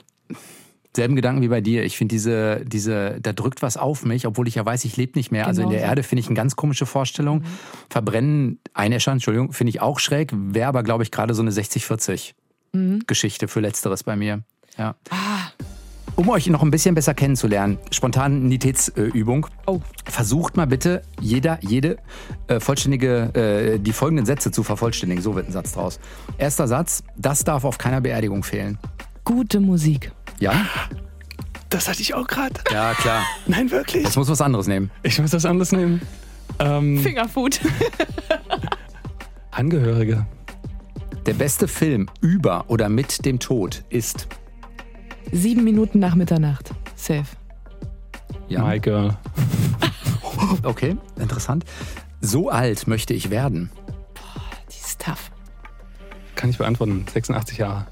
Selben 0.95 1.15
Gedanken 1.15 1.41
wie 1.41 1.49
bei 1.49 1.61
dir. 1.61 1.83
Ich 1.83 1.97
finde 1.97 2.13
diese, 2.13 2.63
diese, 2.65 3.19
da 3.21 3.33
drückt 3.33 3.61
was 3.61 3.75
auf 3.75 4.05
mich, 4.05 4.25
obwohl 4.25 4.47
ich 4.47 4.55
ja 4.55 4.65
weiß, 4.65 4.85
ich 4.85 4.95
lebe 4.95 5.17
nicht 5.17 5.31
mehr. 5.31 5.45
Also 5.45 5.61
in 5.61 5.69
der 5.69 5.79
Genau 5.79 5.87
so. 5.87 5.89
Erde 5.91 6.03
finde 6.03 6.21
ich 6.21 6.27
eine 6.27 6.35
ganz 6.35 6.55
komische 6.55 6.85
Vorstellung. 6.85 7.43
Verbrennen, 7.89 8.59
einäschern, 8.73 9.15
Entschuldigung, 9.15 9.51
finde 9.51 9.71
ich 9.71 9.81
auch 9.81 9.99
schräg. 9.99 10.31
Wäre 10.33 10.69
aber, 10.69 10.83
glaube 10.83 11.03
ich, 11.03 11.11
gerade 11.11 11.33
so 11.33 11.41
eine 11.41 11.51
60-40 11.51 12.33
Geschichte 13.07 13.47
für 13.47 13.59
Letzteres 13.59 14.03
bei 14.03 14.15
mir. 14.15 14.43
Ja. 14.77 14.95
Um 16.15 16.29
euch 16.29 16.47
noch 16.47 16.63
ein 16.63 16.71
bisschen 16.71 16.95
besser 16.95 17.13
kennenzulernen, 17.13 17.77
Spontanitätsübung. 17.91 19.47
Oh. 19.65 19.81
Versucht 20.05 20.55
mal 20.55 20.65
bitte, 20.65 21.01
jeder, 21.19 21.59
jede 21.61 21.97
äh, 22.47 22.61
vollständige, 22.61 23.33
äh, 23.33 23.79
die 23.79 23.91
folgenden 23.91 24.25
Sätze 24.25 24.51
zu 24.51 24.63
vervollständigen. 24.63 25.21
So 25.21 25.35
wird 25.35 25.49
ein 25.49 25.51
Satz 25.51 25.73
draus. 25.73 25.99
Erster 26.37 26.69
Satz, 26.69 27.03
das 27.17 27.43
darf 27.43 27.65
auf 27.65 27.77
keiner 27.77 27.99
Beerdigung 27.99 28.43
fehlen. 28.43 28.77
Gute 29.25 29.59
Musik. 29.59 30.11
Ja? 30.39 30.65
Das 31.69 31.87
hatte 31.87 32.01
ich 32.01 32.13
auch 32.13 32.27
gerade. 32.27 32.55
Ja, 32.71 32.93
klar. 32.93 33.23
Nein, 33.47 33.71
wirklich. 33.71 34.03
Jetzt 34.03 34.15
muss 34.15 34.29
was 34.29 34.41
anderes 34.41 34.67
nehmen. 34.67 34.91
Ich 35.03 35.19
muss 35.19 35.31
das 35.31 35.45
anders 35.45 35.71
nehmen. 35.71 36.01
Ähm, 36.59 36.99
Fingerfood. 36.99 37.59
Angehörige. 39.51 40.25
Der 41.25 41.33
beste 41.33 41.67
Film 41.67 42.07
über 42.21 42.65
oder 42.67 42.87
mit 42.87 43.25
dem 43.25 43.39
Tod 43.39 43.83
ist. 43.89 44.27
Sieben 45.31 45.63
Minuten 45.63 45.99
nach 45.99 46.15
Mitternacht. 46.15 46.71
Safe. 46.95 47.25
Ja. 48.47 48.63
My 48.63 48.79
Girl. 48.79 49.17
Okay, 50.63 50.97
interessant. 51.19 51.63
So 52.21 52.49
alt 52.49 52.87
möchte 52.87 53.13
ich 53.13 53.29
werden. 53.29 53.71
Die 54.71 54.75
ist 54.77 55.01
tough. 55.01 55.31
Kann 56.35 56.49
ich 56.49 56.57
beantworten. 56.57 57.05
86 57.11 57.57
Jahre. 57.57 57.87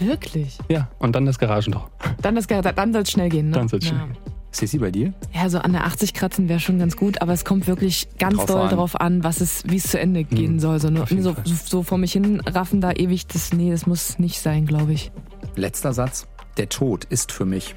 Wirklich? 0.00 0.58
Ja, 0.68 0.88
und 0.98 1.14
dann 1.14 1.26
das 1.26 1.38
Garagentor. 1.38 1.90
Dann, 2.22 2.34
das, 2.34 2.46
dann 2.46 2.92
soll 2.92 3.02
es 3.02 3.10
schnell 3.10 3.28
gehen, 3.28 3.50
ne? 3.50 3.56
Dann 3.56 3.68
soll's 3.68 3.86
schnell 3.86 4.00
ja. 4.00 4.06
gehen. 4.06 4.16
Sissi, 4.50 4.78
bei 4.78 4.90
dir? 4.90 5.12
Ja, 5.34 5.48
so 5.50 5.58
an 5.58 5.72
der 5.72 5.84
80 5.84 6.14
kratzen 6.14 6.48
wäre 6.48 6.58
schon 6.58 6.78
ganz 6.78 6.96
gut, 6.96 7.20
aber 7.20 7.32
es 7.32 7.44
kommt 7.44 7.66
wirklich 7.66 8.08
ganz 8.18 8.36
Drauf 8.36 8.46
doll 8.46 8.60
an. 8.62 8.68
drauf 8.70 9.00
an, 9.00 9.24
was 9.24 9.40
es, 9.40 9.62
wie 9.66 9.76
es 9.76 9.84
zu 9.84 10.00
Ende 10.00 10.24
gehen 10.24 10.58
soll. 10.58 10.80
So, 10.80 10.88
jeden 10.88 11.22
so, 11.22 11.36
so 11.44 11.82
vor 11.82 11.98
mich 11.98 12.12
hin 12.12 12.40
raffen 12.40 12.80
da 12.80 12.92
ewig, 12.92 13.26
das, 13.26 13.52
nee, 13.52 13.70
das 13.70 13.86
muss 13.86 14.18
nicht 14.18 14.40
sein, 14.40 14.66
glaube 14.66 14.94
ich. 14.94 15.12
Letzter 15.54 15.92
Satz. 15.92 16.26
Der 16.56 16.68
Tod 16.68 17.04
ist 17.04 17.30
für 17.30 17.44
mich. 17.44 17.74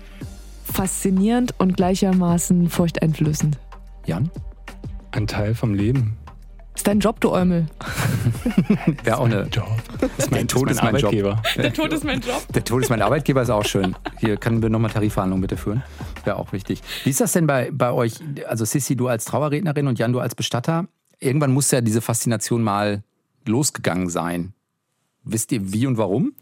Faszinierend 0.64 1.54
und 1.60 1.76
gleichermaßen 1.76 2.70
furchteinflößend. 2.70 3.58
Jan? 4.06 4.32
Ein 5.12 5.28
Teil 5.28 5.54
vom 5.54 5.74
Leben. 5.74 6.18
Ist 6.76 6.88
dein 6.88 7.00
Job, 7.00 7.20
du 7.20 7.32
Eumel? 7.32 7.68
Wäre 9.04 9.18
auch 9.18 9.26
eine. 9.26 9.44
Job. 9.48 9.68
Das 10.18 10.30
Der 10.30 10.48
Tod 10.48 10.72
ist 10.72 10.82
mein 10.82 10.96
Job. 10.96 11.06
Arbeitgeber. 11.06 11.42
Der 11.58 11.74
Tod 11.74 11.94
ist 11.94 12.04
mein 12.04 12.22
Job. 12.22 12.44
Der 12.54 12.64
Tod 12.64 12.82
ist 12.82 12.90
mein 12.90 13.02
Arbeitgeber, 13.02 13.42
ist 13.42 13.50
auch 13.50 13.66
schön. 13.66 13.96
Hier 14.20 14.38
können 14.38 14.62
wir 14.62 14.70
nochmal 14.70 14.90
Tarifverhandlungen 14.90 15.42
bitte 15.42 15.58
führen. 15.58 15.84
Wäre 16.24 16.38
auch 16.38 16.54
wichtig. 16.54 16.82
Wie 17.04 17.10
ist 17.10 17.20
das 17.22 17.34
denn 17.34 17.46
bei, 17.46 17.70
bei 17.72 17.92
euch? 17.92 18.14
Also 18.48 18.66
Sissi, 18.66 18.96
du 18.96 19.08
als 19.10 19.26
Trauerrednerin 19.26 19.88
und 19.88 20.00
Jan, 20.00 20.14
du 20.14 20.20
als 20.20 20.34
Bestatter. 20.34 20.86
Irgendwann 21.20 21.54
muss 21.54 21.70
ja 21.72 21.82
diese 21.82 22.02
Faszination 22.02 22.64
mal 22.64 23.04
losgegangen 23.46 24.10
sein. 24.10 24.54
Wisst 25.24 25.52
ihr 25.52 25.72
wie 25.74 25.86
und 25.86 25.98
warum? 25.98 26.34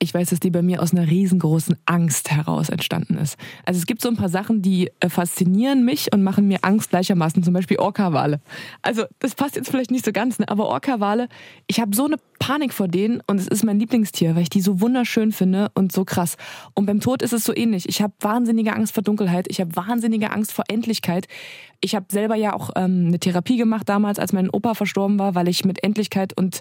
Ich 0.00 0.14
weiß, 0.14 0.30
dass 0.30 0.38
die 0.38 0.50
bei 0.50 0.62
mir 0.62 0.80
aus 0.80 0.92
einer 0.92 1.08
riesengroßen 1.08 1.76
Angst 1.84 2.30
heraus 2.30 2.68
entstanden 2.68 3.16
ist. 3.16 3.36
Also 3.64 3.78
es 3.78 3.86
gibt 3.86 4.00
so 4.00 4.08
ein 4.08 4.16
paar 4.16 4.28
Sachen, 4.28 4.62
die 4.62 4.92
äh, 5.00 5.08
faszinieren 5.08 5.84
mich 5.84 6.12
und 6.12 6.22
machen 6.22 6.46
mir 6.46 6.58
Angst 6.62 6.90
gleichermaßen. 6.90 7.42
Zum 7.42 7.52
Beispiel 7.52 7.78
Orca-Wale. 7.78 8.40
Also 8.80 9.04
das 9.18 9.34
passt 9.34 9.56
jetzt 9.56 9.68
vielleicht 9.70 9.90
nicht 9.90 10.04
so 10.04 10.12
ganz, 10.12 10.38
ne? 10.38 10.48
aber 10.48 10.66
Orca-Wale, 10.66 11.28
ich 11.66 11.80
habe 11.80 11.96
so 11.96 12.04
eine 12.04 12.16
Panik 12.38 12.72
vor 12.72 12.86
denen 12.86 13.20
und 13.26 13.40
es 13.40 13.48
ist 13.48 13.64
mein 13.64 13.80
Lieblingstier, 13.80 14.36
weil 14.36 14.42
ich 14.42 14.50
die 14.50 14.60
so 14.60 14.80
wunderschön 14.80 15.32
finde 15.32 15.72
und 15.74 15.90
so 15.90 16.04
krass. 16.04 16.36
Und 16.74 16.86
beim 16.86 17.00
Tod 17.00 17.20
ist 17.20 17.32
es 17.32 17.44
so 17.44 17.54
ähnlich. 17.54 17.88
Ich 17.88 18.00
habe 18.00 18.12
wahnsinnige 18.20 18.74
Angst 18.74 18.94
vor 18.94 19.02
Dunkelheit. 19.02 19.46
Ich 19.48 19.60
habe 19.60 19.74
wahnsinnige 19.74 20.30
Angst 20.30 20.52
vor 20.52 20.64
Endlichkeit. 20.68 21.26
Ich 21.80 21.96
habe 21.96 22.06
selber 22.10 22.36
ja 22.36 22.54
auch 22.54 22.70
ähm, 22.76 23.06
eine 23.08 23.18
Therapie 23.18 23.56
gemacht 23.56 23.88
damals, 23.88 24.20
als 24.20 24.32
mein 24.32 24.48
Opa 24.48 24.74
verstorben 24.74 25.18
war, 25.18 25.34
weil 25.34 25.48
ich 25.48 25.64
mit 25.64 25.82
Endlichkeit 25.82 26.36
und 26.36 26.60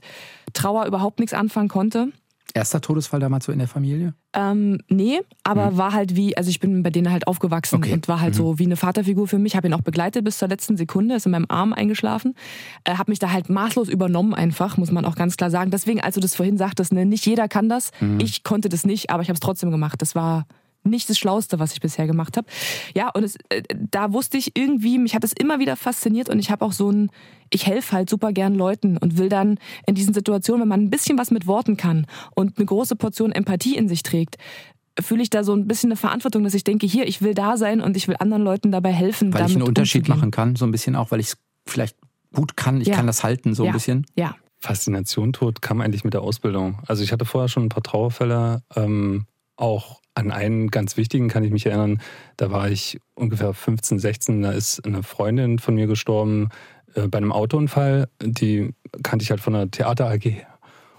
Trauer 0.54 0.88
überhaupt 0.88 1.19
nichts 1.19 1.34
anfangen 1.34 1.69
konnte. 1.69 2.12
Erster 2.53 2.81
Todesfall 2.81 3.19
damals 3.19 3.45
so 3.45 3.51
in 3.51 3.60
der 3.60 3.67
Familie? 3.67 4.13
Ähm, 4.33 4.79
nee, 4.88 5.19
aber 5.43 5.77
war 5.77 5.93
halt 5.93 6.15
wie, 6.15 6.36
also 6.38 6.49
ich 6.49 6.60
bin 6.60 6.81
bei 6.81 6.89
denen 6.89 7.12
halt 7.12 7.27
aufgewachsen 7.27 7.75
Okay. 7.77 7.93
und 7.93 8.07
war 8.07 8.21
halt 8.21 8.36
so 8.36 8.57
wie 8.57 8.65
eine 8.65 8.77
Vaterfigur 8.77 9.27
für 9.27 9.38
mich. 9.38 9.55
Habe 9.55 9.67
ihn 9.67 9.73
auch 9.73 9.81
begleitet 9.81 10.23
bis 10.23 10.38
zur 10.38 10.47
letzten 10.47 10.77
Sekunde, 10.77 11.15
ist 11.15 11.25
in 11.25 11.31
meinem 11.33 11.45
Arm 11.49 11.73
eingeschlafen. 11.73 12.36
Äh, 12.83 12.95
habe 12.95 13.12
mich 13.12 13.19
da 13.19 13.31
halt 13.31 13.49
maßlos 13.49 13.89
übernommen 13.89 14.33
einfach, 14.33 14.77
muss 14.77 14.91
man 14.91 15.05
auch 15.05 15.15
ganz 15.15 15.38
klar 15.38 15.51
sagen. 15.51 15.71
Deswegen, 15.71 16.01
als 16.01 16.15
du 16.15 16.21
das 16.21 16.36
vorhin 16.36 16.57
sagtest, 16.57 16.93
ne, 16.93 17.05
nicht 17.05 17.25
jeder 17.25 17.47
kann 17.47 17.69
das. 17.69 17.91
Ich 18.19 18.43
konnte 18.43 18.69
das 18.69 18.86
nicht, 18.86 19.10
aber 19.10 19.21
ich 19.21 19.29
habe 19.29 19.36
es 19.36 19.41
trotzdem 19.41 19.69
gemacht. 19.71 20.01
Das 20.01 20.15
war 20.15 20.45
nicht 20.89 21.10
das 21.10 21.17
Schlauste, 21.17 21.60
was 21.60 21.73
ich 21.73 21.80
bisher 21.82 22.08
gemacht 22.08 22.38
habe. 22.38 22.47
Ja, 22.95 23.10
und 23.10 23.23
es, 23.23 23.36
äh, 23.50 23.63
da 23.91 24.13
wusste 24.13 24.38
ich 24.38 24.58
irgendwie, 24.58 24.97
mich 25.00 25.15
hat 25.15 25.23
es 25.23 25.34
immer 25.34 25.60
wieder 25.60 25.76
fasziniert 25.76 26.30
und 26.30 26.39
ich 26.39 26.50
habe 26.52 26.65
auch 26.65 26.71
so 26.71 26.91
ein, 26.91 27.10
ich 27.50 27.65
helfe 27.65 27.93
halt 27.95 28.10
super 28.10 28.34
gern 28.34 28.56
Leuten 28.56 28.97
und 28.97 29.17
will 29.17 29.30
dann 29.30 29.58
in 29.86 29.95
diesen 29.95 30.13
Situationen, 30.13 30.62
wenn 30.62 30.67
man 30.69 30.82
ein 30.82 30.89
bisschen 30.89 31.17
was 31.17 31.32
mit 31.32 31.47
Worten 31.47 31.78
kann 31.78 32.08
und 32.36 32.58
eine 32.58 32.65
große 32.65 32.95
Portion 32.95 33.32
Empathie 33.32 33.76
in 33.76 33.88
sich 33.88 34.04
trägt, 34.04 34.38
fühle 35.00 35.21
ich 35.21 35.30
da 35.30 35.43
so 35.43 35.54
ein 35.54 35.67
bisschen 35.67 35.91
eine 35.91 35.97
Verantwortung, 35.97 36.43
dass 36.43 36.54
ich 36.56 36.63
denke, 36.63 36.88
hier, 36.88 37.08
ich 37.08 37.21
will 37.21 37.34
da 37.36 37.56
sein 37.58 37.82
und 37.82 37.95
ich 37.95 38.08
will 38.08 38.15
anderen 38.19 38.43
Leuten 38.43 38.71
dabei 38.71 38.91
helfen, 38.91 39.32
Weil 39.34 39.39
damit 39.39 39.52
ich 39.52 39.56
einen 39.58 39.67
Unterschied 39.67 40.02
umzugehen. 40.02 40.19
machen 40.19 40.32
kann, 40.32 40.56
so 40.56 40.65
ein 40.65 40.71
bisschen 40.71 40.95
auch, 40.95 41.12
weil 41.12 41.19
ich 41.19 41.28
es 41.28 41.38
vielleicht 41.67 41.95
gut 42.34 42.58
kann. 42.58 42.82
Ich 42.82 42.88
Ja. 42.88 42.95
kann 42.95 43.06
das 43.08 43.23
halten, 43.23 43.54
so 43.54 43.63
ja. 43.63 43.69
ein 43.69 43.73
bisschen. 43.73 44.06
Ja. 44.15 44.36
Faszination 44.60 45.34
Tod 45.34 45.62
kam 45.62 45.82
eigentlich 45.82 46.04
mit 46.04 46.13
der 46.15 46.21
Ausbildung. 46.21 46.80
Also 46.88 47.04
ich 47.04 47.12
hatte 47.12 47.26
vorher 47.26 47.47
schon 47.47 47.65
ein 47.65 47.69
paar 47.69 47.84
Trauerfälle. 47.84 48.63
Ähm, 48.76 49.26
auch 49.56 50.02
an 50.17 50.32
einen 50.32 50.71
ganz 50.71 50.97
wichtigen 50.97 51.30
kann 51.30 51.43
ich 51.43 51.51
mich 51.51 51.67
erinnern. 51.67 52.01
Da 52.38 52.49
war 52.51 52.69
ich 52.69 52.99
ungefähr 53.13 53.53
15, 53.53 53.99
16. 53.99 54.41
Da 54.41 54.51
ist 54.51 54.84
eine 54.86 55.03
Freundin 55.03 55.60
von 55.60 55.75
mir 55.75 55.86
gestorben 55.86 56.49
äh, 56.95 57.08
bei 57.08 57.19
einem 57.19 57.32
Autounfall. 57.32 58.10
Die 58.21 58.73
kannte 59.03 59.23
ich 59.23 59.30
halt 59.30 59.41
von 59.41 59.53
der 59.53 59.69
Theater 59.69 60.10
AG. 60.10 60.43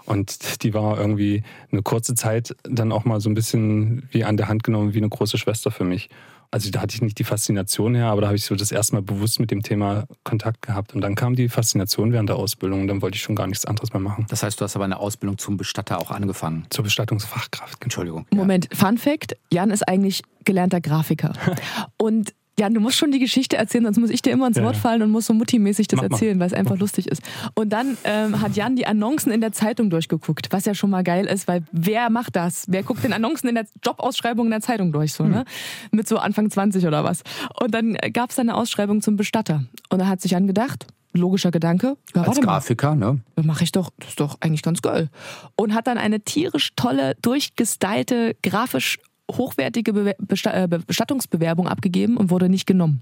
Und 0.05 0.63
die 0.63 0.73
war 0.73 0.97
irgendwie 0.97 1.43
eine 1.71 1.83
kurze 1.83 2.15
Zeit 2.15 2.55
dann 2.63 2.93
auch 2.93 3.03
mal 3.03 3.19
so 3.19 3.29
ein 3.29 3.35
bisschen 3.35 4.07
wie 4.09 4.23
an 4.23 4.37
der 4.37 4.47
Hand 4.47 4.63
genommen, 4.63 4.93
wie 4.93 4.99
eine 4.99 5.09
große 5.09 5.37
Schwester 5.37 5.69
für 5.69 5.83
mich. 5.83 6.09
Also 6.51 6.71
da 6.71 6.81
hatte 6.81 6.95
ich 6.95 7.01
nicht 7.01 7.19
die 7.19 7.23
Faszination 7.23 7.93
her, 7.93 8.07
aber 8.07 8.21
da 8.21 8.27
habe 8.27 8.35
ich 8.35 8.45
so 8.45 8.55
das 8.55 8.71
erste 8.71 8.95
Mal 8.95 9.01
bewusst 9.03 9.39
mit 9.39 9.51
dem 9.51 9.61
Thema 9.61 10.05
Kontakt 10.23 10.63
gehabt. 10.63 10.95
Und 10.95 11.01
dann 11.01 11.13
kam 11.13 11.35
die 11.35 11.47
Faszination 11.47 12.11
während 12.11 12.29
der 12.29 12.37
Ausbildung 12.37 12.81
und 12.81 12.87
dann 12.87 13.01
wollte 13.01 13.15
ich 13.15 13.21
schon 13.21 13.35
gar 13.35 13.45
nichts 13.45 13.65
anderes 13.65 13.93
mehr 13.93 14.01
machen. 14.01 14.25
Das 14.29 14.41
heißt, 14.41 14.59
du 14.59 14.65
hast 14.65 14.75
aber 14.75 14.85
eine 14.85 14.97
Ausbildung 14.97 15.37
zum 15.37 15.57
Bestatter 15.57 15.99
auch 15.99 16.09
angefangen. 16.09 16.65
Zur 16.71 16.83
Bestattungsfachkraft. 16.83 17.83
Entschuldigung. 17.83 18.25
Moment, 18.33 18.67
Fun 18.73 18.97
Fact: 18.97 19.37
Jan 19.51 19.69
ist 19.69 19.87
eigentlich 19.87 20.23
gelernter 20.43 20.81
Grafiker. 20.81 21.33
Und 21.97 22.33
Jan, 22.59 22.73
du 22.73 22.81
musst 22.81 22.97
schon 22.97 23.11
die 23.11 23.19
Geschichte 23.19 23.55
erzählen, 23.55 23.85
sonst 23.85 23.99
muss 23.99 24.09
ich 24.09 24.21
dir 24.21 24.31
immer 24.31 24.47
ins 24.47 24.61
Wort 24.61 24.75
fallen 24.75 25.01
und 25.01 25.11
muss 25.11 25.25
so 25.25 25.33
Mutti-mäßig 25.33 25.87
das 25.87 25.97
Mach 25.97 26.03
erzählen, 26.03 26.37
weil 26.39 26.47
es 26.47 26.53
einfach 26.53 26.77
lustig 26.77 27.07
ist. 27.07 27.21
Und 27.55 27.69
dann 27.69 27.97
ähm, 28.03 28.41
hat 28.41 28.55
Jan 28.57 28.75
die 28.75 28.85
Annoncen 28.85 29.31
in 29.31 29.39
der 29.39 29.53
Zeitung 29.53 29.89
durchgeguckt, 29.89 30.51
was 30.51 30.65
ja 30.65 30.75
schon 30.75 30.89
mal 30.89 31.03
geil 31.03 31.25
ist, 31.25 31.47
weil 31.47 31.63
wer 31.71 32.09
macht 32.09 32.35
das? 32.35 32.65
Wer 32.67 32.83
guckt 32.83 33.03
den 33.03 33.13
Annoncen 33.13 33.47
in 33.47 33.55
der 33.55 33.65
Jobausschreibung 33.83 34.47
in 34.47 34.51
der 34.51 34.61
Zeitung 34.61 34.91
durch, 34.91 35.13
so, 35.13 35.23
ne? 35.23 35.45
Mit 35.91 36.07
so 36.07 36.17
Anfang 36.17 36.51
20 36.51 36.85
oder 36.85 37.03
was. 37.05 37.23
Und 37.61 37.73
dann 37.73 37.93
gab 38.13 38.31
es 38.31 38.35
da 38.35 38.41
eine 38.41 38.55
Ausschreibung 38.55 39.01
zum 39.01 39.15
Bestatter. 39.15 39.63
Und 39.89 39.99
da 39.99 40.07
hat 40.07 40.19
sich 40.19 40.31
Jan 40.31 40.45
gedacht, 40.45 40.85
logischer 41.13 41.51
Gedanke, 41.51 41.95
ja, 42.13 42.23
Als 42.23 42.39
Grafiker, 42.41 42.95
ne? 42.95 43.21
das 43.35 43.45
mache 43.45 43.63
ich 43.63 43.71
doch, 43.71 43.89
das 43.97 44.09
ist 44.09 44.19
doch 44.19 44.37
eigentlich 44.41 44.61
ganz 44.61 44.81
geil. 44.81 45.09
Und 45.55 45.73
hat 45.73 45.87
dann 45.87 45.97
eine 45.97 46.19
tierisch 46.19 46.71
tolle, 46.75 47.15
durchgestylte, 47.21 48.35
grafisch 48.43 48.99
hochwertige 49.29 49.91
äh, 49.91 50.67
Be- 50.67 50.79
Bestattungsbewerbung 50.79 51.67
abgegeben 51.67 52.17
und 52.17 52.29
wurde 52.31 52.49
nicht 52.49 52.65
genommen. 52.65 53.01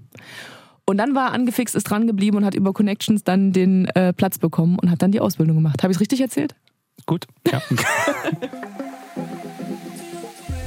Und 0.84 0.96
dann 0.98 1.14
war 1.14 1.28
er 1.28 1.32
angefixt, 1.32 1.74
ist 1.74 1.84
dran 1.84 2.06
geblieben 2.06 2.38
und 2.38 2.44
hat 2.44 2.54
über 2.54 2.72
Connections 2.72 3.22
dann 3.24 3.52
den 3.52 3.86
äh, 3.88 4.12
Platz 4.12 4.38
bekommen 4.38 4.78
und 4.78 4.90
hat 4.90 5.02
dann 5.02 5.12
die 5.12 5.20
Ausbildung 5.20 5.56
gemacht. 5.56 5.82
Habe 5.82 5.92
ich 5.92 5.96
es 5.96 6.00
richtig 6.00 6.20
erzählt? 6.20 6.54
Gut, 7.04 7.26
ja. 7.50 7.60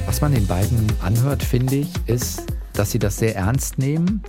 Was 0.06 0.20
man 0.20 0.32
den 0.32 0.46
beiden 0.46 0.86
anhört, 1.00 1.42
finde 1.42 1.76
ich, 1.76 1.88
ist, 2.06 2.46
dass 2.74 2.90
sie 2.90 2.98
das 2.98 3.16
sehr 3.16 3.34
ernst 3.34 3.78
nehmen 3.78 4.22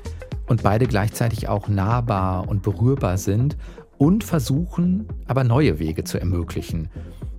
und 0.47 0.63
beide 0.63 0.87
gleichzeitig 0.87 1.47
auch 1.47 1.67
nahbar 1.67 2.47
und 2.47 2.63
berührbar 2.63 3.17
sind 3.17 3.57
und 3.97 4.23
versuchen, 4.23 5.07
aber 5.27 5.43
neue 5.43 5.79
Wege 5.79 6.03
zu 6.03 6.19
ermöglichen. 6.19 6.89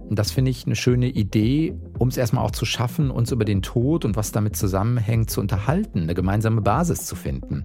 Und 0.09 0.19
das 0.19 0.31
finde 0.31 0.51
ich 0.51 0.67
eine 0.67 0.77
schöne 0.77 1.09
Idee, 1.09 1.75
um 1.99 2.09
es 2.09 2.17
erstmal 2.17 2.45
auch 2.45 2.51
zu 2.51 2.65
schaffen, 2.65 3.11
uns 3.11 3.33
über 3.33 3.45
den 3.45 3.63
Tod 3.63 4.05
und 4.05 4.17
was 4.17 4.33
damit 4.33 4.57
zusammenhängt 4.57 5.31
zu 5.31 5.41
unterhalten, 5.41 6.03
eine 6.03 6.15
gemeinsame 6.15 6.61
Basis 6.61 7.07
zu 7.07 7.17
finden. 7.17 7.65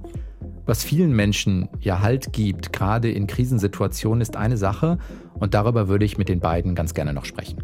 Was 0.66 0.84
vielen 0.84 1.16
Menschen 1.16 1.68
ja 1.80 2.02
Halt 2.02 2.32
gibt, 2.32 2.72
gerade 2.72 3.12
in 3.12 3.28
Krisensituationen, 3.28 4.22
ist 4.22 4.38
eine 4.38 4.56
Sache 4.56 5.00
und 5.34 5.54
darüber 5.54 5.88
würde 5.88 6.06
ich 6.06 6.18
mit 6.18 6.30
den 6.30 6.40
beiden 6.40 6.76
ganz 6.76 6.94
gerne 6.94 7.14
noch 7.14 7.26
sprechen. 7.26 7.64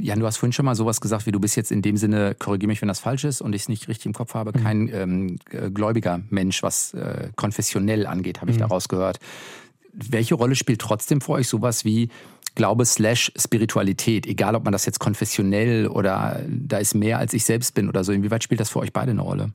Jan, 0.00 0.20
du 0.20 0.26
hast 0.26 0.36
vorhin 0.36 0.52
schon 0.52 0.64
mal 0.64 0.76
sowas 0.76 1.00
gesagt, 1.00 1.26
wie 1.26 1.32
du 1.32 1.40
bist 1.40 1.56
jetzt 1.56 1.72
in 1.72 1.82
dem 1.82 1.96
Sinne, 1.96 2.36
korrigiere 2.38 2.68
mich, 2.68 2.80
wenn 2.80 2.88
das 2.88 3.00
falsch 3.00 3.24
ist 3.24 3.40
und 3.40 3.52
ich 3.52 3.62
es 3.62 3.68
nicht 3.68 3.88
richtig 3.88 4.06
im 4.06 4.12
Kopf 4.12 4.34
habe, 4.34 4.52
kein 4.52 4.88
ähm, 4.92 5.38
äh, 5.50 5.72
gläubiger 5.72 6.20
Mensch, 6.30 6.62
was 6.62 6.94
äh, 6.94 7.30
konfessionell 7.34 8.06
angeht, 8.06 8.40
habe 8.40 8.52
ich 8.52 8.58
daraus 8.58 8.88
gehört. 8.88 9.18
Welche 10.10 10.34
Rolle 10.34 10.54
spielt 10.54 10.80
trotzdem 10.80 11.20
für 11.20 11.32
euch 11.32 11.48
sowas 11.48 11.84
wie 11.84 12.08
Glaube 12.54 12.84
slash 12.84 13.32
Spiritualität, 13.36 14.26
egal 14.26 14.54
ob 14.56 14.64
man 14.64 14.72
das 14.72 14.84
jetzt 14.84 14.98
konfessionell 14.98 15.86
oder 15.86 16.40
da 16.48 16.78
ist 16.78 16.94
mehr 16.94 17.18
als 17.18 17.32
ich 17.32 17.44
selbst 17.44 17.74
bin 17.74 17.88
oder 17.88 18.02
so, 18.02 18.12
inwieweit 18.12 18.42
spielt 18.42 18.60
das 18.60 18.70
für 18.70 18.80
euch 18.80 18.92
beide 18.92 19.12
eine 19.12 19.22
Rolle? 19.22 19.52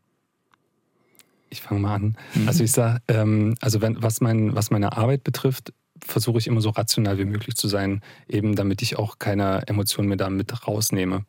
Ich 1.50 1.62
fange 1.62 1.82
mal 1.82 1.96
an. 1.96 2.18
Also 2.48 2.64
ich 2.64 2.72
sage, 2.72 3.02
ähm, 3.08 3.56
also 3.62 3.82
wenn, 3.82 4.02
was, 4.02 4.22
mein, 4.22 4.56
was 4.56 4.72
meine 4.72 4.98
Arbeit 4.98 5.24
betrifft, 5.24 5.74
versuche 6.06 6.38
ich 6.38 6.48
immer 6.48 6.62
so 6.62 6.70
rational 6.70 7.18
wie 7.18 7.26
möglich 7.26 7.56
zu 7.56 7.68
sein, 7.68 8.02
eben 8.28 8.56
damit 8.56 8.82
ich 8.82 8.98
auch 8.98 9.20
keine 9.20 9.68
Emotionen 9.68 10.08
mehr 10.08 10.18
damit 10.18 10.68
rausnehme. 10.68 11.26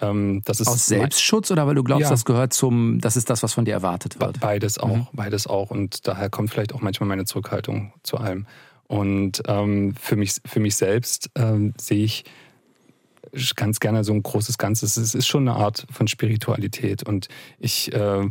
Ähm, 0.00 0.42
das 0.44 0.60
ist 0.60 0.68
Aus 0.68 0.86
Selbstschutz 0.86 1.50
oder 1.50 1.66
weil 1.66 1.74
du 1.74 1.84
glaubst, 1.84 2.04
Ja. 2.04 2.10
das 2.10 2.24
gehört 2.24 2.52
zum, 2.52 3.00
das 3.00 3.16
ist 3.16 3.30
das, 3.30 3.42
was 3.42 3.52
von 3.54 3.64
dir 3.64 3.72
erwartet 3.72 4.20
wird? 4.20 4.40
Beides 4.40 4.78
auch, 4.78 4.96
Mhm. 4.96 5.06
beides 5.12 5.46
auch. 5.46 5.70
Und 5.70 6.06
daher 6.06 6.30
kommt 6.30 6.50
vielleicht 6.50 6.72
auch 6.74 6.80
manchmal 6.80 7.08
meine 7.08 7.24
Zurückhaltung 7.24 7.92
zu 8.02 8.16
allem. 8.18 8.46
Und 8.88 9.42
ähm, 9.46 9.94
für, 9.98 10.16
mich, 10.16 10.34
für 10.44 10.60
mich 10.60 10.76
selbst 10.76 11.30
ähm, 11.36 11.72
sehe 11.78 12.04
ich 12.04 12.24
ganz 13.56 13.80
gerne 13.80 14.04
so 14.04 14.12
ein 14.12 14.22
großes 14.22 14.58
Ganzes. 14.58 14.96
Es 14.96 15.14
ist 15.14 15.26
schon 15.26 15.48
eine 15.48 15.56
Art 15.56 15.86
von 15.90 16.06
Spiritualität. 16.08 17.02
Und 17.02 17.28
ich 17.58 17.92
äh, 17.94 18.28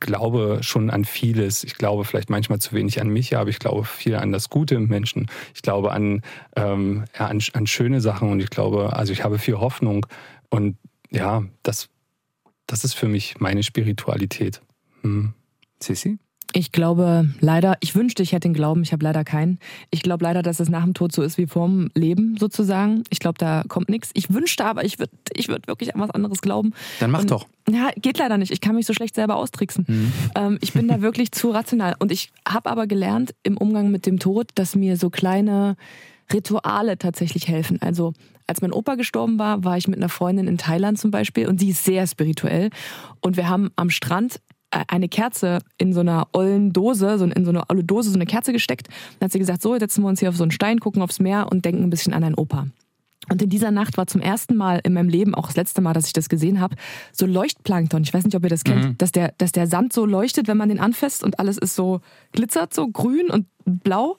glaube 0.00 0.58
schon 0.62 0.90
an 0.90 1.04
vieles. 1.04 1.64
Ich 1.64 1.74
glaube 1.74 2.04
vielleicht 2.04 2.30
manchmal 2.30 2.58
zu 2.58 2.72
wenig 2.72 3.00
an 3.00 3.08
mich, 3.08 3.36
aber 3.36 3.50
ich 3.50 3.58
glaube 3.58 3.84
viel 3.84 4.14
an 4.16 4.32
das 4.32 4.48
Gute 4.48 4.74
im 4.74 4.88
Menschen. 4.88 5.26
Ich 5.54 5.62
glaube 5.62 5.92
an, 5.92 6.22
ähm, 6.56 7.04
ja, 7.18 7.26
an, 7.26 7.40
an 7.52 7.66
schöne 7.66 8.00
Sachen 8.00 8.30
und 8.30 8.40
ich 8.40 8.50
glaube, 8.50 8.94
also 8.94 9.12
ich 9.12 9.24
habe 9.24 9.38
viel 9.38 9.58
Hoffnung. 9.58 10.06
Und 10.50 10.76
ja, 11.10 11.44
das, 11.62 11.88
das 12.66 12.84
ist 12.84 12.94
für 12.94 13.08
mich 13.08 13.38
meine 13.38 13.62
Spiritualität. 13.62 14.60
Hm. 15.02 15.34
Sissi? 15.82 16.18
Ich 16.58 16.72
glaube 16.72 17.28
leider, 17.40 17.76
ich 17.80 17.94
wünschte, 17.94 18.22
ich 18.22 18.32
hätte 18.32 18.48
den 18.48 18.54
Glauben, 18.54 18.80
ich 18.82 18.92
habe 18.94 19.04
leider 19.04 19.24
keinen. 19.24 19.58
Ich 19.90 20.00
glaube 20.00 20.24
leider, 20.24 20.40
dass 20.40 20.58
es 20.58 20.70
nach 20.70 20.84
dem 20.84 20.94
Tod 20.94 21.12
so 21.12 21.20
ist 21.20 21.36
wie 21.36 21.46
vorm 21.46 21.90
Leben 21.94 22.38
sozusagen. 22.38 23.02
Ich 23.10 23.18
glaube, 23.18 23.36
da 23.36 23.62
kommt 23.68 23.90
nichts. 23.90 24.08
Ich 24.14 24.32
wünschte 24.32 24.64
aber, 24.64 24.82
ich 24.82 24.98
würde 24.98 25.12
ich 25.34 25.48
würd 25.48 25.66
wirklich 25.66 25.94
an 25.94 26.00
was 26.00 26.08
anderes 26.12 26.40
glauben. 26.40 26.72
Dann 26.98 27.10
mach 27.10 27.20
Und- 27.20 27.30
doch. 27.30 27.46
Ja, 27.68 27.90
geht 27.96 28.16
leider 28.16 28.38
nicht. 28.38 28.52
Ich 28.52 28.62
kann 28.62 28.74
mich 28.74 28.86
so 28.86 28.94
schlecht 28.94 29.16
selber 29.16 29.36
austricksen. 29.36 30.10
Ähm, 30.34 30.56
ich 30.62 30.72
bin 30.72 30.88
da 30.88 31.02
wirklich 31.02 31.30
zu 31.30 31.50
rational. 31.50 31.94
Und 31.98 32.10
ich 32.10 32.32
habe 32.48 32.70
aber 32.70 32.86
gelernt 32.86 33.34
im 33.42 33.58
Umgang 33.58 33.90
mit 33.90 34.06
dem 34.06 34.18
Tod, 34.18 34.48
dass 34.54 34.74
mir 34.76 34.96
so 34.96 35.10
kleine 35.10 35.76
Rituale 36.32 36.96
tatsächlich 36.96 37.48
helfen. 37.48 37.82
Also 37.82 38.14
als 38.46 38.62
mein 38.62 38.72
Opa 38.72 38.94
gestorben 38.94 39.38
war, 39.38 39.62
war 39.64 39.76
ich 39.76 39.88
mit 39.88 39.98
einer 39.98 40.08
Freundin 40.08 40.46
in 40.48 40.56
Thailand 40.56 40.98
zum 40.98 41.10
Beispiel 41.10 41.48
und 41.48 41.60
sie 41.60 41.70
ist 41.70 41.84
sehr 41.84 42.06
spirituell. 42.06 42.70
Und 43.20 43.36
wir 43.36 43.48
haben 43.48 43.70
am 43.76 43.90
Strand 43.90 44.40
eine 44.88 45.08
Kerze 45.08 45.58
in 45.78 45.92
so 45.92 46.00
einer 46.00 46.28
ollen 46.32 46.72
Dose, 46.72 47.18
so 47.18 47.24
in 47.24 47.44
so 47.44 47.50
eine 47.50 47.68
olle 47.68 47.84
Dose, 47.84 48.10
so 48.10 48.16
eine 48.16 48.26
Kerze 48.26 48.52
gesteckt. 48.52 48.88
Dann 49.18 49.26
hat 49.26 49.32
sie 49.32 49.38
gesagt, 49.38 49.62
so, 49.62 49.74
jetzt 49.74 49.80
setzen 49.80 50.02
wir 50.02 50.08
uns 50.08 50.20
hier 50.20 50.28
auf 50.28 50.36
so 50.36 50.44
einen 50.44 50.50
Stein, 50.50 50.80
gucken 50.80 51.02
aufs 51.02 51.20
Meer 51.20 51.48
und 51.50 51.64
denken 51.64 51.82
ein 51.82 51.90
bisschen 51.90 52.12
an 52.12 52.22
deinen 52.22 52.34
Opa. 52.34 52.66
Und 53.28 53.42
in 53.42 53.50
dieser 53.50 53.70
Nacht 53.70 53.96
war 53.96 54.06
zum 54.06 54.20
ersten 54.20 54.54
Mal 54.56 54.80
in 54.84 54.92
meinem 54.92 55.08
Leben, 55.08 55.34
auch 55.34 55.46
das 55.46 55.56
letzte 55.56 55.80
Mal, 55.80 55.92
dass 55.92 56.06
ich 56.06 56.12
das 56.12 56.28
gesehen 56.28 56.60
habe, 56.60 56.76
so 57.12 57.26
Leuchtplankton. 57.26 58.02
Ich 58.02 58.14
weiß 58.14 58.24
nicht, 58.24 58.36
ob 58.36 58.44
ihr 58.44 58.50
das 58.50 58.62
kennt, 58.62 59.02
dass, 59.02 59.10
der, 59.10 59.34
dass 59.38 59.52
der 59.52 59.66
Sand 59.66 59.92
so 59.92 60.06
leuchtet, 60.06 60.46
wenn 60.46 60.56
man 60.56 60.68
den 60.68 60.78
anfasst 60.78 61.24
und 61.24 61.40
alles 61.40 61.58
ist 61.58 61.74
so 61.74 62.00
glitzert, 62.32 62.72
so 62.72 62.86
grün 62.88 63.28
und 63.30 63.46
blau. 63.64 64.16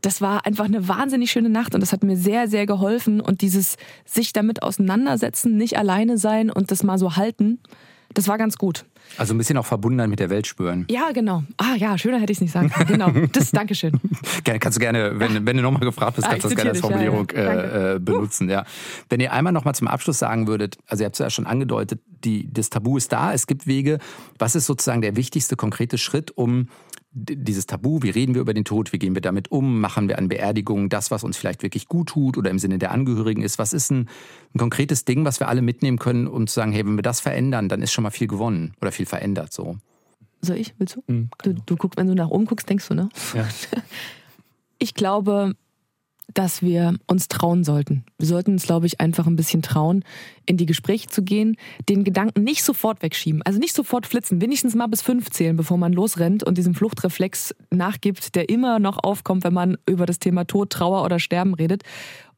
Das 0.00 0.20
war 0.20 0.44
einfach 0.44 0.64
eine 0.64 0.88
wahnsinnig 0.88 1.30
schöne 1.30 1.50
Nacht 1.50 1.74
und 1.74 1.80
das 1.80 1.92
hat 1.92 2.02
mir 2.02 2.16
sehr, 2.16 2.48
sehr 2.48 2.66
geholfen. 2.66 3.20
Und 3.20 3.42
dieses 3.42 3.76
sich 4.04 4.32
damit 4.32 4.64
auseinandersetzen, 4.64 5.56
nicht 5.56 5.78
alleine 5.78 6.18
sein 6.18 6.50
und 6.50 6.72
das 6.72 6.82
mal 6.82 6.98
so 6.98 7.14
halten, 7.14 7.60
das 8.14 8.28
war 8.28 8.38
ganz 8.38 8.56
gut. 8.58 8.84
Also 9.18 9.34
ein 9.34 9.38
bisschen 9.38 9.56
auch 9.58 9.66
Verbundenheit 9.66 10.08
mit 10.08 10.20
der 10.20 10.30
Welt 10.30 10.46
spüren. 10.46 10.86
Ja, 10.90 11.10
genau. 11.12 11.42
Ah 11.58 11.74
ja, 11.76 11.98
schöner 11.98 12.18
hätte 12.20 12.32
ich 12.32 12.38
es 12.38 12.42
nicht 12.42 12.52
sagen 12.52 12.70
können. 12.70 12.86
Genau. 12.86 13.10
Das, 13.32 13.50
Dankeschön. 13.52 14.00
Gerne, 14.44 14.58
kannst 14.58 14.78
du 14.78 14.80
gerne, 14.80 15.18
wenn, 15.18 15.44
wenn 15.44 15.56
du 15.56 15.62
nochmal 15.62 15.82
gefragt 15.82 16.16
bist, 16.16 16.26
Ah, 16.26 16.30
kannst 16.30 16.44
du 16.44 16.48
ich 16.48 16.54
das 16.54 16.62
gerne 16.62 16.70
als 16.70 16.80
dich, 16.80 16.90
ja, 16.90 16.96
ja. 16.96 17.10
Formulierung 17.10 17.30
äh, 17.30 17.94
äh, 17.94 17.98
benutzen. 17.98 18.48
Ja. 18.48 18.64
Wenn 19.08 19.20
ihr 19.20 19.32
einmal 19.32 19.52
nochmal 19.52 19.74
zum 19.74 19.88
Abschluss 19.88 20.18
sagen 20.18 20.46
würdet, 20.46 20.78
also 20.86 21.02
ihr 21.02 21.06
habt 21.06 21.16
es 21.16 21.18
ja 21.18 21.30
schon 21.30 21.46
angedeutet, 21.46 22.00
die, 22.24 22.48
das 22.52 22.70
Tabu 22.70 22.96
ist 22.96 23.12
da, 23.12 23.32
es 23.32 23.46
gibt 23.46 23.66
Wege. 23.66 23.98
Was 24.38 24.54
ist 24.54 24.66
sozusagen 24.66 25.02
der 25.02 25.16
wichtigste 25.16 25.56
konkrete 25.56 25.98
Schritt, 25.98 26.30
um 26.36 26.68
dieses 27.14 27.66
Tabu, 27.66 28.02
wie 28.02 28.10
reden 28.10 28.34
wir 28.34 28.40
über 28.40 28.54
den 28.54 28.64
Tod, 28.64 28.92
wie 28.92 28.98
gehen 28.98 29.14
wir 29.14 29.20
damit 29.20 29.50
um, 29.50 29.80
machen 29.80 30.08
wir 30.08 30.18
an 30.18 30.28
Beerdigungen 30.28 30.88
das, 30.88 31.10
was 31.10 31.24
uns 31.24 31.36
vielleicht 31.36 31.62
wirklich 31.62 31.86
gut 31.86 32.08
tut 32.08 32.38
oder 32.38 32.50
im 32.50 32.58
Sinne 32.58 32.78
der 32.78 32.90
Angehörigen 32.90 33.42
ist? 33.42 33.58
Was 33.58 33.72
ist 33.72 33.90
ein, 33.90 34.08
ein 34.54 34.58
konkretes 34.58 35.04
Ding, 35.04 35.24
was 35.24 35.38
wir 35.38 35.48
alle 35.48 35.60
mitnehmen 35.62 35.98
können, 35.98 36.26
um 36.26 36.46
zu 36.46 36.54
sagen, 36.54 36.72
hey, 36.72 36.86
wenn 36.86 36.96
wir 36.96 37.02
das 37.02 37.20
verändern, 37.20 37.68
dann 37.68 37.82
ist 37.82 37.92
schon 37.92 38.02
mal 38.02 38.10
viel 38.10 38.28
gewonnen 38.28 38.74
oder 38.80 38.92
viel 38.92 39.06
verändert 39.06 39.52
so. 39.52 39.76
Soll 40.40 40.56
ich? 40.56 40.74
Willst 40.78 40.96
du? 40.96 41.02
Hm, 41.06 41.28
Du, 41.42 41.52
du 41.52 41.76
guckst, 41.76 41.98
wenn 41.98 42.06
du 42.06 42.14
nach 42.14 42.28
oben 42.28 42.46
guckst, 42.46 42.68
denkst 42.68 42.88
du, 42.88 42.94
ne? 42.94 43.08
Ja. 43.34 43.48
Ich 44.78 44.94
glaube, 44.94 45.54
dass 46.34 46.62
wir 46.62 46.94
uns 47.06 47.28
trauen 47.28 47.64
sollten. 47.64 48.04
Wir 48.18 48.26
sollten 48.26 48.52
uns, 48.52 48.64
glaube 48.64 48.86
ich, 48.86 49.00
einfach 49.00 49.26
ein 49.26 49.36
bisschen 49.36 49.62
trauen, 49.62 50.04
in 50.46 50.56
die 50.56 50.66
Gespräche 50.66 51.08
zu 51.08 51.22
gehen, 51.22 51.56
den 51.88 52.04
Gedanken 52.04 52.42
nicht 52.42 52.62
sofort 52.64 53.02
wegschieben, 53.02 53.42
also 53.42 53.58
nicht 53.58 53.74
sofort 53.74 54.06
flitzen, 54.06 54.40
wenigstens 54.40 54.74
mal 54.74 54.86
bis 54.86 55.02
fünf 55.02 55.30
zählen, 55.30 55.56
bevor 55.56 55.78
man 55.78 55.92
losrennt 55.92 56.42
und 56.42 56.58
diesem 56.58 56.74
Fluchtreflex 56.74 57.54
nachgibt, 57.70 58.34
der 58.34 58.48
immer 58.48 58.78
noch 58.78 59.02
aufkommt, 59.02 59.44
wenn 59.44 59.54
man 59.54 59.78
über 59.86 60.06
das 60.06 60.18
Thema 60.18 60.44
Tod, 60.44 60.70
Trauer 60.70 61.04
oder 61.04 61.18
Sterben 61.18 61.54
redet. 61.54 61.82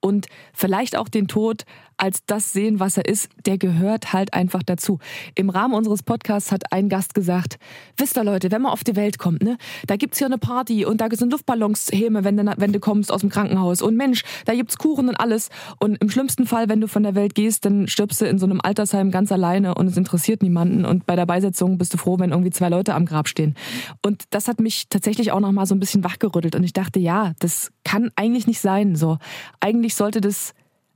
Und 0.00 0.26
vielleicht 0.52 0.96
auch 0.96 1.08
den 1.08 1.28
Tod 1.28 1.64
als 1.96 2.24
das 2.26 2.52
sehen, 2.52 2.80
was 2.80 2.96
er 2.96 3.06
ist, 3.06 3.28
der 3.46 3.58
gehört 3.58 4.12
halt 4.12 4.34
einfach 4.34 4.62
dazu. 4.62 4.98
Im 5.34 5.50
Rahmen 5.50 5.74
unseres 5.74 6.02
Podcasts 6.02 6.52
hat 6.52 6.72
ein 6.72 6.88
Gast 6.88 7.14
gesagt, 7.14 7.58
wisst 7.96 8.16
ihr 8.16 8.24
Leute, 8.24 8.50
wenn 8.50 8.62
man 8.62 8.72
auf 8.72 8.84
die 8.84 8.96
Welt 8.96 9.18
kommt, 9.18 9.42
ne, 9.42 9.56
da 9.86 9.96
gibt's 9.96 10.18
hier 10.18 10.26
eine 10.26 10.38
Party 10.38 10.84
und 10.84 11.00
da 11.00 11.08
sind 11.10 11.32
Luftballonshäme, 11.32 12.24
wenn 12.24 12.36
du, 12.36 12.54
wenn 12.56 12.72
du 12.72 12.80
kommst 12.80 13.12
aus 13.12 13.20
dem 13.20 13.30
Krankenhaus 13.30 13.82
und 13.82 13.96
Mensch, 13.96 14.22
da 14.44 14.54
gibt's 14.54 14.78
Kuchen 14.78 15.08
und 15.08 15.16
alles 15.16 15.50
Und 15.78 15.96
im 16.00 16.10
schlimmsten 16.10 16.46
Fall, 16.46 16.68
wenn 16.68 16.80
du 16.80 16.88
von 16.88 17.02
der 17.02 17.14
Welt 17.14 17.34
gehst, 17.34 17.64
dann 17.64 17.88
stirbst 17.88 18.20
du 18.20 18.26
in 18.26 18.38
so 18.38 18.46
einem 18.46 18.60
Altersheim 18.60 19.10
ganz 19.10 19.32
alleine 19.32 19.74
und 19.74 19.86
es 19.86 19.96
interessiert 19.96 20.42
niemanden. 20.42 20.84
Und 20.84 21.06
bei 21.06 21.16
der 21.16 21.26
Beisetzung 21.26 21.78
bist 21.78 21.94
du 21.94 21.98
froh, 21.98 22.18
wenn 22.18 22.30
irgendwie 22.30 22.50
zwei 22.50 22.68
Leute 22.68 22.94
am 22.94 23.06
Grab 23.06 23.28
stehen. 23.28 23.54
Und 24.02 24.24
das 24.30 24.48
hat 24.48 24.60
mich 24.60 24.88
tatsächlich 24.88 25.32
auch 25.32 25.40
nochmal 25.40 25.66
so 25.66 25.74
ein 25.74 25.80
bisschen 25.80 26.04
wachgerüttelt. 26.04 26.54
Und 26.54 26.64
ich 26.64 26.72
dachte, 26.72 26.98
ja, 26.98 27.32
das 27.38 27.70
kann 27.84 28.10
eigentlich 28.16 28.46
nicht 28.46 28.60
sein. 28.60 28.96
So, 28.96 29.18
eigentlich 29.60 29.94
sollte 29.94 30.20
das 30.20 30.54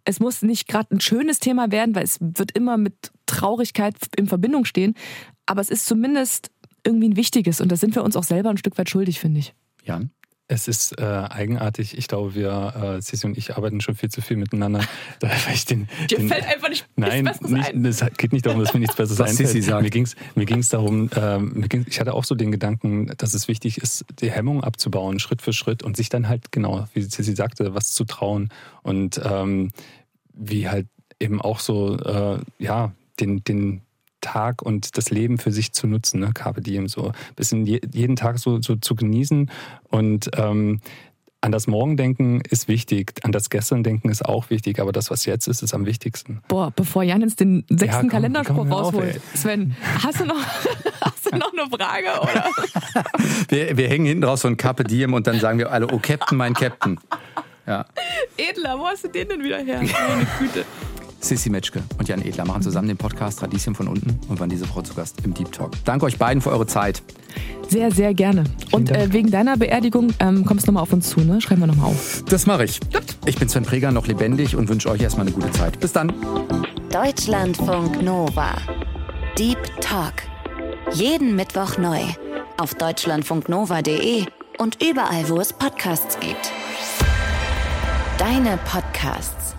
es 0.08 0.20
muss 0.20 0.40
nicht 0.40 0.68
gerade 0.68 0.94
ein 0.94 1.00
schönes 1.00 1.38
Thema 1.38 1.70
werden, 1.70 1.94
weil 1.94 2.02
es 2.02 2.18
wird 2.18 2.52
immer 2.52 2.78
mit 2.78 3.12
Traurigkeit 3.26 3.94
in 4.16 4.26
Verbindung 4.26 4.64
stehen. 4.64 4.94
Aber 5.44 5.60
es 5.60 5.68
ist 5.68 5.84
zumindest 5.84 6.50
irgendwie 6.82 7.10
ein 7.10 7.16
wichtiges 7.16 7.60
und 7.60 7.70
da 7.70 7.76
sind 7.76 7.94
wir 7.94 8.02
uns 8.02 8.16
auch 8.16 8.22
selber 8.22 8.48
ein 8.48 8.56
Stück 8.56 8.78
weit 8.78 8.88
schuldig, 8.88 9.20
finde 9.20 9.40
ich. 9.40 9.54
Jan? 9.84 10.10
Es 10.50 10.66
ist 10.66 10.98
äh, 10.98 11.04
eigenartig. 11.04 11.98
Ich 11.98 12.08
glaube, 12.08 12.34
wir, 12.34 12.96
äh, 12.96 13.02
Sissi 13.02 13.26
und 13.26 13.36
ich, 13.36 13.54
arbeiten 13.54 13.82
schon 13.82 13.94
viel 13.94 14.08
zu 14.08 14.22
viel 14.22 14.38
miteinander. 14.38 14.80
Da, 15.20 15.28
ich 15.52 15.66
den, 15.66 15.88
Dir 16.08 16.18
den, 16.18 16.28
fällt 16.28 16.46
einfach 16.46 16.68
nicht 16.70 16.86
Nein, 16.96 17.24
nichts 17.24 17.40
nicht, 17.42 17.74
ein. 17.74 17.84
es 17.84 18.04
geht 18.16 18.32
nicht 18.32 18.46
darum, 18.46 18.60
dass 18.60 18.72
mir 18.72 18.80
nichts 18.80 18.96
Besseres 18.96 19.18
Was 19.18 19.30
einfällt. 19.30 19.48
Sissi 19.50 19.62
sagt. 19.62 19.82
Mir 19.82 19.90
ging 19.90 20.04
es 20.04 20.16
mir 20.36 20.46
ging's 20.46 20.70
darum, 20.70 21.10
äh, 21.10 21.38
mir 21.38 21.68
ging, 21.68 21.84
ich 21.88 22.00
hatte 22.00 22.14
auch 22.14 22.24
so 22.24 22.34
den 22.34 22.50
Gedanken, 22.50 23.12
dass 23.18 23.34
es 23.34 23.46
wichtig 23.46 23.78
ist, 23.78 24.06
die 24.20 24.30
Hemmung 24.30 24.64
abzubauen, 24.64 25.18
Schritt 25.18 25.42
für 25.42 25.52
Schritt 25.52 25.82
und 25.82 25.96
sich 25.96 26.08
dann 26.08 26.28
halt, 26.28 26.50
genau, 26.50 26.88
wie 26.94 27.02
Sissi 27.02 27.34
sagte, 27.34 27.74
was 27.74 27.92
zu 27.92 28.04
trauen. 28.04 28.48
Und 28.82 29.20
ähm, 29.24 29.70
wie 30.32 30.68
halt 30.68 30.86
eben 31.20 31.42
auch 31.42 31.60
so, 31.60 31.98
äh, 31.98 32.38
ja, 32.58 32.92
den, 33.20 33.44
den 33.44 33.82
Tag 34.20 34.62
und 34.62 34.96
das 34.96 35.10
Leben 35.10 35.38
für 35.38 35.52
sich 35.52 35.72
zu 35.72 35.86
nutzen, 35.86 36.20
ne? 36.20 36.30
Carpe 36.34 36.60
Diem, 36.60 36.88
so 36.88 37.08
ein 37.08 37.14
bisschen 37.36 37.66
je, 37.66 37.80
jeden 37.92 38.16
Tag 38.16 38.38
so, 38.38 38.60
so 38.60 38.76
zu 38.76 38.94
genießen 38.94 39.50
und 39.90 40.30
ähm, 40.36 40.80
an 41.40 41.52
das 41.52 41.68
Morgen 41.68 41.96
denken 41.96 42.40
ist 42.50 42.66
wichtig, 42.66 43.12
an 43.22 43.30
das 43.30 43.48
Gestern 43.48 43.84
denken 43.84 44.08
ist 44.08 44.24
auch 44.24 44.50
wichtig, 44.50 44.80
aber 44.80 44.90
das, 44.90 45.08
was 45.08 45.24
jetzt 45.24 45.46
ist, 45.46 45.62
ist 45.62 45.72
am 45.72 45.86
wichtigsten. 45.86 46.42
Boah, 46.48 46.72
bevor 46.74 47.04
Jan 47.04 47.20
jetzt 47.20 47.38
den 47.38 47.64
sechsten 47.68 47.86
Ja, 47.86 48.00
komm, 48.00 48.08
Kalenderspruch 48.08 48.56
komm, 48.56 48.72
auf, 48.72 48.86
rausholt. 48.94 49.14
ey. 49.14 49.20
Sven, 49.36 49.76
hast 50.02 50.18
du 50.18 50.24
noch, 50.24 50.34
hast 51.00 51.32
du 51.32 51.36
noch 51.36 51.52
eine 51.52 51.70
Frage? 51.70 52.08
Oder? 52.20 52.44
Wir, 53.48 53.76
wir 53.76 53.88
hängen 53.88 54.06
hinten 54.06 54.24
raus 54.24 54.40
so 54.40 54.48
ein 54.48 54.56
Carpe 54.56 54.82
Diem 54.84 55.12
und 55.14 55.26
dann 55.28 55.38
sagen 55.38 55.58
wir 55.58 55.70
alle, 55.70 55.86
oh 55.86 55.98
Captain, 55.98 56.36
mein 56.36 56.54
Captain. 56.54 56.98
Ja. 57.66 57.84
Edler, 58.36 58.78
wo 58.78 58.86
hast 58.86 59.04
du 59.04 59.08
den 59.08 59.28
denn 59.28 59.42
wieder 59.42 59.58
her? 59.58 59.80
Meine 59.80 60.26
Güte. 60.38 60.64
Sissi 61.20 61.50
Metschke 61.50 61.82
und 61.98 62.08
Jan 62.08 62.22
Edler 62.22 62.44
machen 62.44 62.62
zusammen 62.62 62.88
den 62.88 62.96
Podcast 62.96 63.42
Radieschen 63.42 63.74
von 63.74 63.88
unten 63.88 64.18
und 64.28 64.40
waren 64.40 64.50
diese 64.50 64.66
Frau 64.66 64.82
zu 64.82 64.94
Gast 64.94 65.16
im 65.24 65.34
Deep 65.34 65.52
Talk. 65.52 65.72
Danke 65.84 66.06
euch 66.06 66.18
beiden 66.18 66.40
für 66.40 66.50
eure 66.50 66.66
Zeit. 66.66 67.02
Sehr, 67.68 67.90
sehr 67.90 68.14
gerne. 68.14 68.44
Und 68.72 68.90
äh, 68.90 69.12
wegen 69.12 69.30
deiner 69.30 69.56
Beerdigung 69.56 70.12
ähm, 70.20 70.44
kommst 70.44 70.66
du 70.66 70.72
nochmal 70.72 70.84
auf 70.84 70.92
uns 70.92 71.10
zu, 71.10 71.20
ne? 71.20 71.40
Schreiben 71.40 71.60
wir 71.60 71.66
nochmal 71.66 71.90
auf. 71.90 72.24
Das 72.28 72.46
mache 72.46 72.64
ich. 72.64 72.80
Ich 73.26 73.36
bin 73.36 73.48
Sven 73.48 73.64
Preger, 73.64 73.92
noch 73.92 74.06
lebendig 74.06 74.56
und 74.56 74.68
wünsche 74.68 74.88
euch 74.88 75.02
erstmal 75.02 75.26
eine 75.26 75.34
gute 75.34 75.50
Zeit. 75.52 75.78
Bis 75.78 75.92
dann. 75.92 76.12
Deutschlandfunk 76.90 78.02
Nova. 78.02 78.56
Deep 79.38 79.58
Talk. 79.80 80.14
Jeden 80.92 81.36
Mittwoch 81.36 81.76
neu. 81.76 82.00
Auf 82.56 82.74
deutschlandfunknova.de 82.74 84.24
und 84.58 84.82
überall, 84.82 85.28
wo 85.28 85.38
es 85.38 85.52
Podcasts 85.52 86.18
gibt. 86.20 86.50
Deine 88.18 88.58
Podcasts. 88.64 89.57